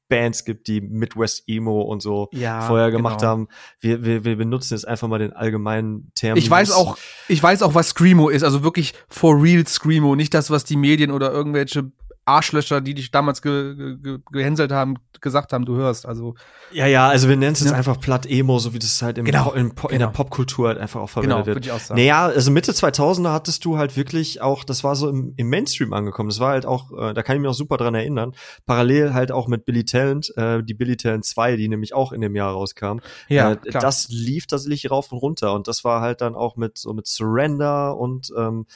[0.09, 3.31] Bands gibt, die Midwest Emo und so ja, vorher gemacht genau.
[3.31, 3.49] haben.
[3.81, 6.37] Wir, wir, wir benutzen jetzt einfach mal den allgemeinen Term.
[6.37, 6.97] Ich weiß auch,
[7.27, 10.77] ich weiß auch, was Screamo ist, also wirklich for real Screamo, nicht das, was die
[10.77, 11.91] Medien oder irgendwelche
[12.27, 16.07] Arschlöcher, die dich damals ge ge gehänselt haben, gesagt haben, du hörst.
[16.07, 16.35] Also
[16.73, 17.77] ja, ja, also wir nennen es jetzt ja.
[17.77, 19.53] einfach platt Emo, so wie das halt im genau.
[19.53, 19.91] in, in, genau.
[19.91, 21.57] der Popkultur halt einfach auch verwendet genau, wird.
[21.57, 22.01] Würde ich auch sagen.
[22.01, 25.93] Naja, also Mitte 2000er hattest du halt wirklich auch, das war so im, im Mainstream
[25.93, 26.29] angekommen.
[26.31, 28.35] Das war halt auch, äh, da kann ich mich auch super dran erinnern.
[28.67, 32.21] Parallel halt auch mit Billy Talent, äh, die Billy Talent 2, die nämlich auch in
[32.21, 32.99] dem Jahr rauskam.
[33.29, 33.83] Ja, äh, klar.
[33.83, 37.07] das lief tatsächlich rauf und runter und das war halt dann auch mit so mit
[37.07, 38.67] Surrender und ähm,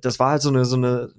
[0.00, 1.10] das war halt so eine so eine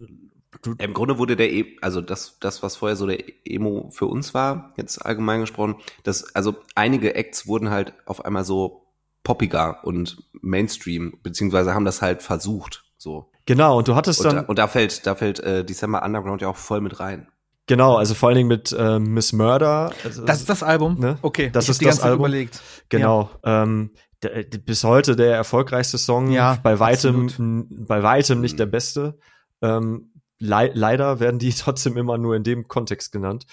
[0.79, 4.33] Im Grunde wurde der, e also das, das, was vorher so der Emo für uns
[4.33, 8.85] war, jetzt allgemein gesprochen, das, also einige Acts wurden halt auf einmal so
[9.23, 13.31] poppiger und Mainstream, beziehungsweise haben das halt versucht, so.
[13.45, 16.41] Genau, und du hattest Und dann da, und da fällt, da fällt äh, December Underground
[16.41, 17.27] ja auch voll mit rein.
[17.67, 19.91] genau, also vor allen Dingen mit äh, Miss Murder.
[20.03, 20.99] Also, Das ist das Album?
[20.99, 21.17] Ne?
[21.21, 22.25] Okay, Das ist die das ganze Zeit Album.
[22.25, 22.61] überlegt.
[22.89, 23.29] Genau.
[23.43, 23.91] Ähm,
[24.21, 27.65] der, der, bis heute der erfolgreichste Song, Ja, bei weitem, absolut.
[27.87, 28.57] bei weitem nicht Mhm.
[28.57, 29.17] der beste.
[29.63, 30.10] Ähm,
[30.41, 33.45] lei leider werden die trotzdem immer nur in dem Kontext genannt.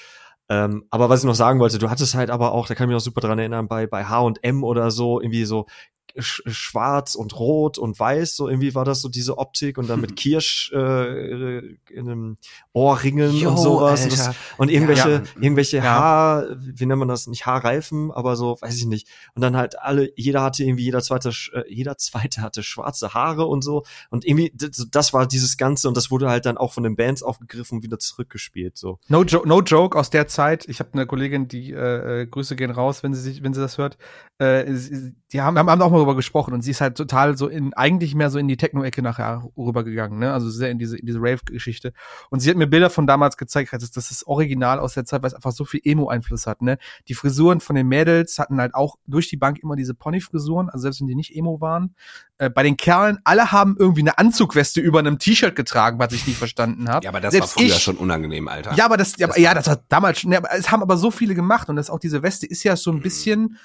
[0.50, 2.88] Ähm, aber was ich noch sagen wollte, du hattest halt aber auch, da kann ich
[2.88, 5.66] mich noch super dran erinnern, bei, bei H&M oder so, irgendwie so
[6.18, 10.16] schwarz und rot und weiß, so irgendwie war das so diese Optik und dann mit
[10.16, 11.58] Kirsch äh,
[11.90, 12.36] in einem
[12.72, 14.04] Ohrringen Yo, und sowas.
[14.04, 15.22] Und, das, und irgendwelche, Ja.
[15.40, 15.82] irgendwelche Ja.
[15.84, 19.08] Haar, wie nennt man das, nicht Haarreifen, aber so, weiß ich nicht.
[19.34, 23.46] Und dann halt alle, jeder hatte irgendwie, jeder zweite, äh, jeder zweite hatte schwarze Haare
[23.46, 23.84] und so.
[24.10, 27.22] Und irgendwie, das, war dieses Ganze und das wurde halt dann auch von den Bands
[27.22, 28.98] aufgegriffen und wieder zurückgespielt, so.
[29.08, 30.66] No, jo no joke aus der Zeit.
[30.68, 33.60] Ich habe eine Kollegin, die äh, äh, Grüße gehen raus, wenn sie sich, wenn sie
[33.60, 33.96] das hört.
[34.38, 37.48] Äh, sie- die haben, haben auch mal darüber gesprochen und sie ist halt total so
[37.48, 40.32] in eigentlich mehr so in die Techno-Ecke nachher rübergegangen, ne?
[40.32, 41.92] Also sehr in diese in diese Rave-Geschichte.
[42.30, 45.22] Und sie hat mir Bilder von damals gezeigt, das, das ist original aus der Zeit,
[45.22, 46.78] weil es einfach so viel Emo-Einfluss hat, ne?
[47.08, 50.82] Die Frisuren von den Mädels hatten halt auch durch die Bank immer diese Pony-Frisuren, also
[50.82, 51.94] selbst wenn die nicht Emo waren.
[52.38, 56.26] Äh, bei den Kerlen, alle haben irgendwie eine Anzugweste über einem T-Shirt getragen, was ich
[56.26, 57.04] nicht verstanden habe.
[57.04, 58.74] Ja, aber das Selbst war früher ich, schon unangenehm, Alter.
[58.74, 61.10] ja, aber das, ja, Das ja, das war damals schon, aber es haben aber so
[61.10, 63.02] viele gemacht und das auch diese Weste ist ja so ein Mhm.
[63.02, 63.58] bisschen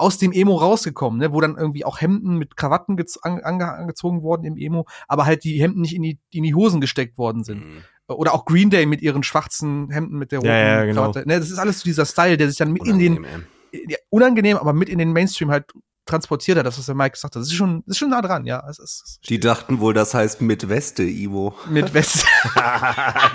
[0.00, 3.72] aus dem Emo rausgekommen, ne, wo dann irgendwie auch Hemden mit Krawatten gez- ange ange
[3.72, 7.18] angezogen wurden im Emo, aber halt die Hemden nicht in die, in die Hosen gesteckt
[7.18, 7.64] worden sind.
[7.64, 7.82] Mhm.
[8.08, 11.02] Oder auch Green Day mit ihren schwarzen Hemden mit der roten Ja, ja, genau.
[11.02, 11.28] Krawatte.
[11.28, 13.84] Ne, das ist alles so dieser Style, der sich dann mit in den, Unangenehm, ey.
[13.88, 15.66] ja, unangenehm, aber mit in den Mainstream halt
[16.06, 17.40] transportiert hat, das, was der Mike gesagt hat.
[17.40, 18.64] Das ist schon, das ist schon nah dran, ja.
[18.68, 21.54] Es ist, es Die dachten wohl, das heißt mit Weste, Ivo.
[21.68, 22.26] mit West.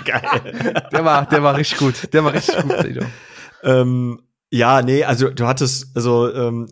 [0.04, 0.74] Geil.
[0.92, 2.12] der war, der war richtig gut.
[2.12, 3.06] Der war richtig gut, Sido.
[3.62, 4.20] ähm,
[4.50, 6.68] ja, nee, also du hattest, also ähm,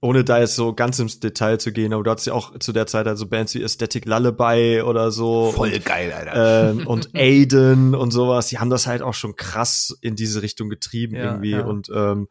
[0.00, 2.72] ohne da jetzt so ganz ins Detail zu gehen, aber du hattest ja auch zu
[2.72, 5.52] der Zeit also Bands wie Aesthetic Lullaby oder so.
[5.52, 6.70] Voll und, geil, Alter.
[6.70, 10.70] ähm, und Aiden und sowas, die haben das halt auch schon krass in diese Richtung
[10.70, 11.50] getrieben Ja, irgendwie.
[11.50, 11.64] ja.
[11.64, 12.28] Und ähm,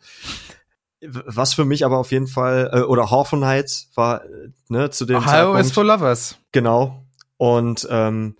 [1.02, 5.06] was für mich aber auf jeden Fall, äh, oder Hawthorne Heights war, äh, ne, zu
[5.06, 6.38] dem Ohio is Zeitpunkt, for lovers.
[6.52, 7.06] genau.
[7.38, 8.36] Und ähm,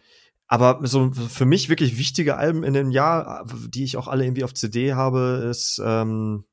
[0.50, 4.44] aber so für mich wirklich wichtige Alben in dem Jahr, die ich auch alle irgendwie
[4.44, 6.44] auf CD habe, ist ähm,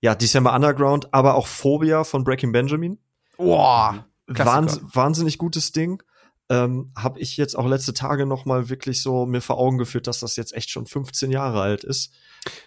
[0.00, 2.98] ja December Underground, aber auch Phobia von Breaking Benjamin.
[3.36, 4.04] Boah.
[4.26, 6.02] Wahns wahnsinnig gutes Ding.
[6.50, 10.06] Ähm, habe ich jetzt auch letzte Tage noch mal wirklich so mir vor Augen geführt,
[10.06, 12.10] dass das jetzt echt schon 15 Jahre alt ist.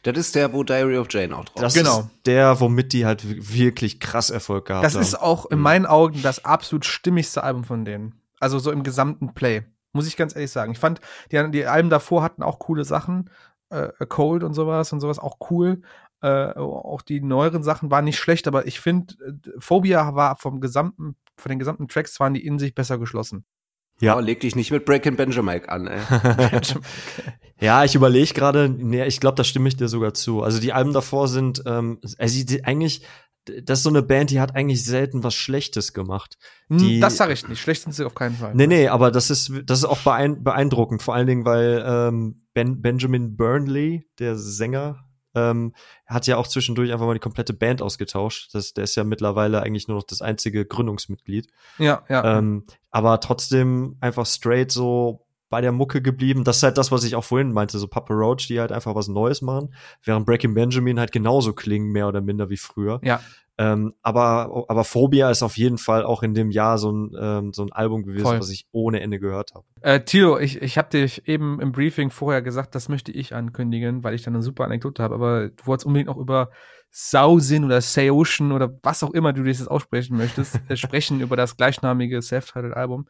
[0.03, 2.01] Das ist der, wo Diary of Jane auch drauf Das Genau.
[2.01, 5.01] ist der, womit die halt wirklich krass Erfolg gehabt Das haben.
[5.01, 8.21] ist auch in meinen Augen das absolut stimmigste Album von denen.
[8.39, 9.63] Also so im gesamten Play.
[9.93, 10.71] Muss ich ganz ehrlich sagen.
[10.71, 13.29] Ich fand, die, die Alben davor hatten auch coole Sachen.
[13.69, 15.81] Äh, Cold und sowas und sowas auch cool.
[16.21, 20.61] Äh, auch die neueren Sachen waren nicht schlecht, aber ich finde, äh, Phobia war vom
[20.61, 23.45] gesamten, von den gesamten Tracks waren die in sich besser geschlossen.
[23.99, 24.15] Ja.
[24.15, 24.19] Ja.
[24.19, 25.99] leg dich nicht mit Breaking Benjamin an, ey.
[27.61, 30.41] Ja, ich überlege gerade, nee, ich glaube, da stimme ich dir sogar zu.
[30.41, 33.05] Also die Alben davor sind, ähm, also die, die, eigentlich,
[33.45, 36.37] das ist so eine Band, die hat eigentlich selten was Schlechtes gemacht.
[36.69, 37.59] Die- Hm, das sage ich nicht.
[37.61, 38.53] Schlecht sind sie auf keinen Fall.
[38.55, 42.43] Nee, nee, aber das ist, das ist auch beein beeindruckend, vor allen Dingen, weil ähm,
[42.53, 45.73] ben Benjamin Burnley, der Sänger, ähm,
[46.05, 48.53] hat ja auch zwischendurch einfach mal die komplette Band ausgetauscht.
[48.53, 51.47] Das, der ist ja mittlerweile eigentlich nur noch das einzige Gründungsmitglied.
[51.79, 52.37] Ja, ja.
[52.37, 56.43] Ähm, aber trotzdem einfach straight so bei der Mucke geblieben.
[56.43, 58.95] Das ist halt das, was ich auch vorhin meinte, so Papa Roach, die halt einfach
[58.95, 62.99] was Neues machen, während Breaking Benjamin halt genauso klingen, mehr oder minder wie früher.
[63.03, 63.19] ja.
[63.57, 67.53] Ähm, aber, aber Phobia ist auf jeden Fall auch in dem Jahr so ein, ähm,
[67.53, 68.39] so ein Album gewesen, Voll.
[68.39, 69.65] was ich ohne Ende gehört habe.
[69.81, 74.03] Äh, Tilo, ich, ich habe dir eben im Briefing vorher gesagt, das möchte ich ankündigen,
[74.03, 76.49] weil ich dann eine super Anekdote habe, aber du wolltest unbedingt noch über
[76.89, 81.35] Sausin oder Seocean oder was auch immer du das jetzt aussprechen möchtest, äh, sprechen über
[81.35, 83.07] das gleichnamige Self-Titled-Album.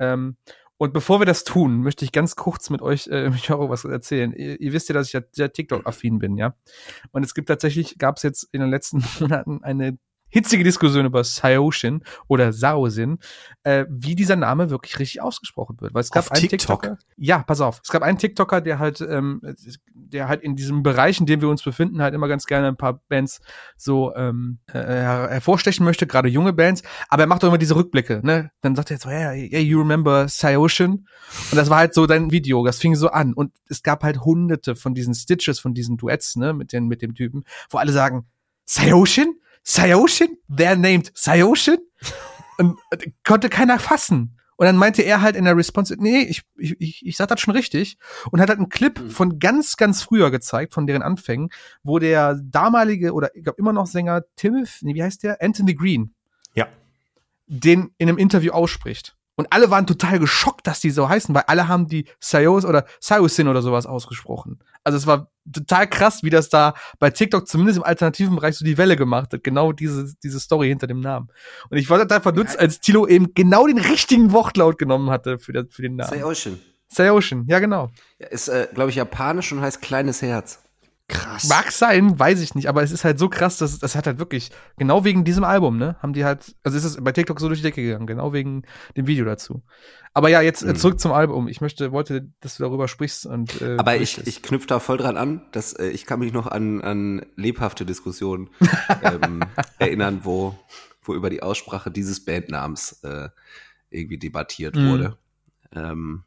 [0.00, 0.36] Ähm,
[0.84, 3.84] und bevor wir das tun, möchte ich ganz kurz mit euch, äh, mich auch was
[3.84, 4.32] erzählen.
[4.32, 6.54] Ihr, ihr wisst ja, dass ich ja sehr TikTok-affin bin, ja.
[7.10, 9.98] Und es gibt tatsächlich, gab es jetzt in den letzten Monaten eine
[10.34, 13.18] hitzige Diskussion über Saoshin oder Saosin,
[13.62, 15.94] äh, wie dieser Name wirklich richtig ausgesprochen wird.
[15.94, 16.82] Weil es gab Auf einen TikTok?
[16.82, 16.98] TikToker.
[17.16, 17.80] Ja, pass auf.
[17.84, 19.40] Es gab einen TikToker, der halt, ähm,
[19.94, 22.76] der halt in diesem Bereich, in dem wir uns befinden, halt immer ganz gerne ein
[22.76, 23.42] paar Bands
[23.76, 26.82] so ähm, äh, her hervorstechen möchte, gerade junge Bands.
[27.08, 28.50] Aber er macht doch immer diese Rückblicke, ne?
[28.60, 31.06] Dann sagt er so, yeah, yeah, you remember Saoshin?
[31.52, 33.34] Und das war halt so dein Video, das fing so an.
[33.34, 37.02] Und es gab halt hunderte von diesen Stitches, von diesen Duets, ne, mit, den, mit
[37.02, 38.26] dem Typen, wo alle sagen,
[38.64, 39.38] Sayoshin?
[39.64, 40.36] Sayoshin?
[40.48, 41.78] They're named Sayoshin?
[42.58, 44.38] Und äh, konnte keiner fassen.
[44.56, 47.40] Und dann meinte er halt in der Response, nee, ich, ich, ich, ich sag das
[47.40, 47.98] schon richtig.
[48.30, 49.10] Und hat halt einen Clip Mhm.
[49.10, 51.48] von ganz, ganz früher gezeigt, von deren Anfängen,
[51.82, 55.42] wo der damalige oder ich glaube immer noch Sänger Timothy, nee, wie heißt der?
[55.42, 56.14] Anthony Green,
[56.54, 56.68] Ja.
[57.48, 59.16] den in einem Interview ausspricht.
[59.36, 62.84] Und alle waren total geschockt, dass die so heißen, weil alle haben die Sayos oder
[63.00, 64.60] Sayosin oder sowas ausgesprochen.
[64.84, 68.64] Also es war total krass, wie das da bei TikTok zumindest im alternativen Bereich so
[68.64, 69.42] die Welle gemacht hat.
[69.42, 71.28] Genau diese, diese Story hinter dem Namen.
[71.68, 75.52] Und ich war total verdutzt, als Tilo eben genau den richtigen Wortlaut genommen hatte für,
[75.52, 76.22] das, für den Namen.
[76.22, 76.60] Ocean.
[76.88, 77.90] Sayoshin, ja genau.
[78.18, 80.63] Ja, ist, äh, glaube ich, japanisch und heißt kleines Herz.
[81.06, 81.48] Krass.
[81.48, 84.18] Mag sein, weiß ich nicht, aber es ist halt so krass, dass das hat halt
[84.18, 87.48] wirklich, genau wegen diesem Album, ne, haben die halt, also ist es bei TikTok so
[87.48, 88.62] durch die Decke gegangen, genau wegen
[88.96, 89.62] dem Video dazu.
[90.14, 90.76] Aber ja, jetzt Mhm.
[90.76, 91.46] zurück zum Album.
[91.46, 94.96] Ich möchte, wollte, dass du darüber sprichst und äh, Aber ich, ich knüpfe da voll
[94.96, 98.48] dran an, dass äh, ich kann mich noch an, an lebhafte Diskussionen
[99.02, 99.44] ähm,
[99.78, 100.58] erinnern, wo,
[101.02, 103.28] wo über die Aussprache dieses Bandnamens äh,
[103.90, 104.88] irgendwie debattiert Mhm.
[104.88, 105.18] wurde.
[105.74, 106.24] Ähm,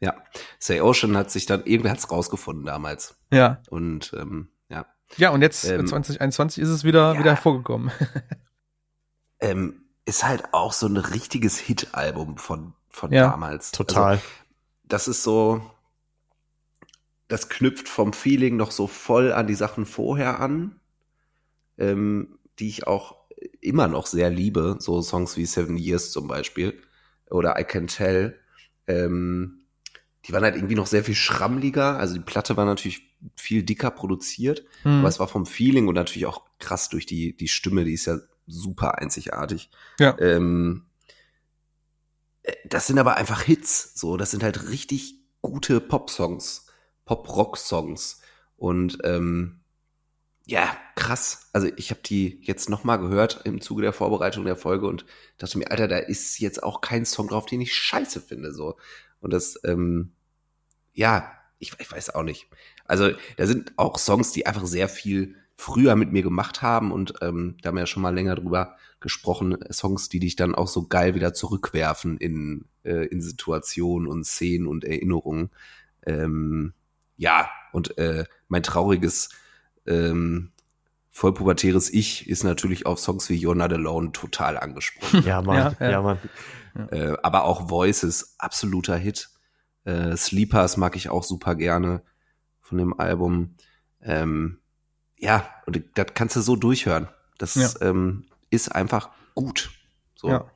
[0.00, 0.14] ja,
[0.58, 3.16] Say Ocean hat sich dann, irgendwer hat's rausgefunden damals.
[3.32, 3.62] ja.
[3.70, 4.86] Und ähm, ja.
[5.16, 7.18] Ja, und jetzt äh, Ähm, 2021 ist es wieder, ja.
[7.18, 7.90] wieder hervorgekommen.
[9.40, 13.70] Ähm, ist halt auch so ein richtiges Hit-Album von, von Ja, damals.
[13.70, 14.14] Total.
[14.14, 14.22] Also,
[14.82, 15.62] das ist so,
[17.28, 20.80] das knüpft vom Feeling noch so voll an die Sachen vorher an,
[21.76, 23.16] ähm, die ich auch
[23.60, 26.82] immer noch sehr liebe, so Songs wie Seven Years zum Beispiel
[27.30, 28.38] oder I Can Tell.
[28.86, 29.57] Ähm,
[30.24, 33.02] die waren halt irgendwie noch sehr viel schrammliger, also die Platte war natürlich
[33.36, 35.00] viel dicker produziert, Hm.
[35.00, 38.06] aber es war vom Feeling und natürlich auch krass durch die, die Stimme, die ist
[38.06, 39.70] ja super einzigartig.
[39.98, 40.16] Ja.
[40.18, 40.86] Ähm,
[42.42, 46.66] äh, das sind aber einfach Hits, so, das sind halt richtig gute Pop-Songs,
[47.04, 48.20] Pop-Rock-Songs
[48.56, 49.60] und ähm,
[50.46, 51.50] ja, krass.
[51.52, 55.04] Also ich habe die jetzt noch mal gehört im Zuge der Vorbereitung der Folge und
[55.36, 58.78] dachte mir, Alter, da ist jetzt auch kein Song drauf, den ich scheiße finde, so.
[59.20, 60.12] Und das, ähm,
[60.92, 62.48] ja, ich, ich weiß auch nicht.
[62.84, 67.14] Also da sind auch Songs, die einfach sehr viel früher mit mir gemacht haben und
[67.20, 70.68] ähm, da haben wir ja schon mal länger drüber gesprochen, Songs, die dich dann auch
[70.68, 75.50] so geil wieder zurückwerfen in, äh, in Situationen und Szenen und Erinnerungen.
[76.06, 76.74] Ähm,
[77.16, 79.30] ja, und äh, mein trauriges
[79.86, 80.52] ähm,
[81.18, 85.24] vollpubertäres Ich ist natürlich auf Songs wie You're Not Alone total angesprochen.
[85.24, 85.56] Ja, Mann.
[85.80, 86.02] Ja, Ja, ja.
[86.02, 86.18] Mann.
[86.92, 89.28] Äh, aber auch Voices, absoluter Hit.
[89.84, 92.02] Äh, Sleepers mag ich auch super gerne
[92.60, 93.56] von dem Album.
[94.00, 94.60] Ähm,
[95.16, 97.08] ja, und das kannst du so durchhören.
[97.38, 97.68] Das Ja.
[97.80, 99.70] ähm, ist einfach gut.
[100.14, 100.28] So.
[100.28, 100.48] Ja.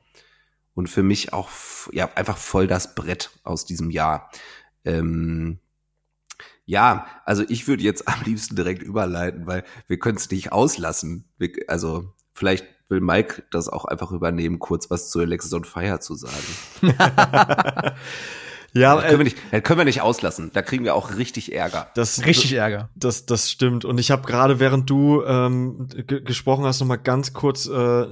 [0.75, 1.49] Und für mich auch
[1.91, 4.31] ja einfach voll das Brett aus diesem Jahr.
[4.85, 5.59] Ähm,
[6.65, 11.25] ja, also ich würde jetzt am liebsten direkt überleiten, weil wir können es nicht auslassen.
[11.37, 15.99] Wir, also vielleicht will Mike das auch einfach übernehmen, kurz was zu Alexis on Fire
[15.99, 16.43] zu sagen.
[18.73, 20.49] Ja, Das können, wir äh, nicht, das können wir nicht auslassen.
[20.53, 21.89] Da kriegen wir auch richtig Ärger.
[21.93, 22.89] das Richtig Ärger.
[22.95, 23.85] Das, das stimmt.
[23.85, 28.05] Und ich habe gerade, während du ähm, gesprochen hast, noch mal ganz kurz äh,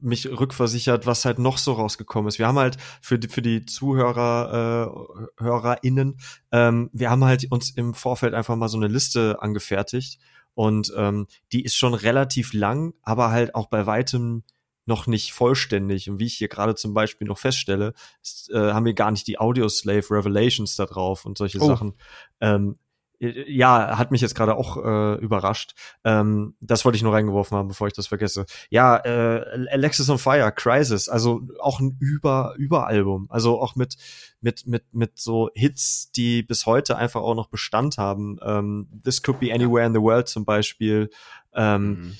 [0.00, 2.38] mich rückversichert, was halt noch so rausgekommen ist.
[2.38, 4.90] Wir haben halt für die, für die Zuhörer,
[5.38, 6.18] äh, HörerInnen,
[6.52, 10.18] ähm, wir haben halt uns im Vorfeld einfach mal so eine Liste angefertigt.
[10.54, 14.44] Und ähm, die ist schon relativ lang, aber halt auch bei weitem
[14.86, 16.10] noch nicht vollständig.
[16.10, 19.26] Und wie ich hier gerade zum Beispiel noch feststelle, ist, äh, haben wir gar nicht
[19.26, 21.66] die Audioslave Revelations da drauf und solche Oh.
[21.66, 21.94] Sachen.
[22.40, 22.78] Ähm,
[23.20, 25.74] äh, ja, hat mich jetzt gerade auch äh, überrascht.
[26.04, 28.44] Ähm, das wollte ich nur reingeworfen haben, bevor ich das vergesse.
[28.70, 33.96] Ja, äh, Alexis on Fire, Crisis, also auch ein Über Überalbum, also auch mit
[34.40, 38.38] mit mit mit so Hits, die bis heute einfach auch noch Bestand haben.
[38.42, 41.08] Ähm, This could be anywhere in the world zum Beispiel.
[41.54, 42.16] Ähm, Mhm.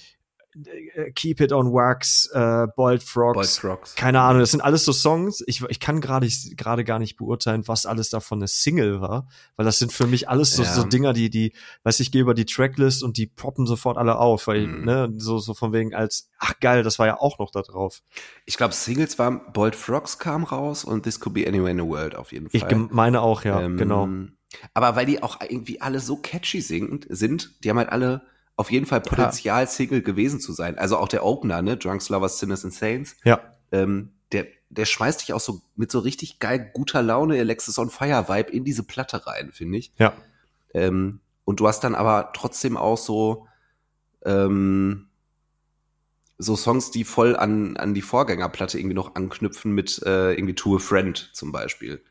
[0.95, 3.35] Äh, Keep It on Wax, äh, Boiled Frogs.
[3.37, 3.95] Boys Rocks.
[3.95, 5.43] Keine Ahnung, das sind alles so Songs.
[5.47, 9.65] Ich, ich kann gerade gerade gar nicht beurteilen, was alles davon eine Single war, weil
[9.67, 10.73] das sind für mich alles so, Ja.
[10.73, 11.53] so Dinger, die die,
[11.83, 14.85] weiß ich, gehe über die Tracklist und die poppen sofort alle auf, weil Mhm.
[14.85, 18.03] ne, so so von wegen als ach geil, das war ja auch noch da drauf.
[18.45, 21.85] Ich glaube, Singles waren Bold Frogs kam raus und This Could Be Anywhere in the
[21.87, 22.61] World auf jeden Fall.
[22.71, 24.09] Ich meine auch, ja, Ähm, genau.
[24.73, 28.23] Aber weil die auch irgendwie alle so catchy sind, die haben halt alle
[28.57, 29.67] auf jeden Fall Potenzial, ja.
[29.67, 30.79] Single gewesen zu sein.
[30.79, 31.77] Also auch der Opener, ne?
[31.77, 33.17] Drunks, Lovers, Sinners and Saints.
[33.25, 33.41] Ja.
[33.73, 37.91] Ähm, der, der schmeißt dich auch so mit so richtig geil guter Laune Alexis on
[37.91, 39.93] Fire Vibe in diese Platte rein, finde ich.
[39.99, 40.13] Ja.
[40.73, 43.47] Ähm, und du hast dann aber trotzdem auch so,
[44.25, 45.09] ähm,
[46.39, 50.77] so Songs, die voll an, an die Vorgängerplatte irgendwie noch anknüpfen mit äh, irgendwie To
[50.77, 52.03] a Friend zum Beispiel.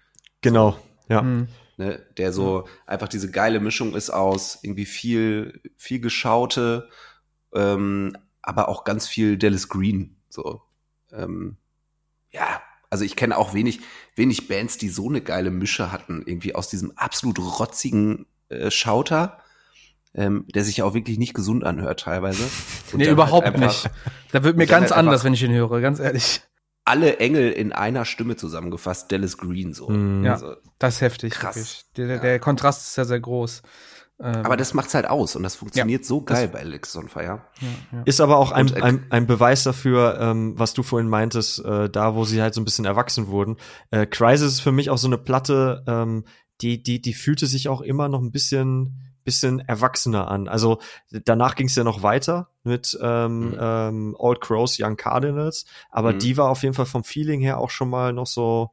[0.42, 0.78] Genau,
[1.08, 1.22] ja.
[1.22, 1.48] Mhm.
[1.78, 6.88] Ne, der so einfach diese geile Mischung ist aus irgendwie viel, viel geschaute,
[7.54, 10.18] ähm, aber auch ganz viel Dallas Green.
[10.30, 10.62] So.
[11.12, 11.58] Ähm,
[12.32, 12.62] ja,
[12.92, 13.80] also ich kenne auch wenig,
[14.16, 19.40] wenig Bands, die so eine geile Mische hatten, irgendwie aus diesem absolut rotzigen äh, Schauter
[20.16, 22.44] ähm, der sich auch wirklich nicht gesund anhört teilweise.
[22.92, 23.90] Und nee, überhaupt halt nicht.
[24.32, 26.42] Da wird mir ganz halt anders, wenn ich ihn höre, ganz ehrlich.
[26.86, 29.90] Alle Engel in einer Stimme zusammengefasst, Dallas Green so.
[29.90, 30.26] Mm.
[30.26, 31.34] Ja, also, das ist heftig.
[31.34, 31.86] Krass.
[31.96, 33.62] Der, der, der, Kontrast ist ja sehr groß.
[34.20, 37.10] Ähm, aber das macht's halt aus und das funktioniert ja, so geil bei Alex on
[37.10, 37.42] Fire.
[37.60, 38.02] Ja, ja.
[38.06, 42.16] Ist aber auch ein, ein, ein Beweis dafür, ähm, was du vorhin meintest, äh, da
[42.16, 43.58] wo sie halt so ein bisschen erwachsen wurden.
[43.90, 46.26] Äh, Crisis ist für mich auch so eine Platte, ähm,
[46.62, 50.48] die, die, die fühlte sich auch immer noch ein bisschen bisschen erwachsener an.
[50.48, 50.80] Also
[51.12, 53.58] danach ging es ja noch weiter mit ähm, mhm.
[53.60, 56.20] ähm, Old Crows, Young Cardinals, aber mhm.
[56.20, 58.72] die war auf jeden Fall vom Feeling her auch schon mal noch so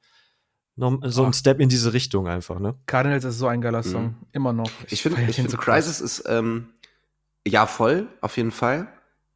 [0.77, 2.75] noch so ein Step in diese Richtung einfach, ne?
[2.87, 4.17] Cardinals ist so ein geiler Song, mhm.
[4.33, 4.71] immer noch.
[4.87, 6.69] Ich, ich finde, ich find, so Crisis ist ähm,
[7.47, 8.89] ja voll, auf jeden Fall.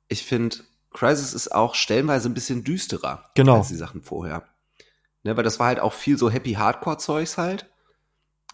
[0.08, 0.56] Ich finde,
[0.92, 3.58] Crisis ist auch stellenweise ein bisschen düsterer genau.
[3.58, 4.44] als die Sachen vorher.
[5.24, 7.66] Ne, weil das war halt auch viel so Happy Hardcore-Zeugs halt.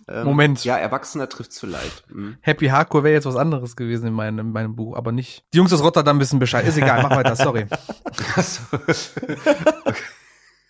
[0.08, 0.64] Ähm, Moment.
[0.64, 2.10] Ja, Erwachsener trifft's vielleicht.
[2.10, 2.36] Mhm.
[2.40, 5.44] Happy Hardcore wäre jetzt was anderes gewesen in meinem, in meinem Buch, aber nicht.
[5.52, 6.66] Die Jungs aus Rotterdam wissen Bescheid.
[6.66, 7.66] Ist egal, mach weiter, sorry.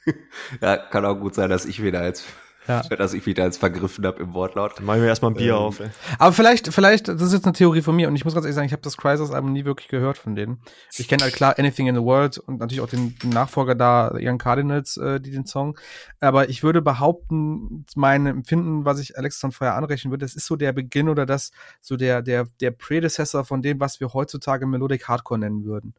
[0.60, 2.24] ja, kann auch gut sein, dass ich wieder jetzt
[2.70, 2.96] ja.
[2.96, 4.78] dass ich wieder als vergriffen habe im Wortlaut.
[4.78, 5.80] Dann machen wir erstmal ein Bier ähm, auf.
[5.80, 5.88] Ey.
[6.18, 8.54] Aber vielleicht, vielleicht, das ist jetzt eine Theorie von mir und ich muss ganz ehrlich
[8.54, 10.60] sagen, ich habe das Crisis-Album nie wirklich gehört von denen.
[10.96, 14.12] Ich kenne halt klar Anything in the World und natürlich auch den, den Nachfolger da,
[14.14, 15.78] Young Cardinals, äh, die den Song.
[16.20, 20.46] Aber ich würde behaupten, mein Empfinden, was ich Alex von vorher anrechnen würde, das ist
[20.46, 21.50] so der Beginn oder das,
[21.80, 25.94] so der, der, der Predecessor von dem, was wir heutzutage Melodic Hardcore nennen würden.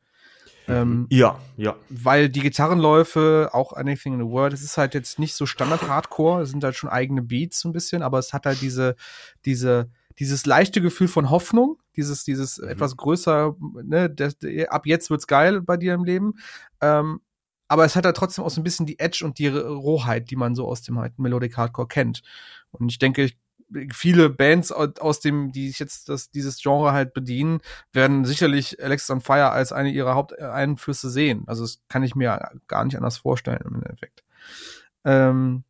[0.68, 1.76] Ähm, ja, ja.
[1.90, 6.44] Weil die Gitarrenläufe, auch Anything in the World, es ist halt jetzt nicht so Standard-Hardcore,
[6.44, 8.96] es sind halt schon eigene Beats so ein bisschen, aber es hat halt diese,
[9.46, 9.90] diese,
[10.20, 12.70] dieses leichte Gefühl von Hoffnung, dieses, dieses mhm.
[12.70, 14.38] etwas größer, ne, das,
[14.70, 16.36] ab jetzt wird's geil bei dir im Leben.
[16.80, 17.22] Ähm,
[17.68, 20.36] aber es hat halt trotzdem auch so ein bisschen die Edge und die Rohheit, die
[20.36, 22.22] man so aus dem halt Melodic Hardcore kennt.
[22.72, 23.38] Und ich denke, ich
[23.94, 27.62] viele Bands aus dem, die sich jetzt das, dieses Genre halt bedienen,
[27.94, 31.44] werden sicherlich Alex on Fire als eine ihrer Haupteinflüsse sehen.
[31.48, 34.24] Also das kann ich mir gar nicht anders vorstellen im Endeffekt.
[35.06, 35.64] Ähm,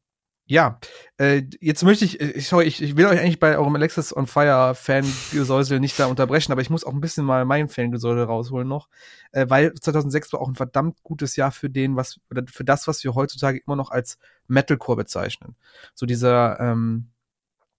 [0.52, 0.80] ja,
[1.18, 4.28] äh, jetzt möchte ich, ich, sorry, ich, ich will euch eigentlich bei eurem Alexis on
[4.28, 8.68] Fire Fangesäusel nicht da unterbrechen, aber ich muss auch ein bisschen mal mein Fangesäusel rausholen
[8.68, 8.90] noch,
[9.32, 12.86] äh, weil 2006 war auch ein verdammt gutes Jahr für den, was, oder für das,
[12.90, 15.56] was wir heutzutage immer noch als Metalcore bezeichnen.
[15.96, 17.12] So dieser, ähm,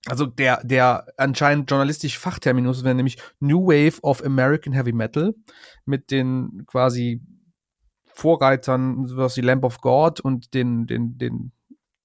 [0.06, 5.34] also der, der anscheinend journalistisch Fachterminus wäre nämlich New Wave of American Heavy Metal
[5.84, 7.22] mit den quasi
[8.06, 11.52] Vorreitern, sowas wie Lamp of God und den, den, den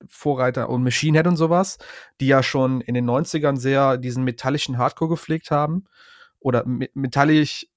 [0.08, 1.80] Vorreiter und Machine Head und sowas,
[2.22, 5.86] die ja schon in den 90ern sehr diesen metallischen Hardcore gepflegt haben.
[6.40, 7.68] Oder metallisch,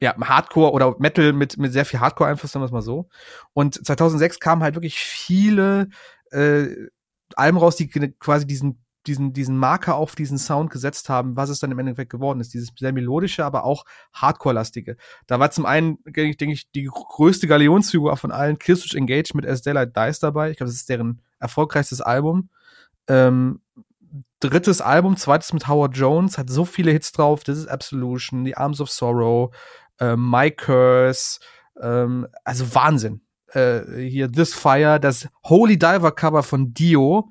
[0.00, 3.08] ja, Hardcore oder Metal mit, mit sehr viel Hardcore-Einfluss, sagen wir es mal so.
[3.52, 5.88] Und 2006 kamen halt wirklich viele
[6.30, 6.68] äh,
[7.34, 11.58] Alben raus, die quasi diesen diesen, diesen Marker auf diesen Sound gesetzt haben, was es
[11.58, 12.52] dann im Endeffekt geworden ist.
[12.52, 14.96] Dieses sehr melodische, aber auch Hardcore-lastige.
[15.26, 19.62] Da war zum einen, denke ich, die größte Galionsfigur von allen Killswitch Engage mit As
[19.62, 20.50] Daylight Dies dabei.
[20.50, 22.50] Ich glaube, das ist deren erfolgreichstes Album.
[23.08, 23.60] Ähm,
[24.40, 27.44] drittes Album, zweites mit Howard Jones, hat so viele Hits drauf.
[27.44, 29.54] This is Absolution, The Arms of Sorrow,
[29.98, 31.40] äh, My Curse,
[31.80, 33.22] ähm, also Wahnsinn.
[33.52, 37.30] Äh, hier This Fire, das Holy Diver Cover von Dio,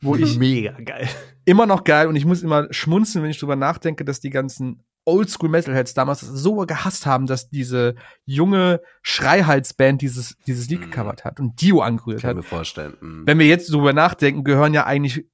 [0.00, 1.08] wo ich mega geil.
[1.44, 4.82] Immer noch geil und ich muss immer schmunzeln, wenn ich drüber nachdenke, dass die ganzen
[5.04, 7.94] Oldschool Metalheads damals so gehasst haben, dass diese
[8.26, 10.90] junge Schreihalsband dieses dieses Lied mm.
[10.90, 12.36] gecovert hat und Dio angerührt Kann hat.
[12.36, 12.96] Kann mir vorstellen.
[13.00, 13.26] Mm.
[13.26, 15.24] Wenn wir jetzt drüber nachdenken, gehören ja eigentlich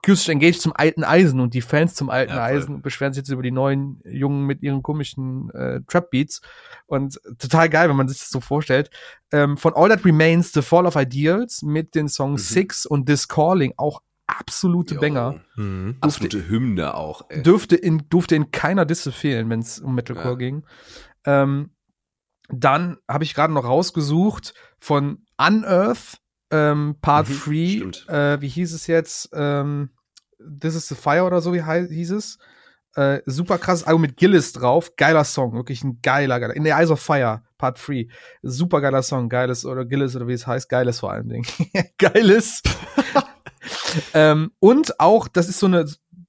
[0.00, 3.30] Killswitch Engage zum alten Eisen und die Fans zum alten ja, Eisen beschweren sich jetzt
[3.30, 6.40] über die neuen Jungen mit ihren komischen äh, Trap Beats
[6.86, 8.90] und total geil, wenn man sich das so vorstellt.
[9.32, 12.54] Ähm, von All That Remains, The Fall of Ideals mit den Songs mhm.
[12.54, 15.00] Six und This Calling auch absolute jo.
[15.00, 15.40] Banger.
[15.56, 15.96] Mhm.
[16.00, 17.26] Absolute Hymne auch.
[17.28, 17.42] Ey.
[17.42, 20.34] Dürfte in durfte in keiner Disse fehlen, wenn es um Metalcore ja.
[20.34, 20.64] ging.
[21.24, 21.70] Ähm,
[22.48, 26.21] dann habe ich gerade noch rausgesucht von Unearth
[26.52, 29.30] ähm, Part 3, mhm, äh, wie hieß es jetzt?
[29.32, 29.90] Ähm,
[30.38, 32.38] This is the Fire oder so, wie hieß es?
[32.94, 34.96] Äh, super krasses Album mit Gillis drauf.
[34.96, 36.54] Geiler Song, wirklich ein geiler, geiler.
[36.54, 38.08] In the Eyes of Fire, Part 3.
[38.42, 41.46] Super geiler Song, geiles oder Gillis oder wie es heißt, geiles vor allen Dingen.
[41.98, 42.62] geiles.
[44.14, 45.86] ähm, und auch, das ist so eine,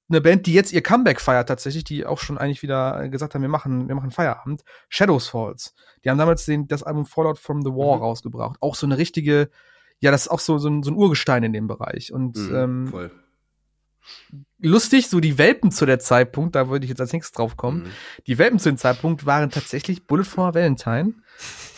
[0.09, 3.41] eine Band, die jetzt ihr Comeback feiert tatsächlich, die auch schon eigentlich wieder gesagt haben,
[3.41, 4.63] wir machen, wir machen Feierabend.
[4.87, 5.73] Shadows Falls.
[6.03, 8.03] Die haben damals den, das Album Fallout from the War mhm.
[8.03, 8.57] rausgebracht.
[8.61, 9.49] Auch so eine richtige,
[10.03, 12.11] ja, das ist auch so, so, ein, so ein Urgestein in dem Bereich.
[12.11, 13.11] Und mhm, ähm, voll.
[14.59, 17.83] lustig, so die Welpen zu der Zeitpunkt, da würde ich jetzt als nächstes drauf kommen.
[17.83, 17.91] Mhm.
[18.27, 21.13] Die Welpen zu dem Zeitpunkt waren tatsächlich Bullet for Valentine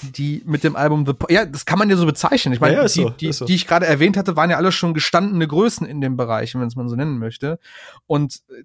[0.02, 2.54] die mit dem Album The po ja, das kann man ja so bezeichnen.
[2.54, 3.46] Ich meine, ja, die, so, die, so.
[3.46, 6.60] die ich gerade erwähnt hatte, waren ja alle schon gestandene Größen in dem Bereich, wenn
[6.60, 7.60] man es mal so nennen möchte.
[8.06, 8.64] Und äh,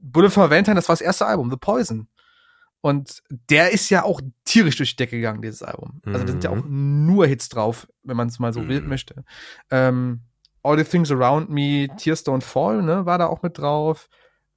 [0.00, 2.08] Bullet for Valentine, das war das erste Album, The Poison.
[2.82, 6.02] Und der ist ja auch tierisch durch die Decke gegangen, dieses Album.
[6.04, 7.06] Also da sind ja auch mhm.
[7.06, 8.68] nur Hits drauf, wenn man es mal so mhm.
[8.68, 9.24] wild möchte.
[9.70, 10.20] Ähm,
[10.64, 14.08] All the Things Around Me, Tears Don't Fall, ne, war da auch mit drauf.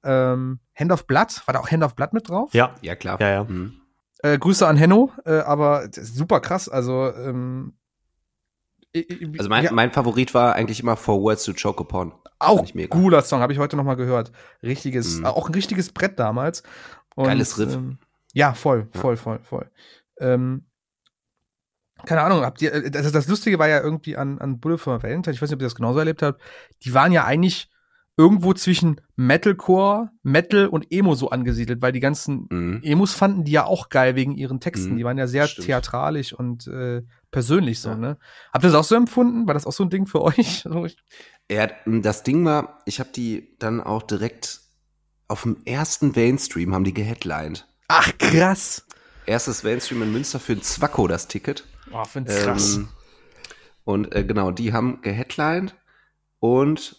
[0.02, 2.52] Ähm, Hand of Blood, war da auch Hand of Blood mit drauf?
[2.52, 3.20] Ja, ja klar.
[3.20, 3.44] Ja, ja.
[3.44, 3.80] Mhm.
[4.18, 6.68] Äh, Grüße an Henno, äh, aber super krass.
[6.68, 7.74] Also, ähm,
[9.38, 9.72] also mein, ja.
[9.72, 12.12] mein Favorit war eigentlich immer For Words to Choke Upon.
[12.38, 14.32] Auch cooler Song, habe ich heute noch mal gehört.
[14.62, 15.26] Richtiges, mhm.
[15.26, 16.64] auch ein richtiges Brett damals.
[17.14, 17.74] Und, Geiles Riff.
[17.74, 17.98] Ähm,
[18.36, 19.70] ja, voll, voll, voll, voll.
[20.20, 20.66] Ähm,
[22.04, 25.02] keine Ahnung, habt ihr, äh, das, das Lustige war ja irgendwie an, an Bullet for
[25.02, 26.42] Valentine, ich weiß nicht, ob ihr das genauso erlebt habt,
[26.82, 27.70] die waren ja eigentlich
[28.18, 32.80] irgendwo zwischen Metalcore, Metal und Emo so angesiedelt, weil die ganzen mhm.
[32.82, 34.92] Emos fanden die ja auch geil wegen ihren Texten.
[34.92, 34.96] Mhm.
[34.98, 35.66] Die waren ja sehr Stimmt.
[35.66, 37.96] theatralisch und äh, persönlich so, ja.
[37.96, 38.18] ne?
[38.52, 39.46] Habt ihr das auch so empfunden?
[39.46, 40.66] War das auch so ein Ding für euch?
[41.50, 44.60] ja, das Ding war, ich habe die dann auch direkt
[45.28, 47.66] auf dem ersten Mainstream haben die geheadlined.
[47.88, 48.86] Ach, krass.
[49.26, 51.64] Erstes Mainstream in Münster für ein Zwacko das Ticket.
[51.92, 52.76] Oh, find's krass.
[52.76, 52.88] Ähm,
[53.84, 55.74] und äh, genau, die haben geheadlined
[56.40, 56.96] und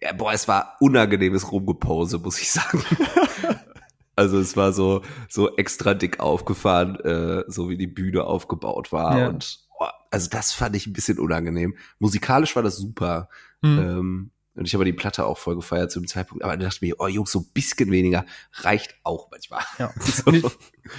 [0.00, 2.84] ja, boah, es war unangenehmes Rumgepose, muss ich sagen.
[4.16, 9.18] also es war so, so extra dick aufgefahren, äh, so wie die Bühne aufgebaut war.
[9.18, 9.28] Ja.
[9.28, 11.76] Und boah, also das fand ich ein bisschen unangenehm.
[11.98, 13.28] Musikalisch war das super.
[13.60, 13.78] Mhm.
[13.78, 16.44] Ähm, und ich habe die Platte auch voll gefeiert zu dem Zeitpunkt.
[16.44, 19.62] Aber da dachte ich mir, oh Jungs, so ein bisschen weniger reicht auch manchmal.
[19.78, 19.92] Ja.
[20.02, 20.30] So.
[20.30, 20.44] Ich,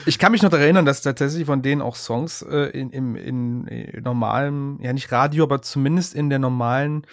[0.05, 3.15] ich, kann mich noch daran erinnern, dass tatsächlich von denen auch Songs äh, in, in,
[3.15, 7.05] in, in normalem, ja nicht Radio, aber zumindest in der normalen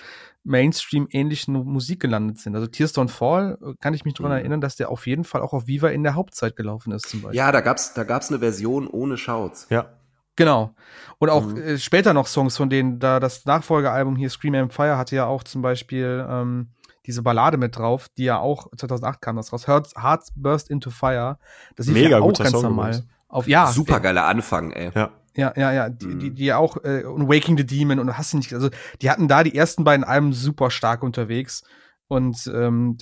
[0.44, 2.54] Mainstream-ähnlichen Musik gelandet sind.
[2.54, 4.38] Also Tears Don't Fall äh, kann ich mich daran mhm.
[4.38, 7.20] erinnern, dass der auf jeden Fall auch auf Viva in der Hauptzeit gelaufen ist zum
[7.22, 7.36] Beispiel.
[7.36, 9.66] Ja, da gab's da gab's eine Version ohne Shouts.
[9.68, 9.99] Ja.
[10.40, 10.74] Genau.
[11.18, 11.58] Und auch mhm.
[11.58, 15.26] äh, später noch Songs von denen, da das Nachfolgealbum hier Scream and Fire hatte ja
[15.26, 16.70] auch zum Beispiel ähm,
[17.04, 19.68] diese Ballade mit drauf, die ja auch 2008 kam das raus.
[19.68, 21.38] Hearts, Hearts Burst into Fire.
[21.76, 23.04] Das ist Mega ja auch ganz Song normal.
[23.28, 24.90] Auf, ja, Supergeiler Anfang, ey.
[24.94, 25.10] Ja.
[25.36, 26.34] Ja, ja, ja, die, die, mhm.
[26.34, 28.68] die auch, äh, und Waking the Demon und hast du nicht, also
[29.00, 31.62] die hatten da die ersten beiden Alben super stark unterwegs
[32.08, 32.96] und ähm,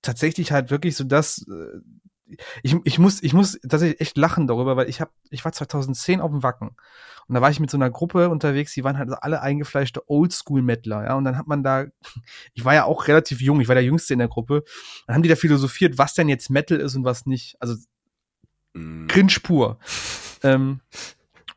[0.00, 1.78] tatsächlich halt wirklich so das, äh,
[2.62, 6.20] ich, ich muss, ich muss tatsächlich echt lachen darüber, weil ich habe, ich war 2010
[6.20, 6.76] auf dem Wacken
[7.28, 11.04] und da war ich mit so einer Gruppe unterwegs, die waren halt alle eingefleischte Oldschool-Mettler,
[11.04, 11.86] ja, und dann hat man da,
[12.54, 14.64] ich war ja auch relativ jung, ich war der Jüngste in der Gruppe,
[15.06, 17.74] dann haben die da philosophiert, was denn jetzt Metal ist und was nicht, also
[18.74, 19.06] mm.
[19.06, 19.78] cringe pur.
[20.42, 20.80] ähm,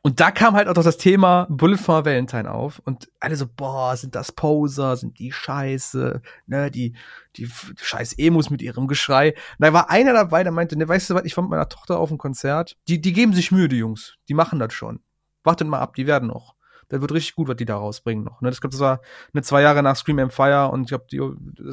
[0.05, 3.97] und da kam halt auch das Thema Bullet for Valentine auf und alle so, boah,
[3.97, 6.95] sind das Poser, sind die scheiße, ne, die,
[7.35, 9.29] die, die scheiß Emos mit ihrem Geschrei.
[9.29, 11.69] Und da war einer dabei, der meinte, ne, weißt du was, ich war mit meiner
[11.69, 14.99] Tochter auf dem Konzert, die, die geben sich Mühe, die Jungs, die machen das schon.
[15.43, 16.53] Wartet mal ab, die werden noch.
[16.89, 18.41] Das wird richtig gut, was die da rausbringen noch.
[18.41, 18.51] Ne?
[18.51, 19.01] Das, glaub, das war
[19.33, 21.19] eine zwei Jahre nach Scream Empire und ich glaube, die,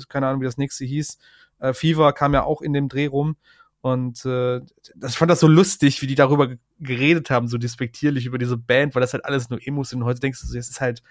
[0.08, 1.18] keine Ahnung, wie das nächste hieß.
[1.58, 3.36] Äh, Fever kam ja auch in dem Dreh rum
[3.82, 4.60] und äh,
[4.94, 8.56] das, ich fand das so lustig, wie die darüber geredet haben, so despektierlich über diese
[8.56, 10.00] Band, weil das halt alles nur Emos sind.
[10.00, 11.02] Und heute denkst du, es ist halt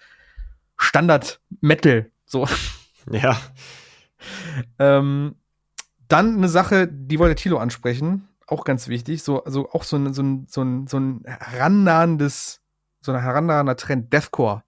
[0.78, 2.10] Standard Metal.
[2.26, 2.48] So.
[3.12, 3.36] Ja.
[4.78, 5.34] ähm,
[6.08, 10.14] dann eine Sache, die wollte Tilo ansprechen, auch ganz wichtig, so, also auch so ein,
[10.14, 12.62] so ein, so ein, so ein herannahendes,
[13.02, 14.62] so ein herannahender Trend, Deathcore.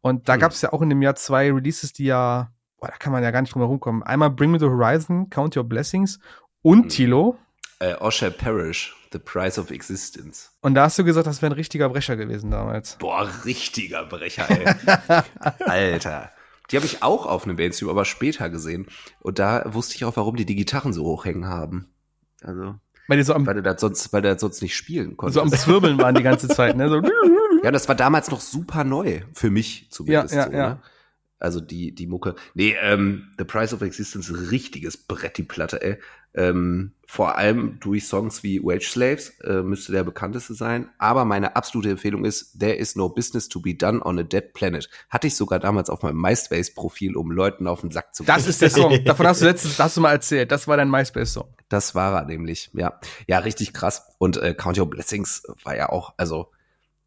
[0.00, 0.40] Und da hm.
[0.40, 3.22] gab es ja auch in dem Jahr zwei Releases, die ja, boah, da kann man
[3.22, 4.02] ja gar nicht drum herum kommen.
[4.02, 6.18] Einmal Bring Me the Horizon, Count Your Blessings
[6.62, 6.88] und mhm.
[6.88, 7.38] Tilo?
[7.78, 10.50] Äh, Osher Parish, The Price of Existence.
[10.60, 12.96] Und da hast du gesagt, das wäre ein richtiger Brecher gewesen damals.
[12.98, 15.22] Boah, richtiger Brecher, ey.
[15.66, 16.30] Alter.
[16.70, 18.86] Die habe ich auch auf einem Mainstream, aber später gesehen.
[19.20, 21.88] Und da wusste ich auch, warum die die Gitarren so hochhängen haben.
[22.42, 22.76] Also.
[23.08, 25.34] Weil, die so am, weil das sonst, weil das sonst nicht spielen konntest.
[25.34, 26.88] So am Zwirbeln waren die ganze Zeit, ne?
[26.88, 27.02] So.
[27.62, 29.20] Ja, das war damals noch super neu.
[29.34, 30.34] Für mich zumindest.
[30.34, 30.68] Ja, ja, so, ja.
[30.70, 30.78] Ne?
[31.40, 32.34] Also die, die Mucke.
[32.54, 35.98] Nee, ähm, The Price of Existence, richtiges Brett, die Platte, ey.
[36.32, 40.88] Ähm, vor allem durch Songs wie Wage Slaves äh, müsste der bekannteste sein.
[40.98, 44.52] Aber meine absolute Empfehlung ist There is no business to be done on a dead
[44.52, 44.88] planet.
[45.08, 48.22] Hatte ich sogar damals auf meinem MySpace-Profil, um Leuten auf den Sack zu.
[48.22, 48.96] Das ist der Song.
[49.04, 50.52] Davon hast du letztens, hast du mal erzählt.
[50.52, 51.48] Das war dein MySpace-Song.
[51.68, 53.00] Das war er nämlich, ja.
[53.26, 54.06] Ja, richtig krass.
[54.18, 56.52] Und äh, Count Your Blessings war ja auch, also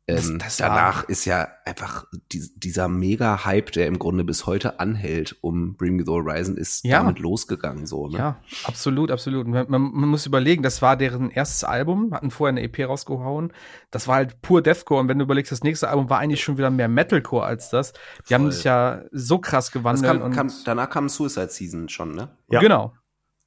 [0.05, 4.81] ähm, das, das danach ist ja einfach die, dieser Mega-Hype, der im Grunde bis heute
[4.81, 6.99] anhält, um Bring Me the Horizon, ist ja.
[6.99, 7.85] damit losgegangen.
[7.85, 8.17] So, ne?
[8.17, 9.47] Ja, absolut, absolut.
[9.47, 13.53] Man, man, man, muss überlegen, das war deren erstes Album, hatten vorher eine EP rausgehauen.
[13.91, 14.99] Das war halt pur Deathcore.
[14.99, 17.93] Und wenn du überlegst, das nächste Album war eigentlich schon wieder mehr Metalcore als das.
[17.93, 18.35] Die Voll.
[18.35, 20.19] haben sich ja so krass gewandelt.
[20.19, 22.37] Kam, kam, danach kam Suicide Season schon, ne?
[22.49, 22.59] Ja.
[22.59, 22.93] Genau.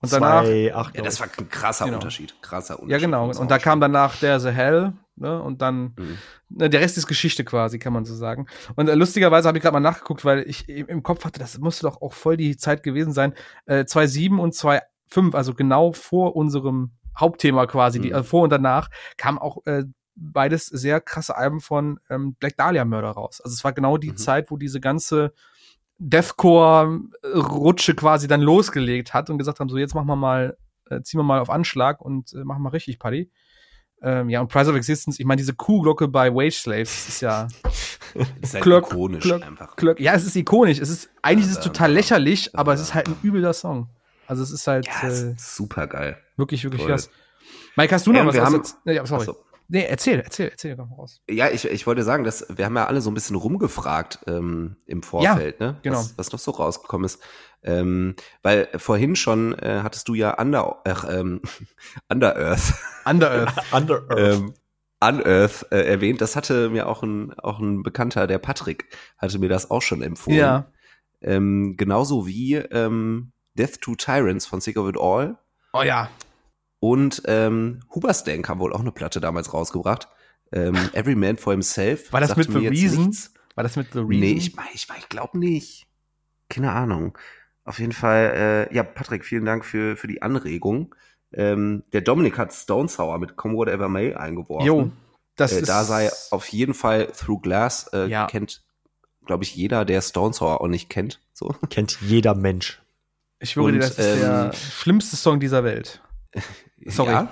[0.00, 0.44] Und danach.
[0.44, 1.98] Zwei, acht, ja, das war ein krasser genau.
[1.98, 2.34] Unterschied.
[2.40, 2.92] Krasser Unterschied.
[2.92, 3.30] Ja, genau.
[3.30, 5.43] Und da kam danach der The Hell, ne?
[5.43, 6.18] Und dann mhm.
[6.48, 8.47] ne, der Rest ist Geschichte quasi, kann man so sagen.
[8.74, 11.82] Und äh, lustigerweise habe ich gerade mal nachgeguckt, weil ich im Kopf hatte, das musste
[11.82, 13.34] doch auch voll die Zeit gewesen sein.
[13.66, 18.02] Äh, 2.7 und 2.5, also genau vor unserem Hauptthema quasi, mhm.
[18.02, 19.84] die, also vor und danach, kam auch äh,
[20.16, 23.40] beides sehr krasse Alben von ähm, Black Dahlia Mörder raus.
[23.43, 24.16] Also es war genau die mhm.
[24.16, 25.32] Zeit, wo diese ganze
[25.98, 30.56] Deathcore-Rutsche quasi dann losgelegt hat und gesagt haben, so jetzt machen wir mal,
[30.90, 33.30] äh, ziehen wir mal auf Anschlag und äh, machen mal richtig Party.
[34.02, 37.48] Ähm, ja, und Price of Existence, ich meine, diese Kuhglocke bei Wage Slaves ist ja
[38.40, 39.77] ist halt Klöck, ikonisch Klöck, einfach.
[39.77, 39.98] Klöck.
[40.01, 40.78] Ja, es ist ikonisch.
[40.78, 43.89] Es ist, eigentlich ist es total lächerlich, aber es ist halt ein übler Song.
[44.27, 46.18] Also es ist halt ja, äh, super geil.
[46.36, 47.10] Wirklich, wirklich krass.
[47.77, 48.35] Mike, hast du noch ähm, was?
[48.35, 49.23] Wir haben, ja, sorry.
[49.23, 49.36] Achso.
[49.68, 51.20] Nee, erzähl, erzähl, erzähl doch mal raus.
[51.28, 54.76] Ja, ich, ich wollte sagen, dass wir haben ja alle so ein bisschen rumgefragt ähm,
[54.86, 55.80] im Vorfeld, ja, ne?
[55.82, 55.98] Genau.
[55.98, 57.20] Was, was noch so rausgekommen ist.
[57.62, 61.40] Ähm, weil vorhin schon äh, hattest du ja Under, äh, ähm,
[62.09, 62.74] Under Earth.
[63.05, 63.55] Under Earth.
[63.72, 64.38] Under Earth.
[64.38, 64.55] ähm,
[65.01, 66.20] Unearth äh, erwähnt.
[66.20, 68.86] Das hatte mir auch ein, auch ein Bekannter, der Patrick,
[69.18, 70.38] hatte mir das auch schon empfohlen.
[70.38, 70.72] Ja.
[71.20, 75.38] Ähm, genauso wie ähm, Death to Tyrants von Sick of It All.
[75.72, 76.10] Oh ja.
[76.86, 80.06] Und ähm, Huberstank haben wohl auch eine Platte damals rausgebracht.
[80.52, 82.12] Ähm, Every Man for Himself.
[82.12, 83.12] War das mit The Reason?
[83.56, 84.20] War das mit The Reason?
[84.20, 85.88] Nee, ich, ich, ich glaube nicht.
[86.48, 87.18] Keine Ahnung.
[87.64, 90.94] Auf jeden Fall, äh, ja, Patrick, vielen Dank für, für die Anregung.
[91.32, 94.64] Ähm, der Dominik hat Stone Sour mit Come Whatever May eingeworfen.
[94.64, 94.92] Jo,
[95.34, 98.28] das äh, ist da sei auf jeden Fall Through Glass äh, ja.
[98.28, 98.62] kennt,
[99.24, 101.20] glaube ich, jeder, der Stone Sour auch nicht kennt.
[101.32, 101.52] So.
[101.68, 102.80] Kennt jeder Mensch.
[103.40, 106.00] Ich schwöre dir, das ist ähm, der schlimmste Song dieser Welt.
[106.85, 107.11] Sorry.
[107.11, 107.28] Ja?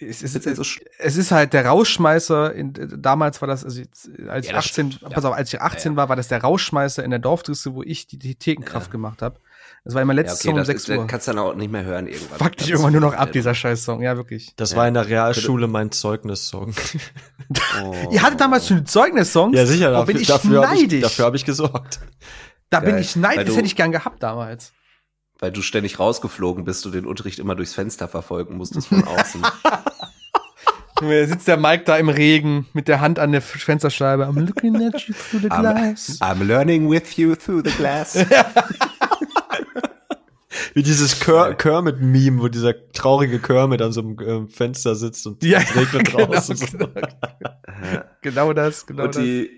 [0.00, 2.54] Es, ist, es, es, ist halt der Rausschmeißer.
[2.54, 3.82] In, damals war das, also
[4.28, 5.08] als ja, ich 18, ja.
[5.10, 8.06] pass auf, als ich 18 war, war das der Rausschmeißer in der Dorfdrisse, wo ich
[8.06, 9.38] die, die Thekenkraft gemacht habe.
[9.84, 11.06] Das war immer letztes ja, okay, Song um 6 Uhr.
[11.06, 12.38] Kannst du dann auch nicht mehr hören irgendwann.
[12.38, 14.02] Fuck dich irgendwann nur noch ab, dieser scheiß Song.
[14.02, 14.54] Ja, wirklich.
[14.56, 16.74] Das war in der Realschule mein Zeugnissong.
[17.82, 17.94] oh.
[18.10, 19.56] Ihr hattet damals schon Zeugnissongs?
[19.56, 19.90] Ja, sicher.
[19.90, 20.82] Dafür, bin ich dafür neidisch.
[20.82, 22.00] Hab ich, dafür habe ich gesorgt.
[22.70, 22.92] Da Geil.
[22.92, 23.46] bin ich neidisch.
[23.46, 24.72] Das hätte ich gern gehabt damals
[25.38, 29.42] weil du ständig rausgeflogen bist und den Unterricht immer durchs Fenster verfolgen musstest von außen.
[31.28, 34.26] Sitzt der Mike da im Regen mit der Hand an der Fensterscheibe.
[34.26, 36.18] I'm looking at you through the glass.
[36.20, 38.16] I'm, I'm learning with you through the glass.
[40.74, 45.58] Wie dieses Kermit-Meme, wo dieser traurige Kermit an so einem äh, Fenster sitzt und ja,
[45.60, 46.56] es regnet genau, draußen.
[46.58, 46.88] Genau,
[48.22, 49.50] genau das, genau und die,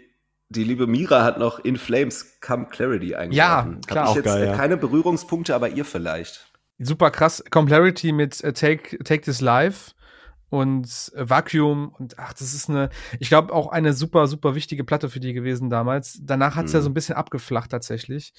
[0.50, 3.32] die liebe Mira hat noch In Flames Come Clarity eingeworfen.
[3.32, 4.04] Ja, klar.
[4.04, 4.56] Hab ich jetzt geil, ja.
[4.56, 6.50] keine Berührungspunkte, aber ihr vielleicht.
[6.78, 7.42] Super krass.
[7.50, 9.94] Clarity mit uh, Take, Take This Live
[10.48, 12.90] und uh, Vacuum und ach, das ist eine,
[13.20, 16.18] ich glaube auch eine super, super wichtige Platte für die gewesen damals.
[16.22, 16.74] Danach hat's mm.
[16.74, 16.84] ja mhm.
[16.84, 18.32] so ein bisschen abgeflacht tatsächlich.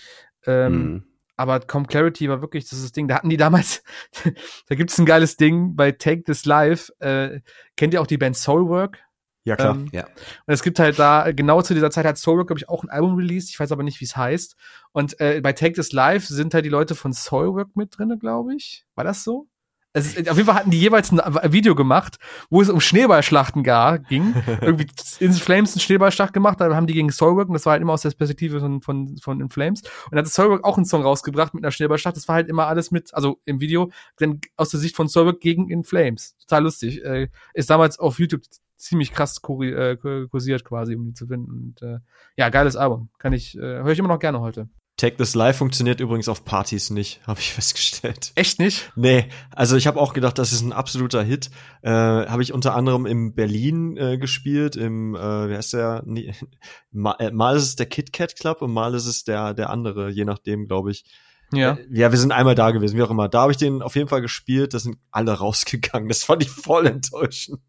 [0.46, 1.04] Ähm, mm.
[1.38, 3.08] Aber Com Clarity war wirklich das, ist das Ding.
[3.08, 3.84] Da hatten die damals,
[4.68, 6.92] da gibt's ein geiles Ding bei Take This Live.
[7.00, 7.40] Äh,
[7.78, 9.00] kennt ihr auch die Band Soulwork?
[9.44, 9.76] Ja, klar.
[9.76, 10.06] Ähm, ja.
[10.46, 12.90] Und es gibt halt da, genau zu dieser Zeit hat Soulwork, glaube ich, auch ein
[12.90, 13.50] Album released.
[13.50, 14.56] Ich weiß aber nicht, wie es heißt.
[14.92, 18.56] Und äh, bei Take This Live sind halt die Leute von Soulwork mit drinne, glaube
[18.56, 18.86] ich.
[18.96, 19.48] War das so?
[19.94, 22.18] Es ist, auf jeden Fall hatten die jeweils ein Video gemacht,
[22.50, 24.34] wo es um Schneeballschlachten gar, ging.
[24.62, 24.88] Irgendwie
[25.20, 27.94] in Flames einen Schneeballschlacht gemacht, da haben die gegen Soulwork und das war halt immer
[27.94, 29.82] aus der Perspektive von, von, von In Flames.
[29.82, 32.16] Und dann hat Soulwork auch einen Song rausgebracht mit einer Schneeballschlacht.
[32.16, 35.42] Das war halt immer alles mit, also im Video, denn aus der Sicht von Soulwork
[35.42, 36.38] gegen In Flames.
[36.38, 37.04] Total lustig.
[37.04, 38.44] Äh, ist damals auf YouTube
[38.82, 39.95] ziemlich krass äh,
[40.28, 41.52] kursiert quasi, um die zu finden.
[41.52, 41.99] Und äh,
[42.36, 43.10] ja, geiles Album.
[43.20, 44.70] Kann ich, äh, höre ich immer noch gerne heute.
[44.98, 48.34] Take This Live funktioniert übrigens auf Partys nicht, habe ich festgestellt.
[48.36, 48.91] Echt nicht?
[48.95, 51.49] Nee, also ich habe auch gedacht, das ist ein absoluter Hit.
[51.82, 56.03] Äh, habe ich unter anderem in Berlin äh, gespielt, im, äh, wie heißt der?
[56.06, 56.34] Nee,
[56.91, 59.70] mal, äh, mal ist es der Kit Kat Club und mal ist es der, der
[59.70, 61.06] andere, je nachdem, glaube ich.
[61.53, 61.74] Ja.
[61.74, 63.30] Äh, ja, wir sind einmal da gewesen, wie auch immer.
[63.30, 66.10] Da habe ich den auf jeden Fall gespielt, da sind alle rausgegangen.
[66.10, 67.62] Das fand ich voll enttäuschend.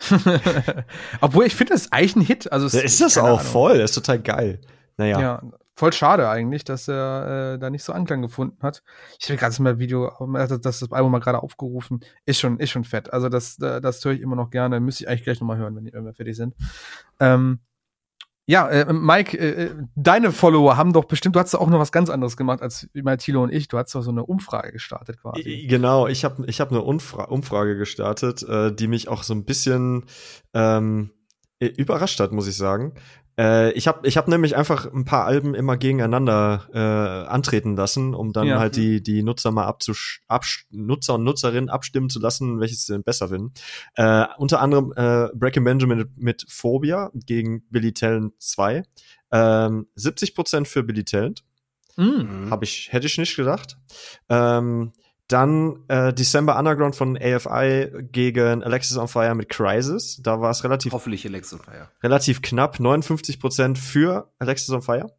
[1.20, 2.52] Obwohl ich finde, das ist eigentlich ein Hit.
[2.52, 3.40] Also ja, ist das auch Ahnung.
[3.40, 4.60] voll, das ist total geil.
[4.96, 5.20] Naja.
[5.20, 5.42] Ja,
[5.74, 8.82] voll schade eigentlich, dass er äh, da nicht so Anklang gefunden hat.
[9.18, 12.00] Ich habe gerade mal Video, das, das Album mal gerade aufgerufen.
[12.26, 13.12] Ist schon, ist schon fett.
[13.12, 14.80] Also das, das höre ich immer noch gerne.
[14.80, 16.54] Müsste ich eigentlich gleich nochmal hören, wenn, wenn wir fertig sind.
[17.18, 17.60] Ähm,
[18.50, 21.92] ja, äh, Mike, äh, äh, deine Follower haben doch bestimmt, du hast auch noch was
[21.92, 23.68] ganz anderes gemacht als mal Thilo und ich.
[23.68, 25.66] Du hast doch so eine Umfrage gestartet quasi.
[25.68, 29.44] Genau, ich habe ich hab eine Umfra Umfrage gestartet, äh, die mich auch so ein
[29.44, 30.04] bisschen
[30.52, 31.10] ähm,
[31.60, 32.94] überrascht hat, muss ich sagen.
[33.40, 38.14] Äh, ich habe ich hab nämlich einfach ein paar Alben immer gegeneinander äh, antreten lassen,
[38.14, 38.58] um dann ja.
[38.58, 42.92] halt die, die Nutzer mal abzusch absch Nutzer und Nutzerinnen abstimmen zu lassen, welches sie
[42.92, 43.54] denn besser finden.
[43.94, 48.82] Äh, unter anderem äh, Breaking Benjamin mit Phobia gegen Billy Talent 2.
[49.32, 51.42] Ähm, 70% für Billy Talent.
[51.96, 52.50] Mhm.
[52.50, 53.78] Hab ich, hätte ich nicht gedacht.
[54.28, 54.92] Ähm,
[55.32, 60.20] dann äh, December Underground von AFI gegen Alexis on Fire mit Crisis.
[60.22, 60.92] Da war es relativ.
[60.92, 61.88] Hoffentlich Alexis on Fire.
[62.02, 65.10] Relativ knapp, 59% für Alexis on Fire.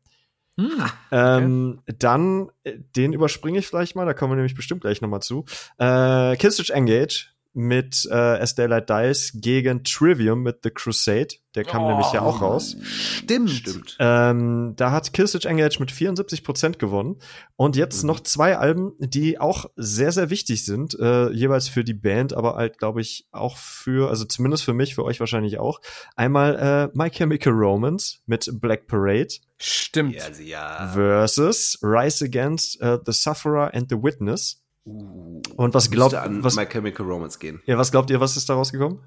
[0.57, 1.95] Hm, ähm, okay.
[1.99, 5.45] Dann, äh, den überspringe ich vielleicht mal, da kommen wir nämlich bestimmt gleich nochmal zu.
[5.77, 11.35] Äh, Killswitch Engage mit äh, As Daylight Dies gegen Trivium mit The Crusade.
[11.55, 12.77] Der kam oh, nämlich ja auch raus.
[12.81, 13.49] Stimmt.
[13.49, 13.97] Stimmt.
[13.99, 17.17] Ähm, da hat Killswitch Engage mit 74% gewonnen.
[17.57, 18.07] Und jetzt mhm.
[18.07, 20.97] noch zwei Alben, die auch sehr, sehr wichtig sind.
[20.97, 24.95] Äh, jeweils für die Band, aber halt, glaube ich, auch für, also zumindest für mich,
[24.95, 25.81] für euch wahrscheinlich auch.
[26.15, 29.35] Einmal äh, My Chemical Romance mit Black Parade.
[29.57, 30.15] Stimmt.
[30.15, 30.87] Ja, ja.
[30.93, 36.55] Versus Rise Against uh, the Sufferer and the Witness Uh, und was glaubt an was,
[36.55, 37.61] My Chemical Romance gehen?
[37.65, 38.99] Ja, was glaubt ihr, was ist da rausgekommen?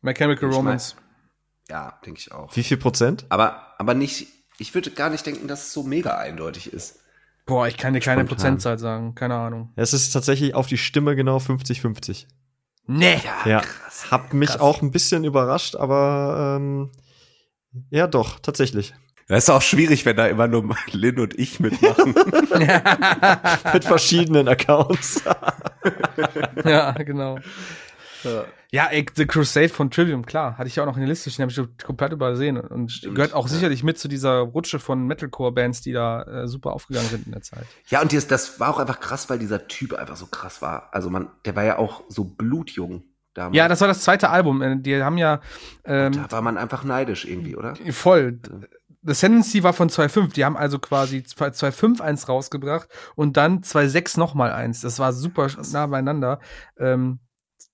[0.00, 0.94] My Chemical ich Romance.
[0.96, 1.04] Mein,
[1.70, 2.54] ja, denke ich auch.
[2.56, 3.26] Wie viel Prozent?
[3.28, 4.26] Aber, aber nicht,
[4.58, 7.00] ich würde gar nicht denken, dass es so mega eindeutig ist.
[7.44, 8.36] Boah, ich kann dir keine Spontan.
[8.36, 9.72] Prozentzahl sagen, keine Ahnung.
[9.76, 12.26] Es ist tatsächlich auf die Stimme genau 50-50.
[12.86, 13.20] Nee.
[13.24, 13.60] Ja, ja.
[13.60, 14.60] Krass, Hab mich krass.
[14.60, 16.90] auch ein bisschen überrascht, aber ähm,
[17.90, 18.94] ja doch, tatsächlich.
[19.28, 22.14] Das ist auch schwierig, wenn da immer nur Lin und ich mitmachen.
[23.74, 25.22] Mit verschiedenen Accounts.
[26.64, 27.38] ja, genau.
[28.24, 28.44] Ja.
[28.70, 31.30] ja, ey, The Crusade von Trivium, klar, hatte ich ja auch noch in der Liste
[31.30, 33.52] stehen, habe ich komplett übersehen und Stimmt, gehört auch ja.
[33.52, 37.42] sicherlich mit zu dieser Rutsche von Metalcore-Bands, die da äh, super aufgegangen sind in der
[37.42, 37.66] Zeit.
[37.88, 40.88] Ja, und das, das war auch einfach krass, weil dieser Typ einfach so krass war.
[40.92, 43.04] Also man, der war ja auch so blutjung.
[43.34, 43.56] Damals.
[43.56, 44.62] Ja, das war das zweite Album.
[44.62, 45.40] Äh, die haben ja.
[45.84, 47.74] Ähm, da war man einfach neidisch irgendwie, oder?
[47.90, 48.40] Voll.
[49.08, 50.34] The Ascendancy war von 2.5.
[50.34, 54.82] Die haben also quasi 2.5 eins rausgebracht und dann 2.6 nochmal eins.
[54.82, 56.40] Das war super nah beieinander.
[56.76, 57.18] Ähm,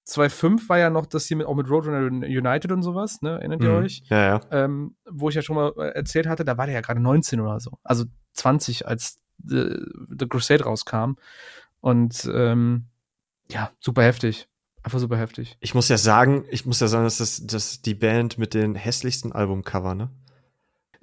[0.06, 3.31] 2.5 war ja noch das hier mit, auch mit Roadrunner United und sowas, ne?
[3.40, 3.85] Erinnert ihr mhm.
[3.85, 4.05] euch?
[4.06, 4.40] Ja, ja.
[4.52, 7.59] Ähm, wo ich ja schon mal erzählt hatte, da war der ja gerade 19 oder
[7.59, 7.78] so.
[7.82, 8.05] Also
[8.35, 9.77] 20, als The,
[10.16, 11.15] The Crusade rauskam.
[11.81, 12.86] Und ähm,
[13.51, 14.48] ja, super heftig.
[14.85, 15.56] Einfach super heftig.
[15.59, 18.77] Ich muss ja sagen, ich muss ja sagen, dass das, das die Band mit den
[18.77, 20.11] hässlichsten Albumcover, ne?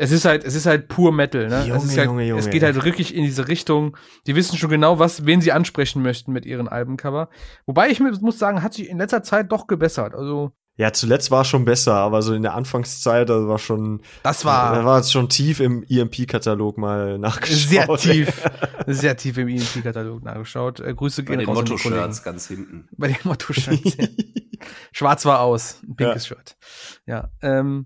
[0.01, 1.63] Es ist halt, es ist halt pur Metal, ne?
[1.67, 3.95] Junge, es, halt, Junge, Junge, es geht halt wirklich in diese Richtung.
[4.25, 7.29] Die wissen schon genau, was, wen sie ansprechen möchten mit ihren Albencover.
[7.67, 10.15] Wobei ich muss sagen, hat sich in letzter Zeit doch gebessert.
[10.15, 14.01] Also ja, zuletzt war es schon besser, aber so in der Anfangszeit, das war schon.
[14.23, 14.73] Das war.
[14.73, 17.99] Da war es schon tief im EMP-Katalog mal nachgeschaut.
[17.99, 18.49] Sehr tief.
[18.87, 20.79] sehr tief im EMP-Katalog nachgeschaut.
[20.79, 22.87] Äh, Grüße gehen Bei den Motto-Shirts ganz hinten.
[22.97, 23.97] Bei den Motto-Shirts.
[23.97, 24.07] ja.
[24.91, 25.79] Schwarz war aus.
[25.83, 26.35] Ein pinkes ja.
[26.35, 26.57] Shirt.
[27.05, 27.31] Ja.
[27.43, 27.85] Ähm,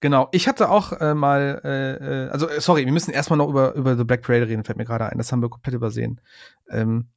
[0.00, 3.48] Genau, ich hatte auch äh, mal, äh, äh also äh, sorry, wir müssen erstmal noch
[3.48, 6.20] über, über The Black Parade reden, fällt mir gerade ein, das haben wir komplett übersehen.
[6.70, 7.08] Ähm,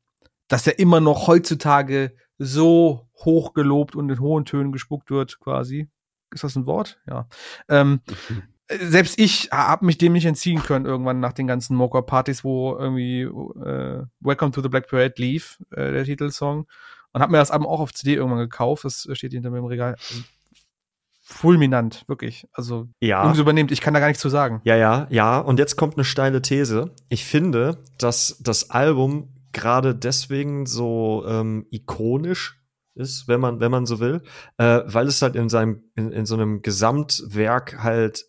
[0.47, 5.89] dass der immer noch heutzutage so hoch gelobt und in hohen Tönen gespuckt wird, quasi.
[6.33, 6.99] Ist das ein Wort?
[7.07, 7.27] Ja.
[7.69, 8.43] Ähm, mhm.
[8.79, 13.23] Selbst ich habe mich dem nicht entziehen können irgendwann nach den ganzen Mocha-Partys, wo irgendwie
[13.23, 16.67] äh, Welcome to the Black Parade lief, äh, der Titelsong.
[17.11, 18.85] Und habe mir das Album auch auf CD irgendwann gekauft.
[18.85, 19.95] Das steht hinter mir im Regal.
[19.97, 20.23] Also,
[21.31, 22.47] fulminant, wirklich.
[22.53, 23.27] Also, ja.
[23.27, 24.61] uns übernimmt, ich kann da gar nichts zu sagen.
[24.63, 25.39] Ja, ja, ja.
[25.39, 26.91] Und jetzt kommt eine steile These.
[27.09, 32.59] Ich finde, dass das Album gerade deswegen so ähm, ikonisch
[32.95, 34.21] ist, wenn man, wenn man so will,
[34.57, 38.25] äh, weil es halt in seinem, in, in so einem Gesamtwerk halt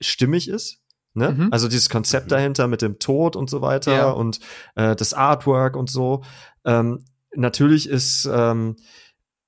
[0.00, 0.78] stimmig ist.
[1.14, 1.30] Ne?
[1.30, 1.48] Mhm.
[1.52, 2.30] Also dieses Konzept mhm.
[2.30, 4.10] dahinter mit dem Tod und so weiter ja.
[4.10, 4.40] und
[4.74, 6.24] äh, das Artwork und so.
[6.64, 7.04] Ähm,
[7.34, 8.76] natürlich ist ähm,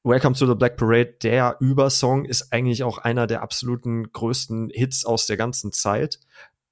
[0.07, 5.07] Welcome to the Black Parade, der Übersong, ist eigentlich auch einer der absoluten größten Hits
[5.07, 6.21] aus der ganzen Zeit.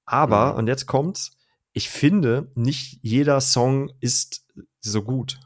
[0.05, 0.59] Aber, mhm.
[0.59, 1.31] und jetzt kommt's,
[1.73, 4.45] ich finde, nicht jeder Song ist
[4.83, 5.41] so gut.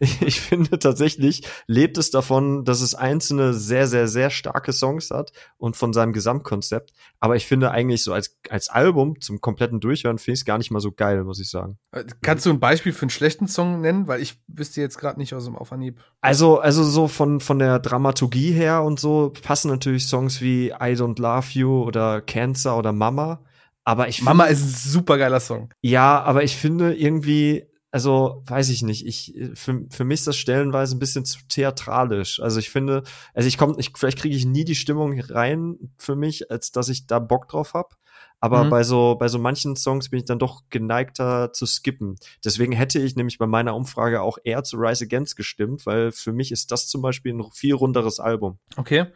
[0.00, 5.32] Ich finde tatsächlich lebt es davon, dass es einzelne sehr, sehr, sehr starke Songs hat
[5.56, 6.92] und von seinem Gesamtkonzept.
[7.20, 10.58] Aber ich finde eigentlich so als, als Album zum kompletten Durchhören finde ich es gar
[10.58, 11.78] nicht mal so geil, muss ich sagen.
[11.92, 14.08] Äh, kannst du ein Beispiel für einen schlechten Song nennen?
[14.08, 16.00] Weil ich wüsste jetzt gerade nicht aus dem Aufanhieb.
[16.20, 20.94] Also, also so von, von der Dramaturgie her und so passen natürlich Songs wie I
[20.94, 23.40] Don't Love You oder Cancer oder Mama.
[23.84, 25.70] Aber ich Mama ist ein super geiler Song.
[25.82, 30.36] Ja, aber ich finde irgendwie, also weiß ich nicht, ich für, für mich ist das
[30.36, 32.40] stellenweise ein bisschen zu theatralisch.
[32.40, 33.04] Also ich finde,
[33.34, 36.88] also ich komme, ich, vielleicht kriege ich nie die Stimmung rein für mich, als dass
[36.88, 37.96] ich da Bock drauf hab.
[38.40, 38.70] Aber mhm.
[38.70, 42.16] bei so bei so manchen Songs bin ich dann doch geneigter zu skippen.
[42.44, 46.32] Deswegen hätte ich nämlich bei meiner Umfrage auch eher zu Rise Against gestimmt, weil für
[46.32, 48.58] mich ist das zum Beispiel ein viel runderes Album.
[48.76, 49.06] Okay.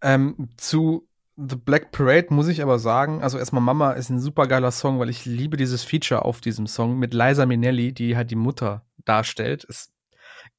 [0.00, 1.06] Ähm, zu
[1.48, 4.98] The Black Parade muss ich aber sagen, also erstmal Mama ist ein super geiler Song,
[4.98, 8.84] weil ich liebe dieses Feature auf diesem Song mit Liza Minnelli, die halt die Mutter
[9.04, 9.64] darstellt.
[9.64, 9.92] Ist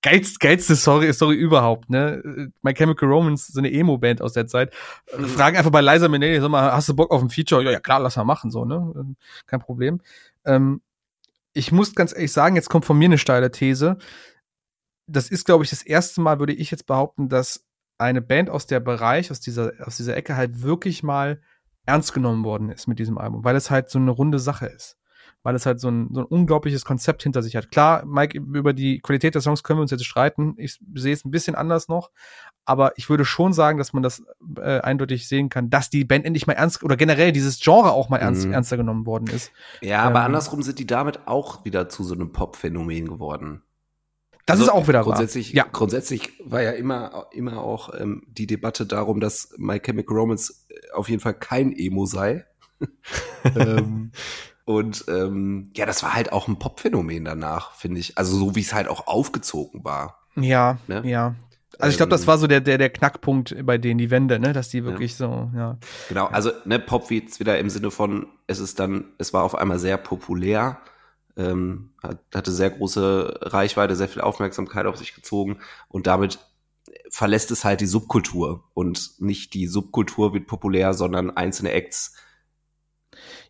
[0.02, 2.52] geilste, geilste Story, Story überhaupt, ne?
[2.62, 4.74] My Chemical Romance, so eine Emo-Band aus der Zeit.
[5.18, 5.26] Mhm.
[5.26, 7.64] Fragen einfach bei Liza Minnelli, sag mal, hast du Bock auf ein Feature?
[7.64, 9.16] Ja, ja klar, lass mal machen, so, ne?
[9.48, 10.02] Kein Problem.
[10.46, 10.82] Ähm,
[11.54, 13.98] ich muss ganz ehrlich sagen, jetzt kommt von mir eine steile These.
[15.08, 17.64] Das ist, glaube ich, das erste Mal, würde ich jetzt behaupten, dass
[18.04, 21.42] eine Band aus der Bereich, aus dieser, aus dieser Ecke halt wirklich mal
[21.86, 24.98] ernst genommen worden ist mit diesem Album, weil es halt so eine runde Sache ist.
[25.46, 27.70] Weil es halt so ein, so ein unglaubliches Konzept hinter sich hat.
[27.70, 30.54] Klar, Mike, über die Qualität der Songs können wir uns jetzt streiten.
[30.58, 32.12] Ich sehe es ein bisschen anders noch.
[32.64, 34.24] Aber ich würde schon sagen, dass man das
[34.56, 38.08] äh, eindeutig sehen kann, dass die Band endlich mal ernst oder generell dieses Genre auch
[38.08, 38.54] mal ernst, mhm.
[38.54, 39.52] ernster genommen worden ist.
[39.82, 43.64] Ja, aber ähm, andersrum sind die damit auch wieder zu so einem Pop-Phänomen geworden.
[44.46, 45.66] Das also ist auch wieder grundsätzlich, wahr.
[45.66, 45.72] Ja.
[45.72, 50.92] Grundsätzlich war ja immer, immer auch ähm, die Debatte darum, dass My Chemical Romance äh,
[50.94, 52.46] auf jeden Fall kein Emo sei.
[53.56, 54.12] ähm,
[54.66, 58.18] und ähm, ja, das war halt auch ein Pop-Phänomen danach, finde ich.
[58.18, 60.20] Also so wie es halt auch aufgezogen war.
[60.36, 61.04] Ja, ne?
[61.06, 61.36] ja.
[61.80, 64.40] Also ich glaube, das ähm, war so der, der, der Knackpunkt bei denen, die Wände,
[64.40, 65.28] ne, dass die wirklich ja.
[65.28, 65.78] so, ja.
[66.08, 69.44] Genau, also ne, Pop wie jetzt wieder im Sinne von, es ist dann, es war
[69.44, 70.80] auf einmal sehr populär
[71.38, 71.94] ähm,
[72.34, 76.40] hatte sehr große Reichweite, sehr viel Aufmerksamkeit auf sich gezogen und damit
[77.10, 82.16] verlässt es halt die Subkultur und nicht die Subkultur wird populär, sondern einzelne Acts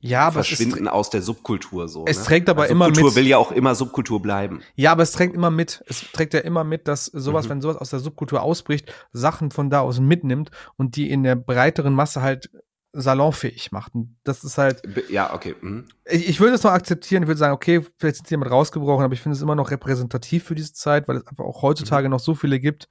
[0.01, 2.03] ja, aber verschwinden aus der Subkultur so.
[2.05, 2.25] Es ne?
[2.25, 2.97] trägt aber also immer mit.
[2.97, 4.61] Subkultur will ja auch immer Subkultur bleiben.
[4.75, 5.83] Ja, aber es trägt immer mit.
[5.87, 7.51] Es trägt ja immer mit, dass sowas, mhm.
[7.51, 11.35] wenn sowas aus der Subkultur ausbricht, Sachen von da aus mitnimmt und die in der
[11.35, 12.49] breiteren Masse halt
[12.93, 13.95] salonfähig macht.
[13.95, 14.81] Und das ist halt.
[15.09, 15.55] Ja, okay.
[15.59, 15.85] Mhm.
[16.05, 17.23] Ich, ich würde es noch akzeptieren.
[17.23, 19.71] Ich würde sagen, okay, vielleicht sind sie jemand rausgebrochen, aber ich finde es immer noch
[19.71, 22.11] repräsentativ für diese Zeit, weil es einfach auch heutzutage mhm.
[22.11, 22.87] noch so viele gibt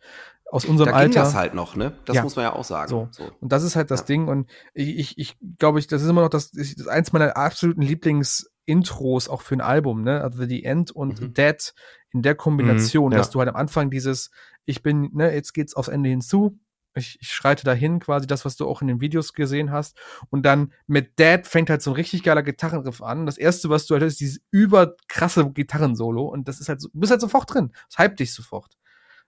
[0.53, 1.09] aus unserem da Alter.
[1.09, 1.95] Ging das halt noch, ne?
[2.05, 2.23] Das ja.
[2.23, 2.89] muss man ja auch sagen.
[2.89, 3.09] So.
[3.11, 3.31] so.
[3.41, 4.07] Und das ist halt das ja.
[4.07, 4.29] Ding.
[4.29, 7.37] Und ich, ich, ich glaube, ich, das ist immer noch das, das ist eins meiner
[7.39, 10.20] absoluten Lieblings-Intros auch für ein Album, ne?
[10.20, 11.33] Also The End und mhm.
[11.33, 11.74] Dead
[12.12, 13.19] in der Kombination, mhm, ja.
[13.19, 14.31] dass du halt am Anfang dieses,
[14.66, 16.59] ich bin, ne, jetzt geht's aufs Ende hinzu,
[16.94, 19.97] ich, ich schreite dahin, quasi das, was du auch in den Videos gesehen hast.
[20.31, 23.27] Und dann mit Dad fängt halt so ein richtig geiler Gitarrenriff an.
[23.27, 26.27] Das erste, was du halt hast, ist dieses überkrasse Gitarrensolo.
[26.27, 27.73] Und das ist halt, so, du bist halt sofort drin.
[27.89, 28.77] Das hypt dich sofort.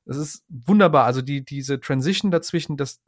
[0.05, 1.07] Das ist wunderbar.
[1.07, 3.01] Also die, diese Transition dazwischen, das,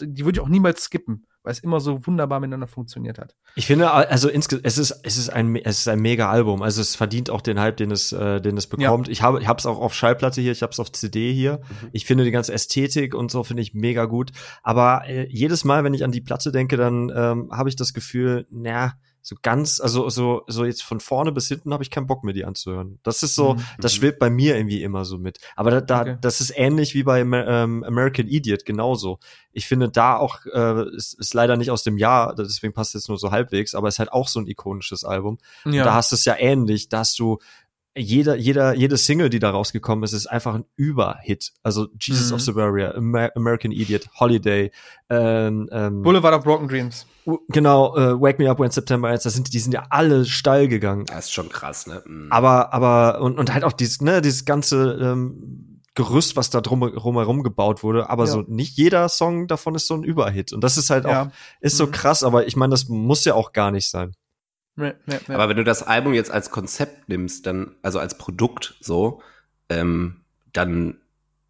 [0.00, 3.34] die würde ich auch niemals skippen weil es immer so wunderbar miteinander funktioniert hat.
[3.56, 4.46] Ich finde, also es
[4.78, 6.62] ist es ist ein es ist ein mega Album.
[6.62, 9.08] Also es verdient auch den Hype, den es äh, den es bekommt.
[9.08, 9.12] Ja.
[9.12, 11.60] Ich habe ich habe es auch auf Schallplatte hier, ich habe es auf CD hier.
[11.82, 11.88] Mhm.
[11.92, 14.30] Ich finde die ganze Ästhetik und so finde ich mega gut.
[14.62, 17.92] Aber äh, jedes Mal, wenn ich an die Platte denke, dann ähm, habe ich das
[17.92, 22.08] Gefühl, na so ganz, also so, so jetzt von vorne bis hinten habe ich keinen
[22.08, 22.98] Bock mehr, die anzuhören.
[23.04, 23.62] Das ist so, mhm.
[23.78, 25.38] das schwebt bei mir irgendwie immer so mit.
[25.54, 26.18] Aber da, da okay.
[26.20, 29.20] das ist ähnlich wie bei ähm, American Idiot, genauso.
[29.52, 33.08] Ich finde da auch, äh, ist, ist leider nicht aus dem Jahr, deswegen passt jetzt
[33.08, 35.38] nur so halbwegs, aber ist halt auch so ein ikonisches Album.
[35.64, 35.84] Ja.
[35.84, 37.38] da hast du es ja ähnlich, da hast du
[37.94, 41.52] jeder, jeder, jede Single, die da rausgekommen ist, ist einfach ein Überhit.
[41.62, 42.36] Also Jesus mhm.
[42.36, 44.72] of Siberia, Amer American Idiot, Holiday,
[45.10, 47.06] ähm, ähm, Boulevard of Broken Dreams.
[47.48, 50.68] Genau, äh, Wake Me Up When September Ends, das sind, die sind ja alle steil
[50.68, 51.04] gegangen.
[51.06, 52.02] Das ist schon krass, ne?
[52.06, 52.28] Mhm.
[52.30, 56.80] Aber, aber, und, und halt auch dieses, ne, dieses ganze, ähm, Gerüst, was da drum,
[56.80, 58.30] drumherum gebaut wurde, aber ja.
[58.30, 60.54] so nicht jeder Song davon ist so ein Überhit.
[60.54, 61.24] Und das ist halt ja.
[61.24, 61.26] auch,
[61.60, 61.90] ist so mhm.
[61.90, 64.14] krass, aber ich meine, das muss ja auch gar nicht sein.
[64.76, 65.34] Ja, ja, ja.
[65.34, 69.20] Aber wenn du das Album jetzt als Konzept nimmst, dann, also als Produkt so,
[69.68, 70.22] ähm,
[70.52, 70.98] dann,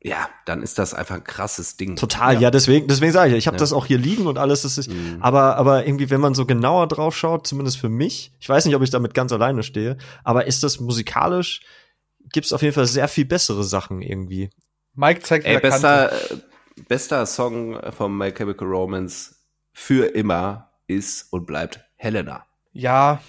[0.03, 1.97] ja, dann ist das einfach ein krasses Ding.
[1.97, 4.79] Total, ja, deswegen, deswegen sage ich, ich habe das auch hier liegen und alles, das
[4.79, 5.19] ist, mhm.
[5.21, 8.75] aber, aber irgendwie, wenn man so genauer drauf schaut, zumindest für mich, ich weiß nicht,
[8.75, 11.61] ob ich damit ganz alleine stehe, aber ist das musikalisch,
[12.33, 14.51] gibt es auf jeden Fall sehr viel bessere Sachen irgendwie.
[14.95, 16.37] Mike zeigt Ey, bester, äh,
[16.89, 19.37] bester Song von My Chemical Romance
[19.73, 22.47] für immer ist und bleibt Helena.
[22.73, 23.21] Ja,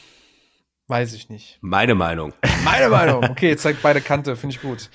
[0.88, 1.60] weiß ich nicht.
[1.62, 2.34] Meine Meinung.
[2.64, 3.24] Meine Meinung.
[3.30, 4.90] Okay, zeigt beide Kante, finde ich gut.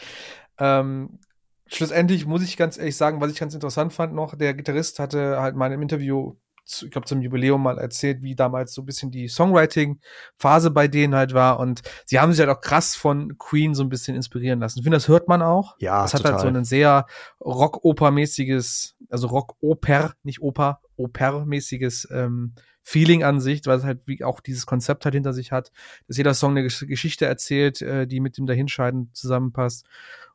[0.58, 1.18] Ähm,
[1.66, 5.40] schlussendlich muss ich ganz ehrlich sagen, was ich ganz interessant fand noch, der Gitarrist hatte
[5.40, 6.36] halt mal im Interview
[6.82, 11.14] ich glaube, zum Jubiläum mal erzählt, wie damals so ein bisschen die Songwriting-Phase bei denen
[11.14, 11.60] halt war.
[11.60, 14.78] Und sie haben sich halt auch krass von Queen so ein bisschen inspirieren lassen.
[14.78, 15.76] Ich finde, das hört man auch.
[15.78, 16.32] Ja, Das hat total.
[16.34, 17.06] halt so ein sehr
[17.40, 22.54] Rock-Oper-mäßiges, also Rock-Oper, nicht Oper, Oper-mäßiges ähm,
[22.88, 25.72] Feeling an sich, weil es halt wie auch dieses Konzept halt hinter sich hat,
[26.06, 29.84] dass jeder Song eine Geschichte erzählt, äh, die mit dem Dahinscheiden zusammenpasst.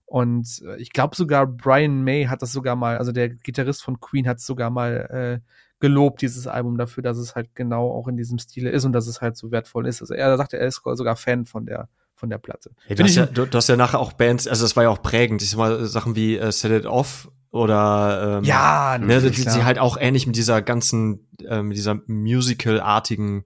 [0.06, 4.00] Und äh, ich glaube sogar Brian May hat das sogar mal, also der Gitarrist von
[4.00, 5.50] Queen hat sogar mal äh,
[5.80, 9.08] gelobt, dieses Album dafür, dass es halt genau auch in diesem Stile ist und dass
[9.08, 10.02] es halt so wertvoll ist.
[10.02, 12.70] Also er sagte, er ist sogar Fan von der von der Platte.
[12.86, 14.90] Hey, du, hast ja, du, du, hast ja nachher auch Bands, also das war ja
[14.90, 15.42] auch prägend.
[15.42, 19.64] Ich sag mal, Sachen wie äh, Set It Off oder ähm, ja, ne, die, die
[19.64, 23.44] halt auch ähnlich mit dieser ganzen, äh, mit dieser Musical-artigen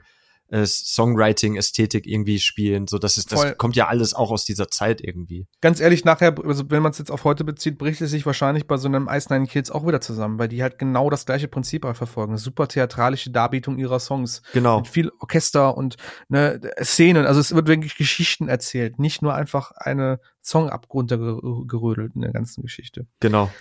[0.50, 2.88] äh, Songwriting-Ästhetik irgendwie spielen.
[2.88, 3.56] So, das ist, das Voll.
[3.56, 5.46] kommt ja alles auch aus dieser Zeit irgendwie.
[5.60, 8.66] Ganz ehrlich, nachher, also wenn man es jetzt auf heute bezieht, bricht es sich wahrscheinlich
[8.66, 11.50] bei so einem Ice Nine Kids auch wieder zusammen, weil die halt genau das gleiche
[11.50, 12.38] Prinzip halt verfolgen.
[12.38, 14.42] Super theatralische Darbietung ihrer Songs.
[14.54, 14.78] Genau.
[14.78, 15.98] Mit viel Orchester und
[16.30, 17.26] ne, Szenen.
[17.26, 22.62] Also es wird wirklich Geschichten erzählt, nicht nur einfach eine Song abgruntergerödelt in der ganzen
[22.62, 23.06] Geschichte.
[23.20, 23.52] Genau.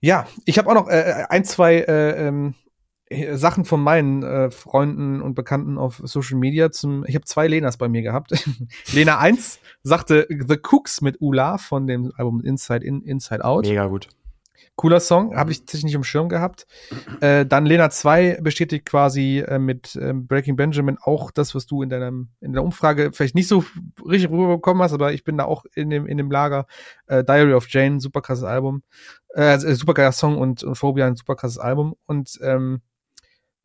[0.00, 2.54] Ja, ich habe auch noch äh, ein, zwei äh, ähm,
[3.32, 7.04] Sachen von meinen äh, Freunden und Bekannten auf Social Media zum.
[7.06, 8.32] Ich habe zwei Lenas bei mir gehabt.
[8.92, 13.66] Lena 1 sagte The Cooks mit Ula von dem Album Inside In, Inside Out.
[13.66, 14.08] Mega gut.
[14.76, 16.66] Cooler Song, habe ich tatsächlich nicht im Schirm gehabt.
[17.20, 21.82] Äh, dann Lena 2 bestätigt quasi äh, mit äh, Breaking Benjamin auch das, was du
[21.82, 23.64] in deinem in der Umfrage vielleicht nicht so
[24.08, 26.66] richtig rüberbekommen hast, aber ich bin da auch in dem in dem Lager.
[27.06, 28.82] Äh, Diary of Jane, super krasses Album,
[29.34, 32.82] äh, super geiler Song und, und Phobia ein super krasses Album und ähm,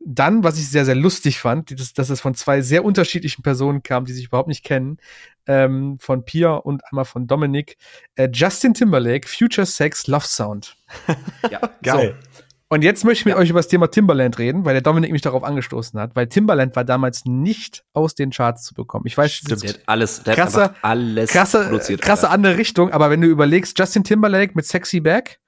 [0.06, 3.82] dann, was ich sehr, sehr lustig fand, dass, dass es von zwei sehr unterschiedlichen Personen
[3.82, 4.98] kam, die sich überhaupt nicht kennen,
[5.46, 7.76] ähm, von Pia und einmal von Dominik,
[8.16, 10.76] äh, Justin Timberlake, Future Sex, Love Sound.
[11.50, 12.16] ja, geil.
[12.20, 12.34] So.
[12.68, 13.40] Und jetzt möchte ich mit ja.
[13.40, 16.74] euch über das Thema Timberland reden, weil der Dominik mich darauf angestoßen hat, weil Timberland
[16.74, 19.06] war damals nicht aus den Charts zu bekommen.
[19.06, 22.02] Ich weiß, Stimmt, der hat alles, der krasse, hat alles krasse, produziert.
[22.02, 22.34] Krasse Alter.
[22.34, 25.38] andere Richtung, aber wenn du überlegst, Justin Timberlake mit Sexy Back,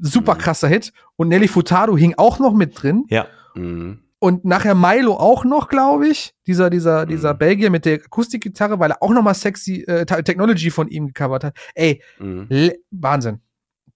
[0.00, 0.38] super mhm.
[0.38, 3.04] krasser Hit und Nelly Furtado hing auch noch mit drin.
[3.10, 3.26] Ja.
[3.56, 3.98] Mhm.
[4.18, 6.34] Und nachher Milo auch noch, glaube ich.
[6.46, 7.10] Dieser, dieser, mhm.
[7.10, 11.08] dieser Belgier mit der Akustikgitarre, weil er auch noch mal sexy äh, Technology von ihm
[11.08, 11.56] gecovert hat.
[11.74, 12.72] Ey, mhm.
[12.90, 13.40] Wahnsinn.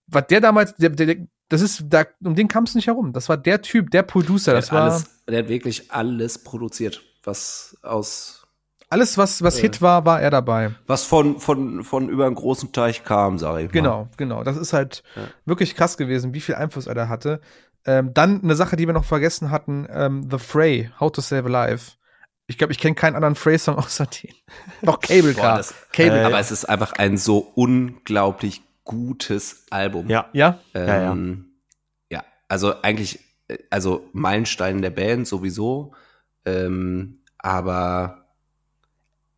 [0.06, 1.16] Was der damals, der, der,
[1.48, 3.12] das ist, da, um den kam es nicht herum.
[3.12, 4.52] Das war der Typ, der Producer.
[4.52, 4.82] Das war.
[4.82, 8.46] Alles, der hat wirklich alles produziert, was aus.
[8.88, 10.72] Alles, was, was äh, Hit war, war er dabei.
[10.86, 13.72] Was von, von, von über einen großen Teich kam, sage ich mal.
[13.72, 14.42] Genau, genau.
[14.42, 15.22] Das ist halt ja.
[15.44, 17.40] wirklich krass gewesen, wie viel Einfluss er da hatte.
[17.86, 21.46] Ähm, dann eine Sache, die wir noch vergessen hatten, ähm, The Fray, How to Save
[21.46, 21.92] a Life.
[22.46, 24.34] Ich glaube, ich kenne keinen anderen Fray-Song außer den.
[24.82, 25.52] Noch Cable Car.
[25.52, 26.20] Boah, das, Cable.
[26.20, 30.08] Äh, aber es ist einfach ein so unglaublich gutes Album.
[30.08, 30.28] Ja.
[30.32, 30.58] Ja?
[30.74, 31.52] Ähm,
[32.10, 32.18] ja, ja.
[32.18, 35.94] ja, also eigentlich, äh, also Meilenstein der Band sowieso.
[36.44, 38.26] Ähm, aber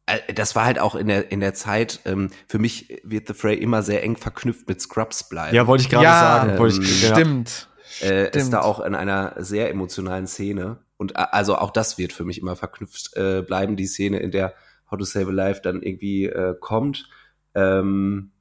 [0.07, 2.01] äh, das war halt auch in der in der Zeit.
[2.07, 5.55] Ähm, für mich wird The Fray immer sehr eng verknüpft mit Scrubs bleiben.
[5.55, 6.57] Ja, wollte ich gerade ja, sagen.
[6.57, 7.69] Ähm, ich, stimmt
[8.01, 10.79] äh, ist da auch in einer sehr emotionalen Szene.
[10.97, 14.31] Und äh, also auch das wird für mich immer verknüpft äh, bleiben, die Szene, in
[14.31, 14.55] der
[14.91, 17.09] How to Save a Life dann irgendwie äh, kommt.
[17.55, 18.33] Ähm,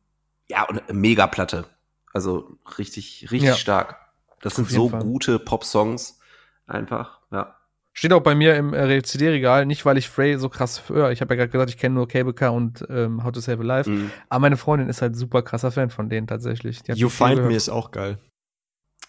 [0.50, 1.66] ja, und Megaplatte.
[2.14, 3.56] Also richtig, richtig ja.
[3.56, 3.98] stark.
[4.42, 5.02] Das sind so Fall.
[5.02, 6.20] gute Pop-Songs.
[6.68, 7.56] Einfach, ja.
[7.94, 11.12] Steht auch bei mir im äh, CD-Regal, nicht weil ich Frey so krass höre.
[11.12, 13.62] Ich habe ja gerade gesagt, ich kenne nur Cable Car und ähm, How to Save
[13.62, 13.90] a Life.
[13.90, 14.12] Mhm.
[14.30, 16.82] Aber meine Freundin ist halt super krasser Fan von denen tatsächlich.
[16.88, 18.18] You Find Me ist auch geil.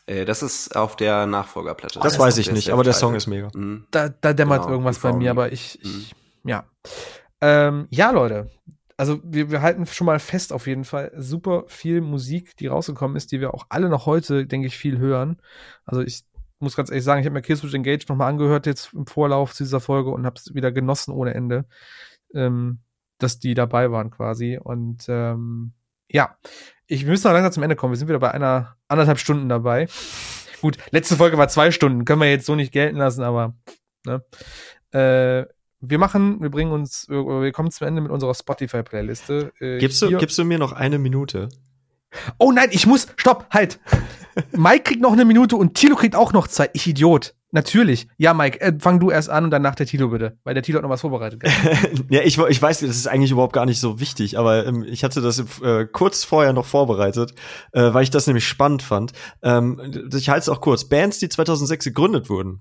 [0.06, 2.00] Äh, das ist auf der Nachfolgerplatte.
[2.00, 3.48] Das, das weiß ich nicht, aber der Song ist mega.
[3.54, 3.86] Mhm.
[3.90, 6.48] Da, da dämmert genau, irgendwas bei mir, aber ich, ich mhm.
[6.48, 6.64] ja.
[7.40, 8.50] Ähm, ja, Leute.
[8.96, 13.16] Also wir, wir halten schon mal fest auf jeden Fall super viel Musik, die rausgekommen
[13.16, 15.40] ist, die wir auch alle noch heute, denke ich, viel hören.
[15.84, 16.24] Also ich
[16.60, 19.64] muss ganz ehrlich sagen, ich habe mir Killswitch Engage nochmal angehört jetzt im Vorlauf zu
[19.64, 21.64] dieser Folge und habe es wieder genossen ohne Ende,
[22.34, 22.80] ähm,
[23.18, 24.58] dass die dabei waren quasi.
[24.62, 25.72] Und ähm,
[26.08, 26.36] ja,
[26.92, 27.92] ich müssen noch langsam zum Ende kommen.
[27.92, 29.88] Wir sind wieder bei einer anderthalb Stunden dabei.
[30.60, 33.54] Gut, letzte Folge war zwei Stunden, können wir jetzt so nicht gelten lassen, aber
[34.04, 34.22] ne?
[34.92, 35.46] Äh,
[35.80, 39.52] wir machen, wir bringen uns, wir kommen zum Ende mit unserer Spotify-Playliste.
[39.58, 41.48] Äh, gibst, du, gibst du mir noch eine Minute?
[42.38, 43.80] Oh nein, ich muss, stopp, halt.
[44.52, 46.70] Mike kriegt noch eine Minute und Tilo kriegt auch noch Zeit.
[46.74, 47.34] Ich Idiot.
[47.54, 48.08] Natürlich.
[48.16, 50.78] Ja, Mike, äh, fang du erst an und danach der Tilo bitte, weil der Tilo
[50.78, 51.42] hat noch was vorbereitet.
[52.08, 55.04] ja, ich, ich weiß, das ist eigentlich überhaupt gar nicht so wichtig, aber ähm, ich
[55.04, 57.34] hatte das äh, kurz vorher noch vorbereitet,
[57.72, 59.12] äh, weil ich das nämlich spannend fand.
[59.42, 60.88] Ähm, ich halte es auch kurz.
[60.88, 62.60] Bands, die 2006 gegründet wurden.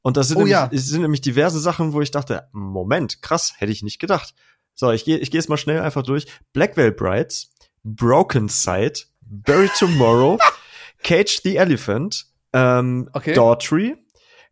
[0.00, 0.70] Und das sind, oh, nämlich, ja.
[0.72, 4.34] sind nämlich diverse Sachen, wo ich dachte, Moment, krass, hätte ich nicht gedacht.
[4.74, 6.26] So, ich gehe ich geh jetzt mal schnell einfach durch.
[6.54, 7.52] Blackwell Brides,
[7.84, 10.38] Broken Side, Bury Tomorrow,
[11.02, 13.34] Cage the Elephant, ähm, okay.
[13.34, 13.96] Daughtry,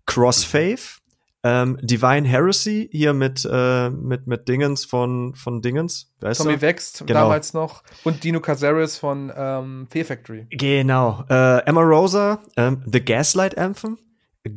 [0.09, 0.99] Crossfaith,
[1.45, 6.11] ähm, Divine Heresy hier mit, äh, mit, mit Dingens von, von Dingens.
[6.21, 6.63] Weißt Tommy du?
[6.63, 7.21] Wächst genau.
[7.21, 10.47] damals noch und Dino Cazares von ähm, Fear Factory.
[10.51, 11.25] Genau.
[11.29, 13.99] Äh, Emma Rosa, ähm, The Gaslight Anthem,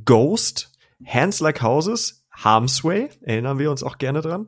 [0.06, 0.72] Ghost,
[1.06, 4.48] Hands Like Houses, Harm's Way, erinnern wir uns auch gerne dran.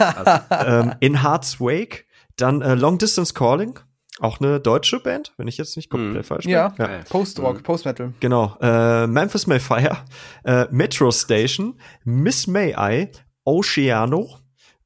[0.50, 2.06] ähm, In Heart's Wake,
[2.36, 3.80] dann äh, Long Distance Calling,
[4.20, 6.26] auch eine deutsche Band, wenn ich jetzt nicht komplett mm.
[6.26, 6.52] falsch bin.
[6.52, 7.02] Ja, ja.
[7.08, 7.62] Post-Rock, mm.
[7.62, 8.14] Post-Metal.
[8.20, 8.56] Genau.
[8.60, 9.98] Äh, Memphis Mayfire,
[10.44, 13.08] äh, Metro Station, Miss May I,
[13.44, 14.38] Oceano,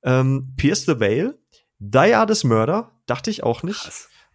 [0.02, 1.38] ähm, Pierce the Veil,
[1.78, 3.90] Die Artist Murder, dachte ich auch nicht.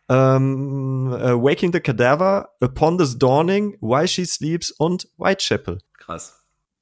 [0.10, 5.80] Ähm, äh, Waking the Cadaver, Upon This Dawning, Why She Sleeps und Whitechapel.
[5.98, 6.40] Krass.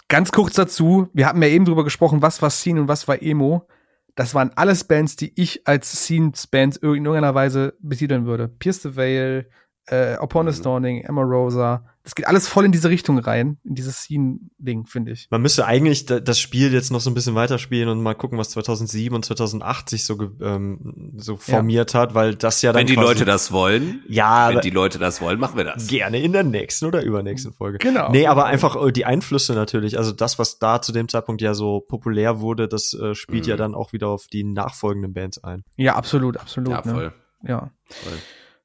[0.10, 3.22] Ganz kurz dazu, wir hatten ja eben drüber gesprochen, was war Scene und was war
[3.22, 3.68] Emo
[4.16, 8.48] das waren alles Bands, die ich als Scenes-Bands in irgendeiner Weise betiteln würde.
[8.48, 9.50] Pierce the Veil,
[9.88, 10.64] äh, Upon the mhm.
[10.64, 11.84] Dawning, Emma Rosa.
[12.04, 15.28] Das geht alles voll in diese Richtung rein, in dieses Scene-Ding, finde ich.
[15.30, 18.50] Man müsste eigentlich das Spiel jetzt noch so ein bisschen weiterspielen und mal gucken, was
[18.50, 22.00] 2007 und 2008 sich so, ähm, so formiert ja.
[22.00, 25.22] hat, weil das ja dann Wenn die Leute das wollen, ja, wenn die Leute das
[25.22, 25.86] wollen, machen wir das.
[25.88, 27.78] Gerne in der nächsten oder übernächsten Folge.
[27.78, 28.10] Genau.
[28.10, 31.54] Nee, aber einfach äh, die Einflüsse natürlich, also das, was da zu dem Zeitpunkt ja
[31.54, 33.50] so populär wurde, das äh, spielt mhm.
[33.52, 35.64] ja dann auch wieder auf die nachfolgenden Bands ein.
[35.76, 36.72] Ja, absolut, absolut.
[36.72, 37.04] Ja, voll.
[37.04, 37.14] Ne?
[37.48, 37.72] Ja.
[37.86, 38.14] Voll.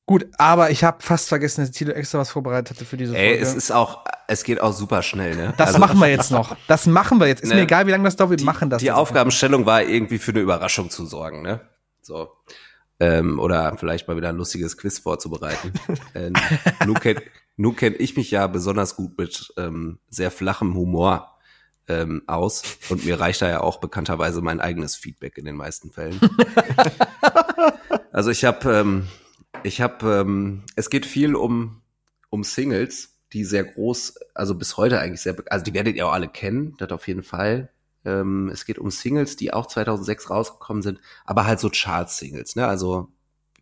[0.07, 3.27] Gut, aber ich habe fast vergessen, dass Tilo extra was vorbereitet hatte für diese Folge.
[3.27, 5.53] Ey, es ist auch, es geht auch super schnell, ne?
[5.57, 6.57] Das also, machen wir jetzt noch.
[6.69, 7.43] Das machen wir jetzt.
[7.43, 8.81] Ist ne, mir egal, wie lange das dauert, wir die, machen das.
[8.81, 11.61] Die Aufgabenstellung war irgendwie für eine Überraschung zu sorgen, ne?
[12.03, 12.29] So.
[13.01, 15.73] Ähm, oder vielleicht mal wieder ein lustiges Quiz vorzubereiten.
[16.15, 16.35] ähm,
[16.87, 17.23] nun kenne
[17.77, 21.37] kenn ich mich ja besonders gut mit ähm, sehr flachem Humor
[21.89, 25.91] ähm, aus und mir reicht da ja auch bekannterweise mein eigenes Feedback in den meisten
[25.91, 26.19] Fällen.
[28.13, 29.09] also ich habe ähm,
[29.63, 31.83] ich habe, ähm, es geht viel um,
[32.31, 36.13] um Singles, die sehr groß, also bis heute eigentlich sehr, also die werdet ihr auch
[36.13, 37.71] alle kennen, das auf jeden Fall.
[38.05, 42.67] Ähm, es geht um Singles, die auch 2006 rausgekommen sind, aber halt so Chart-Singles, ne?
[42.67, 43.09] Also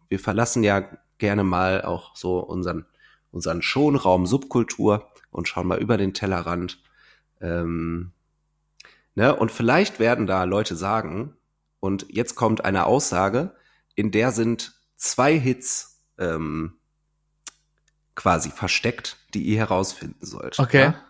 [0.09, 0.89] wir verlassen ja
[1.19, 2.87] gerne mal auch so unseren,
[3.31, 6.83] unseren Schonraum Subkultur und schauen mal über den Tellerrand.
[7.41, 8.13] Ähm,
[9.15, 9.35] ne?
[9.35, 11.37] Und vielleicht werden da Leute sagen,
[11.81, 13.55] und jetzt kommt eine Aussage,
[13.95, 16.79] in der sind zwei Hits ähm,
[18.15, 20.59] quasi versteckt, die ihr herausfinden sollt.
[20.59, 20.83] Okay.
[20.83, 21.05] Ja?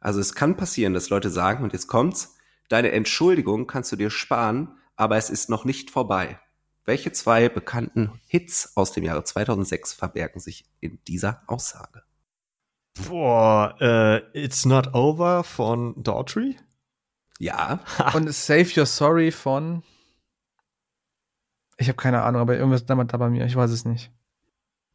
[0.00, 2.36] Also es kann passieren, dass Leute sagen, und jetzt kommt's,
[2.68, 6.40] deine Entschuldigung kannst du dir sparen, aber es ist noch nicht vorbei.
[6.84, 12.02] Welche zwei bekannten Hits aus dem Jahre 2006 verbergen sich in dieser Aussage?
[13.08, 16.56] Boah, äh, It's Not Over von Daughtry?
[17.38, 17.80] Ja.
[18.14, 19.84] Und Save Your Sorry von
[21.76, 23.46] ich habe keine Ahnung, aber irgendwas da bei mir.
[23.46, 24.10] Ich weiß es nicht.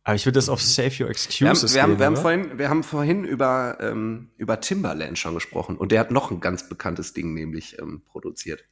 [0.03, 2.57] Aber ich würde das auf Save Your Excuses wir haben, wir haben, wir haben vorhin,
[2.57, 6.69] wir haben vorhin über, ähm, über Timberland schon gesprochen und der hat noch ein ganz
[6.69, 8.63] bekanntes Ding nämlich ähm, produziert.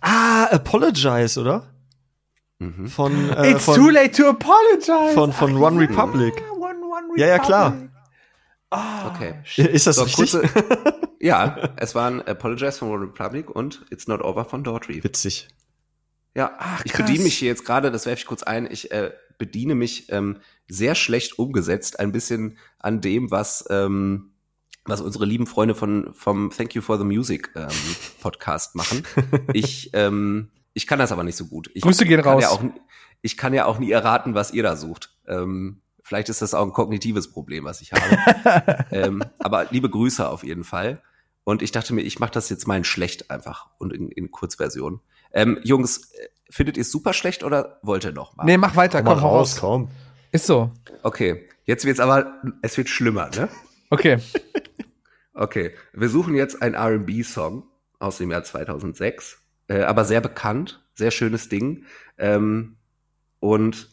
[0.00, 1.72] Ah, Apologize, oder?
[2.58, 2.88] Mhm.
[2.88, 5.14] Von, äh, It's von, too late to apologize.
[5.14, 6.34] Von, von Ach, One Republic.
[6.40, 7.18] Ja, one, one Republic.
[7.18, 7.76] Ja, ja, klar.
[8.72, 9.34] Oh, okay.
[9.56, 10.32] Ist das so, richtig?
[10.32, 10.42] Kurze,
[11.20, 15.02] ja, es waren Apologize von One Republic und It's Not Over von Daughtry.
[15.04, 15.48] Witzig.
[16.34, 19.12] Ja, Ach, ich bediene mich hier jetzt gerade, das werfe ich kurz ein, ich äh,
[19.38, 20.38] bediene mich ähm,
[20.68, 24.32] sehr schlecht umgesetzt, ein bisschen an dem, was, ähm,
[24.84, 27.68] was unsere lieben Freunde von, vom Thank You for the Music ähm,
[28.20, 29.02] Podcast machen.
[29.52, 31.70] Ich, ähm, ich kann das aber nicht so gut.
[31.74, 32.42] Ich Grüße gehen raus.
[32.42, 32.62] Ja auch,
[33.22, 35.16] ich kann ja auch nie erraten, was ihr da sucht.
[35.26, 38.86] Ähm, vielleicht ist das auch ein kognitives Problem, was ich habe.
[38.92, 41.02] ähm, aber liebe Grüße auf jeden Fall.
[41.44, 44.30] Und ich dachte mir, ich mache das jetzt mal in schlecht einfach und in, in
[44.30, 45.00] Kurzversion.
[45.32, 48.44] Ähm, Jungs, äh, findet ihr es super schlecht oder wollt ihr noch mal?
[48.44, 49.90] Nee, mach weiter, komm, komm raus, komm.
[50.32, 50.70] Ist so.
[51.02, 53.48] Okay, jetzt wird's aber, es wird schlimmer, ne?
[53.90, 54.18] Okay.
[55.34, 57.64] okay, wir suchen jetzt einen R&B-Song
[57.98, 59.38] aus dem Jahr 2006,
[59.68, 61.84] äh, aber sehr bekannt, sehr schönes Ding.
[62.18, 62.76] Ähm,
[63.40, 63.88] und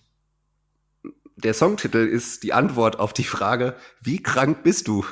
[1.36, 5.06] der Songtitel ist die Antwort auf die Frage, wie krank bist du?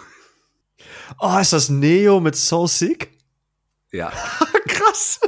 [1.20, 3.18] Oh, ist das Neo mit So Sick?
[3.92, 4.12] Ja.
[4.68, 5.20] Krass.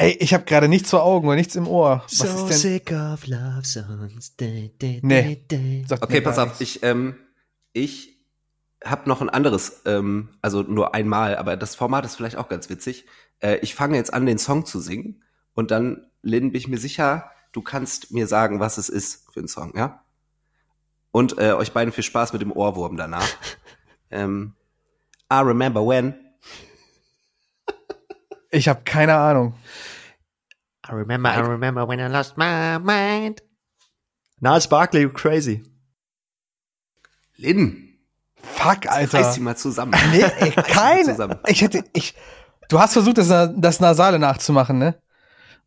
[0.00, 2.02] Ey, ich habe gerade nichts vor Augen und nichts im Ohr.
[2.04, 2.56] Was so ist denn?
[2.56, 4.34] sick of love songs.
[4.34, 5.44] Day, day, nee.
[5.50, 5.84] Day.
[5.90, 6.58] Okay, pass auf.
[6.58, 7.16] Ich, ähm,
[7.74, 8.18] ich
[8.82, 12.70] habe noch ein anderes, ähm, also nur einmal, aber das Format ist vielleicht auch ganz
[12.70, 13.04] witzig.
[13.40, 15.22] Äh, ich fange jetzt an, den Song zu singen
[15.52, 19.40] und dann, Lynn, bin ich mir sicher, du kannst mir sagen, was es ist für
[19.40, 20.02] ein Song, ja?
[21.10, 23.28] Und äh, euch beiden viel Spaß mit dem Ohrwurm danach.
[24.10, 24.54] ähm,
[25.30, 26.14] I remember when.
[28.50, 29.54] Ich habe keine Ahnung.
[30.88, 33.42] I remember, I remember when I lost my mind.
[34.40, 35.62] Niles Barkley, crazy.
[37.36, 37.98] Lynn.
[38.42, 39.18] Fuck, Alter.
[39.20, 39.94] Reiß die mal zusammen.
[40.10, 41.38] Nee, ey, zusammen.
[41.46, 42.14] Ich hätte, ich,
[42.68, 45.00] du hast versucht, das, das Nasale nachzumachen, ne?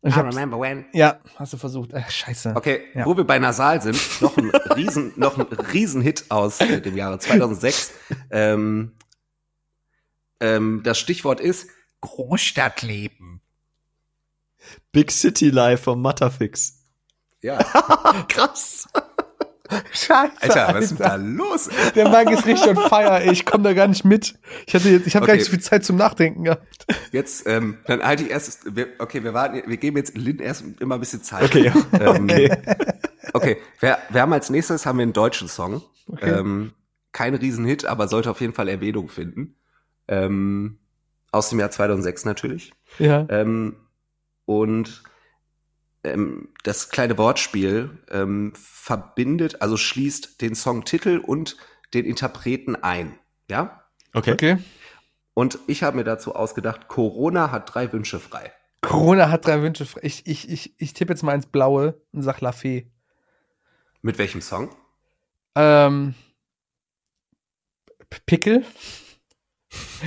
[0.00, 0.84] Und ich I remember when.
[0.92, 1.94] ja, hast du versucht.
[1.94, 2.52] Ach, scheiße.
[2.56, 3.06] Okay, Ja.
[3.06, 7.18] wo wir bei Nasal sind, noch ein riesen, noch ein Riesenhit aus äh, dem Jahre
[7.18, 7.92] 2006.
[8.30, 8.92] Ähm,
[10.40, 11.68] ähm, das Stichwort ist
[12.04, 13.40] Großstadtleben.
[14.92, 16.80] Big City Life vom Matterfix.
[17.42, 17.58] Ja,
[18.28, 18.88] Krass.
[19.92, 20.32] Scheiße.
[20.42, 21.68] Alter, was ist denn da los?
[21.68, 21.92] ey?
[21.94, 23.32] Der Mike ist richtig on fire, ey.
[23.32, 24.38] Ich komme da gar nicht mit.
[24.66, 25.38] Ich hatte jetzt, ich habe gar Okay.
[25.40, 26.86] nicht so viel Zeit zum Nachdenken gehabt.
[27.12, 30.64] Jetzt, ähm, dann halte ich erst, wir, okay, wir warten, wir geben jetzt Lynn erst
[30.80, 31.44] immer ein bisschen Zeit.
[31.44, 32.56] Okay, Ähm, okay.
[33.32, 35.82] Okay, wir, wir haben als nächstes haben wir einen deutschen Song.
[36.08, 36.30] Okay.
[36.38, 36.72] Ähm,
[37.12, 39.56] kein Riesenhit, aber sollte auf jeden Fall Erwähnung finden.
[40.08, 40.78] Ähm,
[41.34, 42.72] aus dem Jahr 2006 natürlich.
[42.98, 43.26] Ja.
[43.28, 43.76] Ähm,
[44.46, 45.02] und
[46.04, 51.56] ähm, das kleine Wortspiel ähm, verbindet, also schließt den Songtitel und
[51.92, 53.18] den Interpreten ein.
[53.50, 53.84] Ja?
[54.12, 54.32] Okay.
[54.32, 54.58] Okay.
[55.34, 58.52] Und ich habe mir dazu ausgedacht, Corona hat drei Wünsche frei.
[58.82, 59.86] Corona hat drei Wünsche.
[59.86, 60.00] frei.
[60.04, 62.86] Ich, ich, ich, ich tippe jetzt mal ins Blaue und sag La Fee.
[64.02, 64.68] Mit welchem Song?
[65.56, 66.14] Ähm,
[68.26, 68.64] Pickel?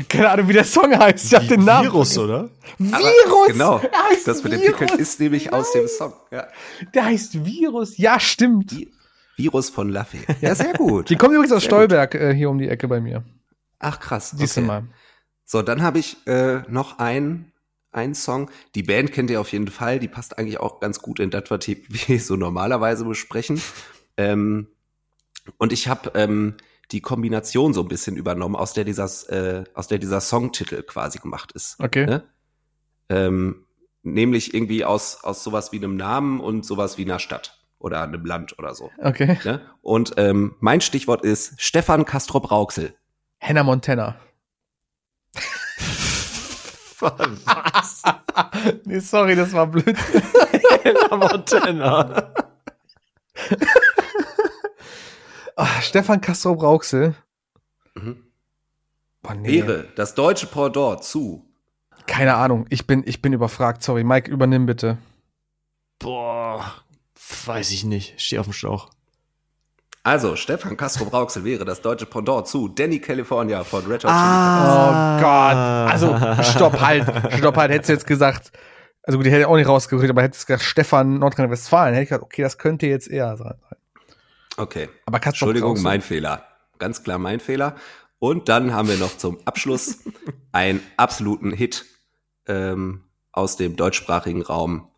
[0.10, 1.26] Keine Ahnung, wie der Song heißt.
[1.26, 1.86] Ich hab den Namen.
[1.92, 2.34] Virus, vergessen.
[2.34, 2.50] oder?
[2.78, 3.48] Virus!
[3.48, 3.80] Genau.
[3.80, 4.62] Der heißt Das mit dem.
[4.62, 6.14] Pickel ist nämlich aus dem Song.
[6.32, 6.48] Ja.
[6.94, 7.98] Der heißt Virus.
[7.98, 8.72] Ja, stimmt.
[8.72, 8.90] Vi-
[9.38, 10.20] Virus von Laffy.
[10.42, 11.10] Ja, sehr gut.
[11.10, 13.24] Die kommen übrigens aus Sehr Stolberg äh, hier um die Ecke bei mir.
[13.80, 14.32] Ach krass.
[14.36, 14.66] Siehst Okay.
[14.68, 14.84] mal.
[15.46, 17.52] So, dann habe ich äh, noch ein
[17.92, 18.52] ein Song.
[18.76, 19.98] Die Band kennt ihr auf jeden Fall.
[20.00, 23.62] Die passt eigentlich auch ganz gut in das, was wir so normalerweise besprechen.
[24.18, 24.68] Ähm,
[25.58, 26.56] und ich habe ähm,
[26.92, 31.20] die Kombination so ein bisschen übernommen, aus der dieser, äh, aus der dieser Songtitel quasi
[31.20, 31.76] gemacht ist.
[31.80, 32.06] Okay.
[32.06, 32.24] Ne?
[33.10, 33.66] Ähm,
[34.04, 38.26] nämlich irgendwie aus, aus sowas wie einem Namen und sowas wie einer Stadt oder einem
[38.26, 38.92] Land oder so.
[39.00, 39.38] Okay.
[39.44, 39.62] Ne?
[39.82, 42.96] Und ähm, mein Stichwort ist Stefan Kastrop Rauxel.
[43.40, 44.16] Hannah Montana.
[47.00, 48.02] Was?
[48.86, 49.96] nee, sorry, das war blöd.
[50.84, 52.34] Hannah Montana.
[55.58, 57.16] Ah, Stefan Castro Brauxel.
[57.96, 58.24] Mhm.
[59.24, 59.64] Boah, nee.
[59.64, 61.46] Wäre das deutsche Pendant zu
[62.06, 62.68] Keine Ahnung.
[62.70, 63.82] Ich bin, ich bin überfragt.
[63.82, 64.04] Sorry.
[64.04, 65.00] Mike, übernimm bitte.
[65.98, 66.64] Boah,
[67.46, 68.22] weiß ich nicht.
[68.22, 68.92] Steh auf dem Schlauch.
[70.04, 75.20] Also, Stefan Castro Brauxel wäre das deutsche Pendant zu Danny California von Red Hot Oh
[75.20, 75.92] Gott.
[75.92, 77.34] Also, stopp, halt.
[77.34, 77.72] Stopp, halt.
[77.72, 78.52] Hättest du jetzt gesagt,
[79.02, 82.04] also gut, die hätte ich auch nicht rausgerückt, aber hättest du gesagt, Stefan Nordrhein-Westfalen, hätte
[82.04, 83.56] ich gesagt, okay, das könnte jetzt eher sein.
[84.58, 84.90] Okay.
[85.06, 86.48] Aber Castro Entschuldigung, mein Fehler.
[86.80, 87.76] Ganz klar mein Fehler.
[88.20, 90.00] Und dann haben wir noch zum Abschluss
[90.52, 91.86] einen absoluten Hit
[92.48, 94.90] ähm, aus dem deutschsprachigen Raum.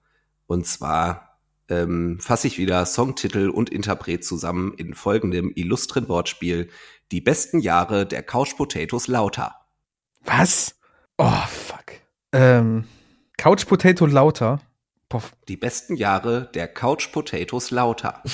[0.48, 6.69] Und zwar ähm, fasse ich wieder Songtitel und Interpret zusammen in folgendem illustren Wortspiel.
[7.11, 9.56] Die besten Jahre der Couch Potatoes lauter.
[10.23, 10.76] Was?
[11.18, 11.86] Oh, fuck.
[12.31, 12.86] Ähm,
[13.38, 14.61] Couch Potato Lauter.
[15.10, 18.23] Boah, Die besten Jahre der Couch Potatoes lauter.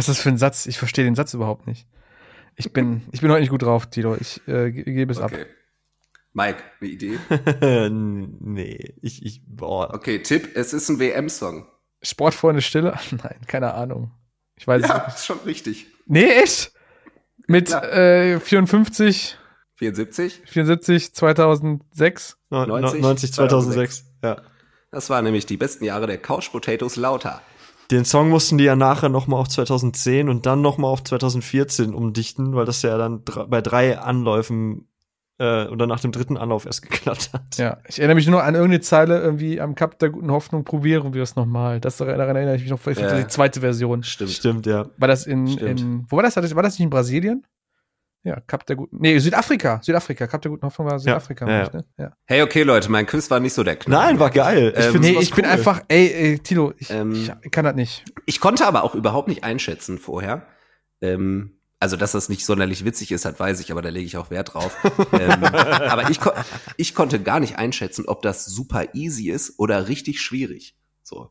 [0.00, 0.64] was ist das für ein Satz?
[0.64, 1.86] Ich verstehe den Satz überhaupt nicht.
[2.56, 4.16] Ich bin, ich bin heute nicht gut drauf, Tilo.
[4.18, 5.30] Ich äh, ge- gebe es ab.
[5.32, 5.44] Okay.
[6.32, 7.18] Mike, eine Idee?
[7.90, 9.92] nee, ich, ich, boah.
[9.92, 11.66] Okay, Tipp, es ist ein WM-Song.
[12.02, 12.94] Sportfreunde Stille?
[13.10, 14.12] Nein, keine Ahnung.
[14.56, 15.16] Ich weiß es Ja, nicht.
[15.16, 15.86] ist schon richtig.
[16.06, 16.72] Nee, echt?
[17.46, 17.82] Mit Ja.
[17.82, 19.36] äh, 54,
[19.74, 20.40] 74?
[20.46, 22.38] 74, 2006.
[22.50, 24.04] 90, 90, 90 2006.
[24.22, 24.40] Ja.
[24.92, 27.42] Das waren nämlich die besten Jahre der Couch Potatoes lauter.
[27.90, 31.02] Den Song mussten die ja nachher noch mal auf 2010 und dann noch mal auf
[31.02, 34.86] 2014 umdichten, weil das ja dann bei drei Anläufen
[35.38, 37.56] äh, oder nach dem dritten Anlauf erst geklappt hat.
[37.56, 41.14] Ja, ich erinnere mich nur an irgendeine Zeile irgendwie am Cup der guten Hoffnung, probieren
[41.14, 41.80] wir es nochmal.
[41.80, 43.16] Das daran erinnere ich mich noch, vielleicht Ja.
[43.18, 44.02] die zweite Version.
[44.02, 44.30] Stimmt.
[44.30, 44.86] Stimmt, ja.
[44.98, 45.80] War das in, Stimmt.
[45.80, 46.36] in wo war das?
[46.36, 47.44] War das nicht in Brasilien?
[48.22, 51.66] Ja, Cup der guten, nee, Südafrika, Südafrika, Cup der guten Hoffnung war Südafrika, ja, meine
[51.66, 51.84] ich, ne?
[51.96, 52.12] ja.
[52.26, 54.06] Hey, okay, Leute, mein Quiz war nicht so der Knall.
[54.06, 54.74] Nein, war geil.
[54.76, 55.50] Ähm, find's Nee, ich bin cool.
[55.50, 58.04] einfach, ey, ey Tilo, ich, Ähm, ich kann das nicht.
[58.26, 60.46] Ich konnte aber auch überhaupt nicht einschätzen vorher.
[61.00, 64.18] Ähm, also, dass das nicht sonderlich witzig ist, das weiß ich, aber da lege ich
[64.18, 64.76] auch Wert drauf.
[65.18, 66.20] ähm, aber ich,
[66.76, 70.76] ich konnte gar nicht einschätzen, ob das super easy ist oder richtig schwierig.
[71.02, 71.30] So.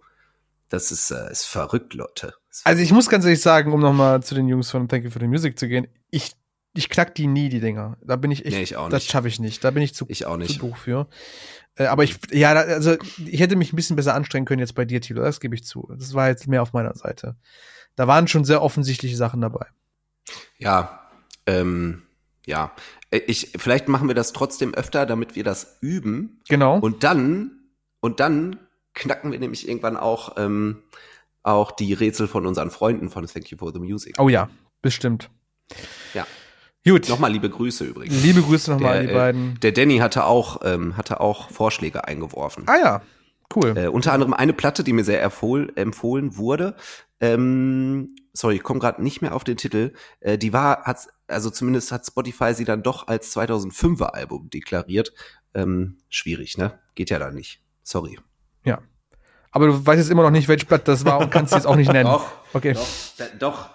[0.70, 2.34] Das ist, äh, ist verrückt, Leute.
[2.49, 5.11] Ist Also ich muss ganz ehrlich sagen, um nochmal zu den Jungs von Thank You
[5.11, 6.32] for the Music zu gehen, ich,
[6.76, 7.98] ich knack die nie, die Dinger.
[8.02, 9.12] Da bin ich echt, Nee, ich auch das nicht.
[9.12, 9.64] schaffe ich nicht.
[9.64, 10.62] Da bin ich zu, Ich auch zu nicht.
[10.62, 11.08] doof für.
[11.76, 14.86] Äh, aber ich, ja, also ich hätte mich ein bisschen besser anstrengen können jetzt bei
[14.86, 15.90] dir, Tilo, das gebe ich zu.
[15.98, 17.36] Das war jetzt mehr auf meiner Seite.
[17.96, 19.66] Da waren schon sehr offensichtliche Sachen dabei.
[20.58, 21.10] Ja,
[21.48, 22.04] ähm,
[22.46, 22.72] ja.
[23.12, 26.40] Äh, Ich, vielleicht machen wir das trotzdem öfter, damit wir das üben.
[26.50, 26.78] Genau.
[26.80, 27.52] Und dann,
[28.00, 28.58] und dann
[28.94, 30.84] knacken wir nämlich irgendwann auch, ähm,
[31.41, 34.16] auch die Rätsel von unseren Freunden von Thank You for the Music.
[34.20, 34.50] oh ja,
[34.82, 35.30] bestimmt.
[36.85, 37.10] Gut.
[37.10, 38.23] Nochmal liebe Grüße übrigens.
[38.23, 39.60] Liebe Grüße nochmal an die äh, beiden.
[39.61, 42.64] Der Danny hatte auch, ähm, hatte auch Vorschläge eingeworfen.
[42.68, 43.01] Ah ja,
[43.56, 43.77] cool.
[43.77, 46.76] Äh, unter anderem eine Platte, die mir sehr empfohlen, empfohlen wurde.
[47.19, 49.93] Ähm, sorry, ich komme gerade nicht mehr auf den Titel.
[50.22, 55.14] Äh, die war, hat, also zumindest hat Spotify sie dann doch als 2005er Album deklariert.
[55.53, 56.80] Ähm, schwierig, ne?
[56.95, 57.61] Geht ja da nicht.
[57.84, 58.18] Sorry.
[58.64, 58.80] Ja.
[59.51, 61.65] Aber du weißt jetzt immer noch nicht, welches Blatt das war und kannst es jetzt
[61.65, 62.10] auch nicht nennen.
[62.10, 62.73] Doch, okay.
[62.73, 62.88] doch,
[63.18, 63.69] da, doch,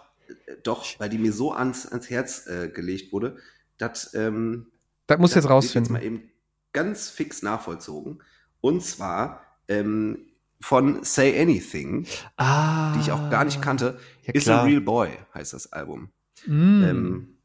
[0.62, 3.36] doch, weil die mir so ans, ans Herz äh, gelegt wurde,
[3.78, 4.70] dass ähm,
[5.06, 5.94] das muss jetzt rausfinden.
[5.94, 6.30] Jetzt mal eben
[6.72, 8.22] ganz fix nachvollzogen.
[8.60, 10.26] Und zwar ähm,
[10.60, 12.06] von Say Anything,
[12.36, 13.98] ah, die ich auch gar nicht kannte.
[14.22, 16.10] Ja, Is a Real Boy heißt das Album.
[16.46, 16.84] Mm.
[16.84, 17.38] Ähm,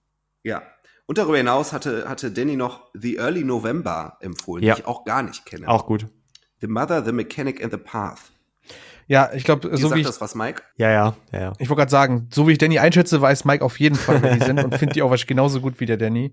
[0.44, 0.64] ja.
[1.06, 4.76] Und darüber hinaus hatte, hatte Danny noch The Early November empfohlen, Ja.
[4.76, 5.68] die ich auch gar nicht kenne.
[5.68, 6.08] Auch gut.
[6.62, 8.32] The Mother, The Mechanic and the Path.
[9.10, 10.62] Ja, ich glaube, so wie ich, das was, Mike?
[10.78, 11.54] Ja, ja, ja, ja.
[11.58, 14.36] ich wollte gerade sagen, so wie ich Danny einschätze, weiß Mike auf jeden Fall, wer
[14.36, 16.32] die sind und findet die auch wahrscheinlich genauso gut wie der Danny.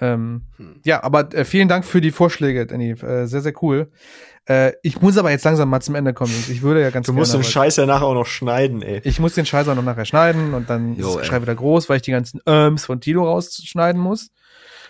[0.00, 0.80] Ähm, Hm.
[0.84, 2.90] ja, aber äh, vielen Dank für die Vorschläge, Danny.
[2.90, 3.90] Äh, sehr, sehr cool.
[4.46, 6.32] Äh, ich muss aber jetzt langsam mal zum Ende kommen.
[6.50, 9.00] Ich würde ja ganz Du musst den Scheiß ja nachher auch noch schneiden, ey.
[9.04, 11.28] Ich muss den Scheiß auch noch nachher schneiden und dann Jo, ist der ey.
[11.28, 14.30] Schrei wieder groß, weil ich die ganzen Öms von Tilo rausschneiden muss.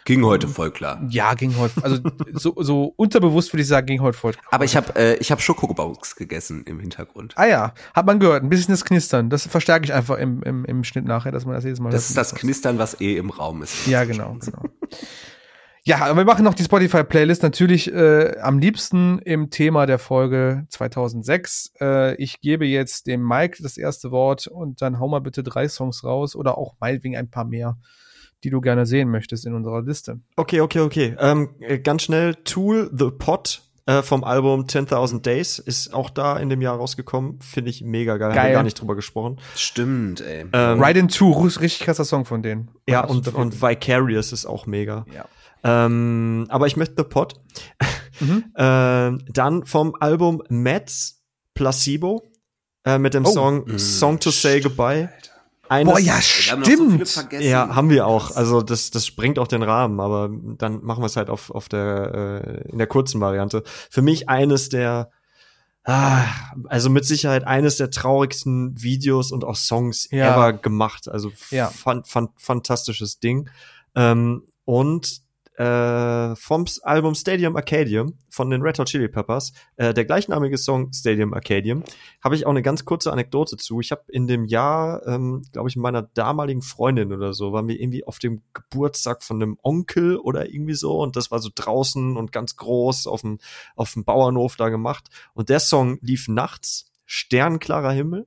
[0.04, 1.02] Ging heute voll klar.
[1.08, 1.98] Ja, ging heute, also
[2.32, 4.32] so, so unterbewusst würde ich sagen, ging heute voll.
[4.50, 7.34] Aber ich habe äh, ich hab Schokobons gegessen im Hintergrund.
[7.36, 9.30] Ah ja, hat man gehört, ein bisschen das Knistern.
[9.30, 11.90] Das verstärke ich einfach im, im, im Schnitt nachher, dass man das jedes Mal.
[11.90, 13.86] Das ist das Knistern, was eh im Raum ist.
[13.86, 14.62] Ja, genau, genau.
[15.82, 20.66] Ja, aber wir machen noch die Spotify-Playlist natürlich äh, am liebsten im Thema der Folge
[20.68, 21.72] 2006.
[21.80, 25.68] Äh, ich gebe jetzt dem Mike das erste Wort und dann hau mal bitte drei
[25.68, 27.78] Songs raus oder auch meinetwegen ein paar mehr,
[28.44, 30.20] die du gerne sehen möchtest in unserer Liste.
[30.36, 31.16] Okay, okay, okay.
[31.18, 36.36] Ähm, äh, ganz schnell, Tool, The Pot äh, vom Album 10.000 Days ist auch da
[36.38, 37.40] in dem Jahr rausgekommen.
[37.40, 38.28] Finde ich mega geil.
[38.30, 38.48] Haben Geil.
[38.50, 39.38] wir gar nicht drüber gesprochen.
[39.56, 40.46] Stimmt, ey.
[40.52, 42.70] Ähm, Ride in Two, richtig krasser Song von denen.
[42.88, 45.04] Ja, und, und Vicarious ist auch mega.
[45.14, 45.24] ja.
[45.62, 47.34] Ähm, aber ich möchte The Pot.
[48.20, 48.44] Mhm.
[48.56, 51.22] ähm, dann vom Album Mets
[51.52, 52.22] Placebo
[52.86, 53.30] äh, mit dem Oh.
[53.30, 55.10] Song Mm, Song to Say Goodbye.
[55.70, 57.08] Eines, Boah, ja, Wir haben noch so viele stimmt.
[57.08, 57.48] vergessen.
[57.48, 58.34] Ja, haben wir auch.
[58.34, 60.28] Also das, das sprengt auch den Rahmen, aber
[60.58, 63.62] dann machen wir es halt auf, auf der, äh, in der kurzen Variante.
[63.88, 65.12] Für mich eines der,
[65.84, 66.24] ah,
[66.66, 70.32] also mit Sicherheit eines der traurigsten Videos und auch Songs Ja.
[70.34, 71.08] ever gemacht.
[71.08, 71.68] Also Ja.
[71.68, 73.48] fan, fan, fantastisches Ding.
[73.94, 75.22] Ähm, und
[75.60, 80.90] äh, vom Album Stadium Arcadium von den Red Hot Chili Peppers, äh, der gleichnamige Song
[80.94, 81.84] Stadium Arcadium,
[82.24, 83.78] habe ich auch eine ganz kurze Anekdote zu.
[83.80, 87.78] Ich habe in dem Jahr, ähm, glaube ich, meiner damaligen Freundin oder so, waren wir
[87.78, 90.98] irgendwie auf dem Geburtstag von einem Onkel oder irgendwie so.
[90.98, 93.38] Und das war so draußen und ganz groß auf dem,
[93.76, 95.08] auf dem Bauernhof da gemacht.
[95.34, 98.26] Und der Song lief nachts, sternklarer Himmel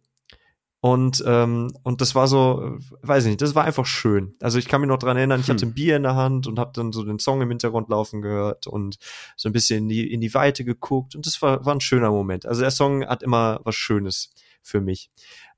[0.84, 4.36] und, ähm, und das war so, weiß ich nicht, das war einfach schön.
[4.42, 5.56] Also ich kann mich noch dran erinnern, ich Hm.
[5.56, 8.22] hatte ein Bier in der Hand und habe dann so den Song im Hintergrund laufen
[8.22, 8.98] gehört und
[9.38, 12.12] so ein bisschen in die, in die Weite geguckt und das war, war ein schöner
[12.12, 12.46] Moment.
[12.46, 15.10] Also der Song hat immer was Schönes für mich.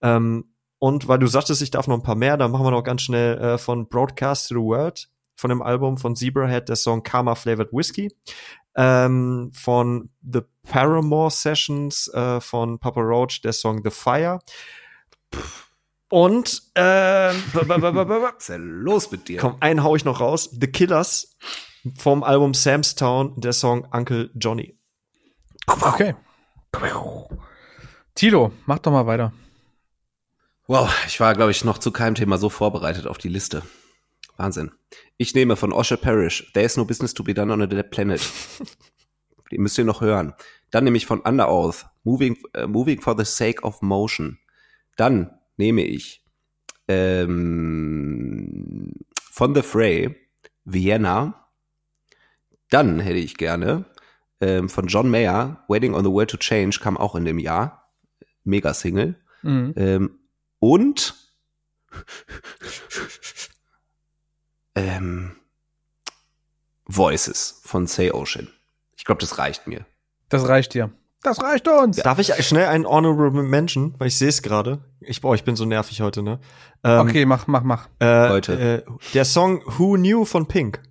[0.03, 2.83] Ähm, und weil du sagtest, ich darf noch ein paar mehr, dann machen wir noch
[2.83, 7.01] ganz schnell äh, von Broadcast to the World von dem Album von Zebrahead der Song
[7.01, 8.13] Karma Flavored Whiskey.
[8.75, 14.39] Ähm, von The Paramore Sessions äh, von Papa Roach der Song The Fire.
[16.09, 19.39] Und ähm, b- Was ist denn los mit dir?
[19.39, 20.49] komm, einen hau ich noch raus.
[20.51, 21.35] The Killers
[21.97, 24.77] vom Album Sam's Town der Song Uncle Johnny.
[25.67, 26.15] Okay.
[28.15, 29.33] Tilo, mach doch mal weiter.
[30.67, 33.61] Wow, ich war, glaube ich, noch zu keinem Thema so vorbereitet auf die Liste.
[34.37, 34.71] Wahnsinn.
[35.17, 37.91] Ich nehme von Osher Parrish, There is no business to be done on a dead
[37.91, 38.21] planet.
[39.51, 40.33] Die müsst ihr noch hören.
[40.71, 44.39] Dann nehme ich von Under Oath, Moving, äh, Moving for the Sake of Motion.
[44.95, 46.23] Dann nehme ich
[46.87, 48.93] ähm,
[49.31, 50.15] von The Fray,
[50.63, 51.49] Vienna.
[52.69, 53.85] Dann hätte ich gerne
[54.41, 57.91] ähm, von John Mayer, Waiting on the World to Change, kam auch in dem Jahr.
[58.43, 59.15] Mega-Single.
[59.41, 59.73] Mhm.
[59.75, 60.19] Ähm,
[60.59, 61.15] und
[64.75, 65.35] ähm,
[66.85, 68.51] Voices von Say Ocean.
[68.97, 69.85] Ich glaube, das reicht mir.
[70.29, 70.91] Das reicht dir.
[71.25, 71.97] Das reicht uns.
[71.97, 74.85] Darf ich schnell einen Honorable Mention, weil ich sehe es gerade.
[74.99, 76.39] Ich, boah, ich bin so nervig heute, ne?
[76.83, 77.87] Ähm, Okay, mach, mach, mach.
[77.99, 78.83] äh, Leute.
[78.87, 80.81] Äh, der Song Who Knew von Pink.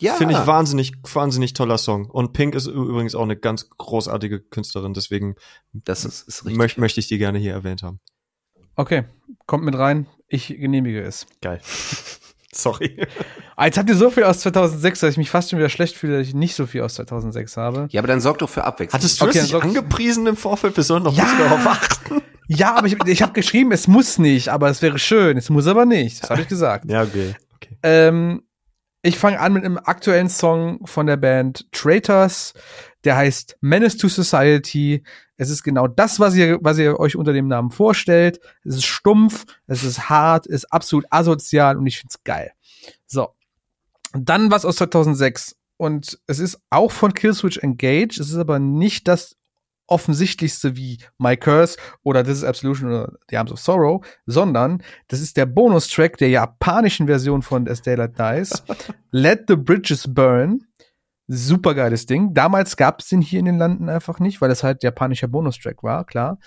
[0.00, 0.14] Ja.
[0.14, 2.06] Finde ich wahnsinnig, wahnsinnig toller Song.
[2.08, 5.34] Und Pink ist übrigens auch eine ganz großartige Künstlerin, deswegen
[5.72, 6.56] Das ist, ist richtig.
[6.58, 8.00] möcht, möchte ich die gerne hier erwähnt haben.
[8.74, 9.04] Okay,
[9.46, 10.06] kommt mit rein.
[10.28, 11.26] Ich genehmige es.
[11.42, 11.60] Geil.
[12.54, 13.06] Sorry.
[13.56, 15.96] Ah, jetzt habt ihr so viel aus 2006, dass ich mich fast schon wieder schlecht
[15.96, 17.86] fühle, dass ich nicht so viel aus 2006 habe.
[17.90, 18.98] Ja, aber dann sorg doch für Abwechslung.
[19.00, 20.76] Hattest du Okay, es nicht angepriesen im Vorfeld?
[20.76, 21.26] Wir sollen doch Ja.
[21.38, 22.20] darauf achten.
[22.48, 25.38] Ja, aber ich, ich habe geschrieben, es muss nicht, aber es wäre schön.
[25.38, 26.22] Es muss aber nicht.
[26.22, 26.90] Das habe ich gesagt.
[26.90, 27.34] Ja, okay.
[27.56, 27.76] okay.
[27.82, 28.42] Ähm,
[29.02, 32.52] ich fange an mit einem aktuellen Song von der Band Traitors.
[33.04, 35.02] Der heißt Menace to Society.
[35.36, 38.40] Es ist genau das, was ihr, was ihr euch unter dem Namen vorstellt.
[38.64, 42.52] Es ist stumpf, es ist hart, es ist absolut asozial und ich find's geil.
[43.06, 43.30] So.
[44.12, 45.56] Und dann was aus 2006.
[45.76, 48.20] Und es ist auch von Killswitch Engage.
[48.20, 49.36] Es ist aber nicht das
[49.92, 55.20] offensichtlichste wie My Curse oder This is Absolution oder The Arms of Sorrow, sondern das
[55.20, 58.62] ist der Bonustrack der japanischen Version von As Daylight Dies.
[59.10, 60.66] Let the Bridges Burn.
[61.34, 62.34] Super geiles Ding.
[62.34, 65.82] Damals gab es den hier in den Landen einfach nicht, weil das halt japanischer Bonustrack
[65.82, 66.38] war, klar.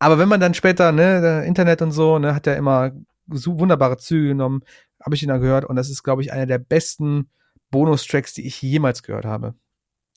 [0.00, 2.90] Aber wenn man dann später, ne, Internet und so, ne, hat er immer
[3.28, 4.62] so wunderbare Züge genommen,
[5.00, 7.30] habe ich ihn dann gehört und das ist, glaube ich, einer der besten
[7.70, 9.54] Bonustracks, die ich jemals gehört habe.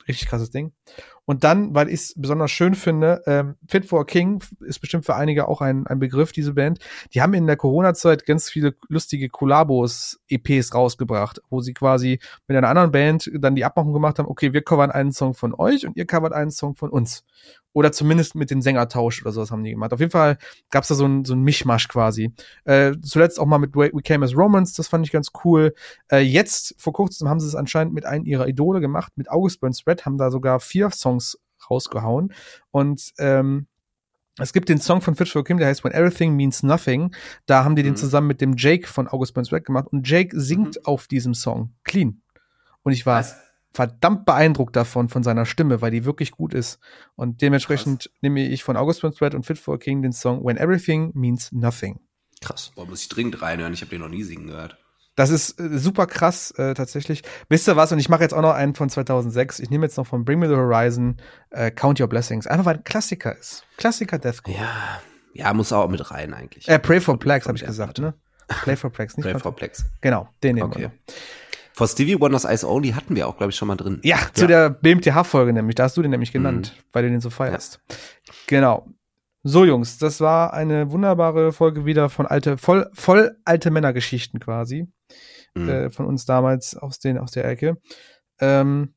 [0.07, 0.73] Richtig krasses Ding.
[1.25, 5.05] Und dann, weil ich es besonders schön finde, ähm, Fit for a King ist bestimmt
[5.05, 6.79] für einige auch ein, ein Begriff, diese Band.
[7.13, 12.57] Die haben in der Corona-Zeit ganz viele lustige Kollabos, EPs rausgebracht, wo sie quasi mit
[12.57, 15.87] einer anderen Band dann die Abmachung gemacht haben, okay, wir covern einen Song von euch
[15.87, 17.23] und ihr covert einen Song von uns.
[17.73, 19.93] Oder zumindest mit dem Sängertausch oder sowas haben die gemacht.
[19.93, 20.37] Auf jeden Fall
[20.69, 22.31] gab's da so ein, so ein Mischmasch quasi.
[22.65, 25.73] Äh, zuletzt auch mal mit We We Came as Romans, das fand ich ganz cool.
[26.11, 29.59] Äh, jetzt, vor kurzem, haben sie es anscheinend mit einem ihrer Idole gemacht, mit August
[29.59, 31.37] Burns Red, haben da sogar vier Songs
[31.69, 32.33] rausgehauen.
[32.71, 33.67] Und ähm,
[34.39, 37.13] es gibt den Song von Fit for Kim, der heißt When Everything Means Nothing.
[37.45, 37.97] Da haben die den Mhm.
[37.97, 39.87] zusammen mit dem Jake von August Burns Red gemacht.
[39.91, 42.21] Und Jake singt auf diesem Song clean.
[42.81, 43.35] Und ich war Was?
[43.73, 46.79] Verdammt beeindruckt davon, von seiner Stimme, weil die wirklich gut ist.
[47.15, 50.43] Und dementsprechend nehme ich von August Burns Red und Fit for a King den Song
[50.45, 51.99] When Everything Means Nothing.
[52.41, 52.71] Krass.
[52.75, 53.73] Boah, muss ich dringend reinhören.
[53.73, 54.77] Ich habe den noch nie singen gehört.
[55.15, 57.21] Das ist äh, super krass, äh, tatsächlich.
[57.47, 57.91] Wisst ihr was?
[57.91, 59.59] Und ich mache jetzt auch noch einen von 2006.
[59.59, 61.17] Ich nehme jetzt noch von Bring Me the Horizon
[61.51, 62.47] äh, Count Your Blessings.
[62.47, 63.63] Einfach weil ein Klassiker ist.
[63.77, 64.57] Klassiker Deathcore.
[64.57, 65.01] Ja,
[65.33, 66.67] ja, muss auch mit rein eigentlich.
[66.67, 68.01] Äh, Pray for Plagues, habe ich gesagt, Platte.
[68.01, 68.55] ne?
[68.63, 69.85] Play for Plagues, nicht Play Count- for Plex.
[70.01, 70.79] Genau, den nehmen Okay.
[70.81, 70.87] wir.
[70.89, 70.93] noch.
[71.73, 73.99] For Stevie Wonders Eyes Only hatten wir auch, glaube ich, schon mal drin.
[74.03, 75.75] Ja, zu der BMTH-Folge nämlich.
[75.75, 77.79] Da hast du den nämlich genannt, weil du den so feierst.
[78.47, 78.87] Genau.
[79.41, 84.87] So, Jungs, das war eine wunderbare Folge wieder von alte, voll, voll alte Männergeschichten quasi.
[85.55, 85.69] Mhm.
[85.69, 87.77] äh, von uns damals aus, den, aus der Ecke.
[88.39, 88.93] Ähm,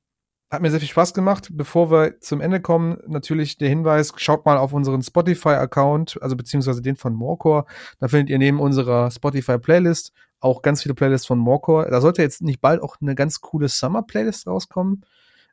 [0.51, 1.49] hat mir sehr viel Spaß gemacht.
[1.53, 6.83] Bevor wir zum Ende kommen, natürlich der Hinweis, schaut mal auf unseren Spotify-Account, also beziehungsweise
[6.83, 7.67] den von Morecore.
[7.99, 10.13] Da findet ihr neben unserer Spotify-Playlist
[10.47, 11.91] auch ganz viele Playlists von Morecore.
[11.91, 15.05] Da sollte jetzt nicht bald auch eine ganz coole Summer-Playlist rauskommen,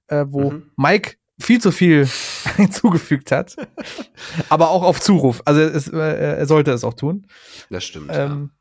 [0.08, 0.72] äh, wo Mhm.
[0.78, 2.08] Mike viel zu viel
[2.58, 3.56] hinzugefügt hat.
[4.50, 5.42] aber auch auf Zuruf.
[5.46, 5.98] Also es, äh,
[6.38, 7.26] er sollte es auch tun.
[7.70, 8.12] Das stimmt.
[8.14, 8.52] Ähm,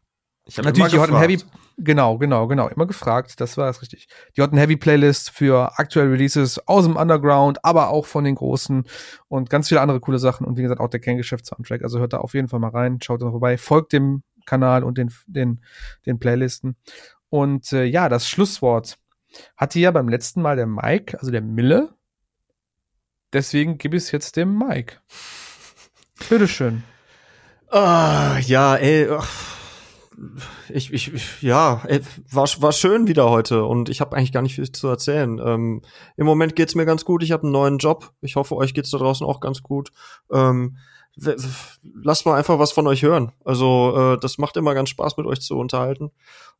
[0.47, 1.39] Ich hab Natürlich, die Hot Heavy,
[1.79, 4.09] genau, genau, genau, immer gefragt, das war es richtig.
[4.37, 8.35] Die Hot and Heavy Playlist für aktuelle Releases aus dem Underground, aber auch von den
[8.35, 8.85] großen
[9.29, 11.83] und ganz viele andere coole Sachen und wie gesagt auch der Kerngeschäft-Soundtrack.
[11.85, 14.99] Also hört da auf jeden Fall mal rein, schaut da vorbei, folgt dem Kanal und
[14.99, 15.63] den, den,
[16.07, 16.77] den Playlisten.
[17.29, 18.99] Und äh, ja, das Schlusswort
[19.57, 21.95] hatte ja beim letzten Mal der Mike, also der Mille.
[23.33, 24.97] Deswegen gebe ich es jetzt dem Mike.
[26.29, 26.83] Bitteschön.
[27.71, 29.09] Ah, ja, ey.
[29.11, 29.31] ach,
[30.69, 31.83] Ich, ich, ich ja,
[32.31, 35.41] war, war schön wieder heute und ich habe eigentlich gar nicht viel zu erzählen.
[35.43, 35.83] Ähm,
[36.17, 37.23] Im Moment geht's mir ganz gut.
[37.23, 38.13] Ich habe einen neuen Job.
[38.21, 39.91] Ich hoffe, euch geht's da draußen auch ganz gut.
[40.31, 40.77] Ähm,
[41.17, 43.33] lasst mal einfach was von euch hören.
[43.45, 46.11] Also äh, das macht immer ganz Spaß, mit euch zu unterhalten.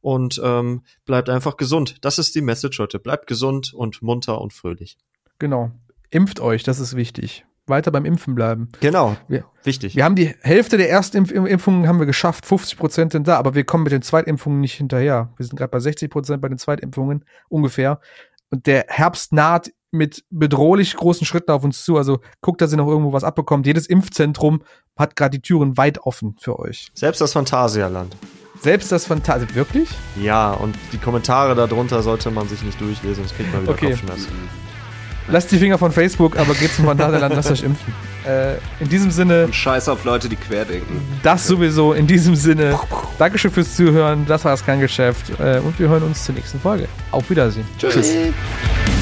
[0.01, 1.97] Und ähm, bleibt einfach gesund.
[2.05, 2.99] Das ist die Message heute.
[2.99, 4.99] Bleibt gesund und munter und fröhlich.
[5.39, 5.71] Genau.
[6.11, 7.45] Impft euch, das ist wichtig.
[7.67, 8.69] Weiter beim Impfen bleiben.
[8.81, 9.17] Genau.
[9.29, 9.95] Wir- Wichtig.
[9.95, 13.37] Wir haben die Hälfte der ersten Impf Impfungen haben wir geschafft, 50 Prozent sind da,
[13.39, 15.33] aber wir kommen mit den Zweitimpfungen nicht hinterher.
[15.37, 18.01] Wir sind gerade bei 60 Prozent bei den Zweitimpfungen ungefähr.
[18.51, 21.97] Und der Herbst naht mit bedrohlich großen Schritten auf uns zu.
[21.97, 23.67] Also guckt, dass ihr noch irgendwo was abbekommt.
[23.67, 24.63] Jedes Impfzentrum
[24.97, 26.89] hat gerade die Türen weit offen für euch.
[26.95, 28.17] Selbst das Phantasialand.
[28.61, 29.47] Selbst das Fantasie.
[29.55, 29.89] Wirklich?
[30.21, 33.91] Ja, und die Kommentare darunter sollte man sich nicht durchlesen, sonst kriegt man wieder Okay.
[33.91, 34.29] Kopfschmerzen.
[35.29, 37.95] Lasst die Finger von Facebook, aber geht zum Phantasialand, lasst euch impfen.
[38.27, 41.01] Äh, in diesem Sinne, Und Scheiß auf Leute, die querdenken.
[41.23, 41.93] das sowieso.
[41.93, 42.79] In diesem Sinne,
[43.19, 44.27] Dankeschön fürs Zuhören.
[44.27, 45.39] Das war das Kerngeschäft.
[45.41, 46.89] Äh, und wir hören uns zur nächsten Folge.
[47.13, 47.67] Auf Wiedersehen.
[47.79, 47.95] Tschüss.
[47.95, 49.02] Tschüss.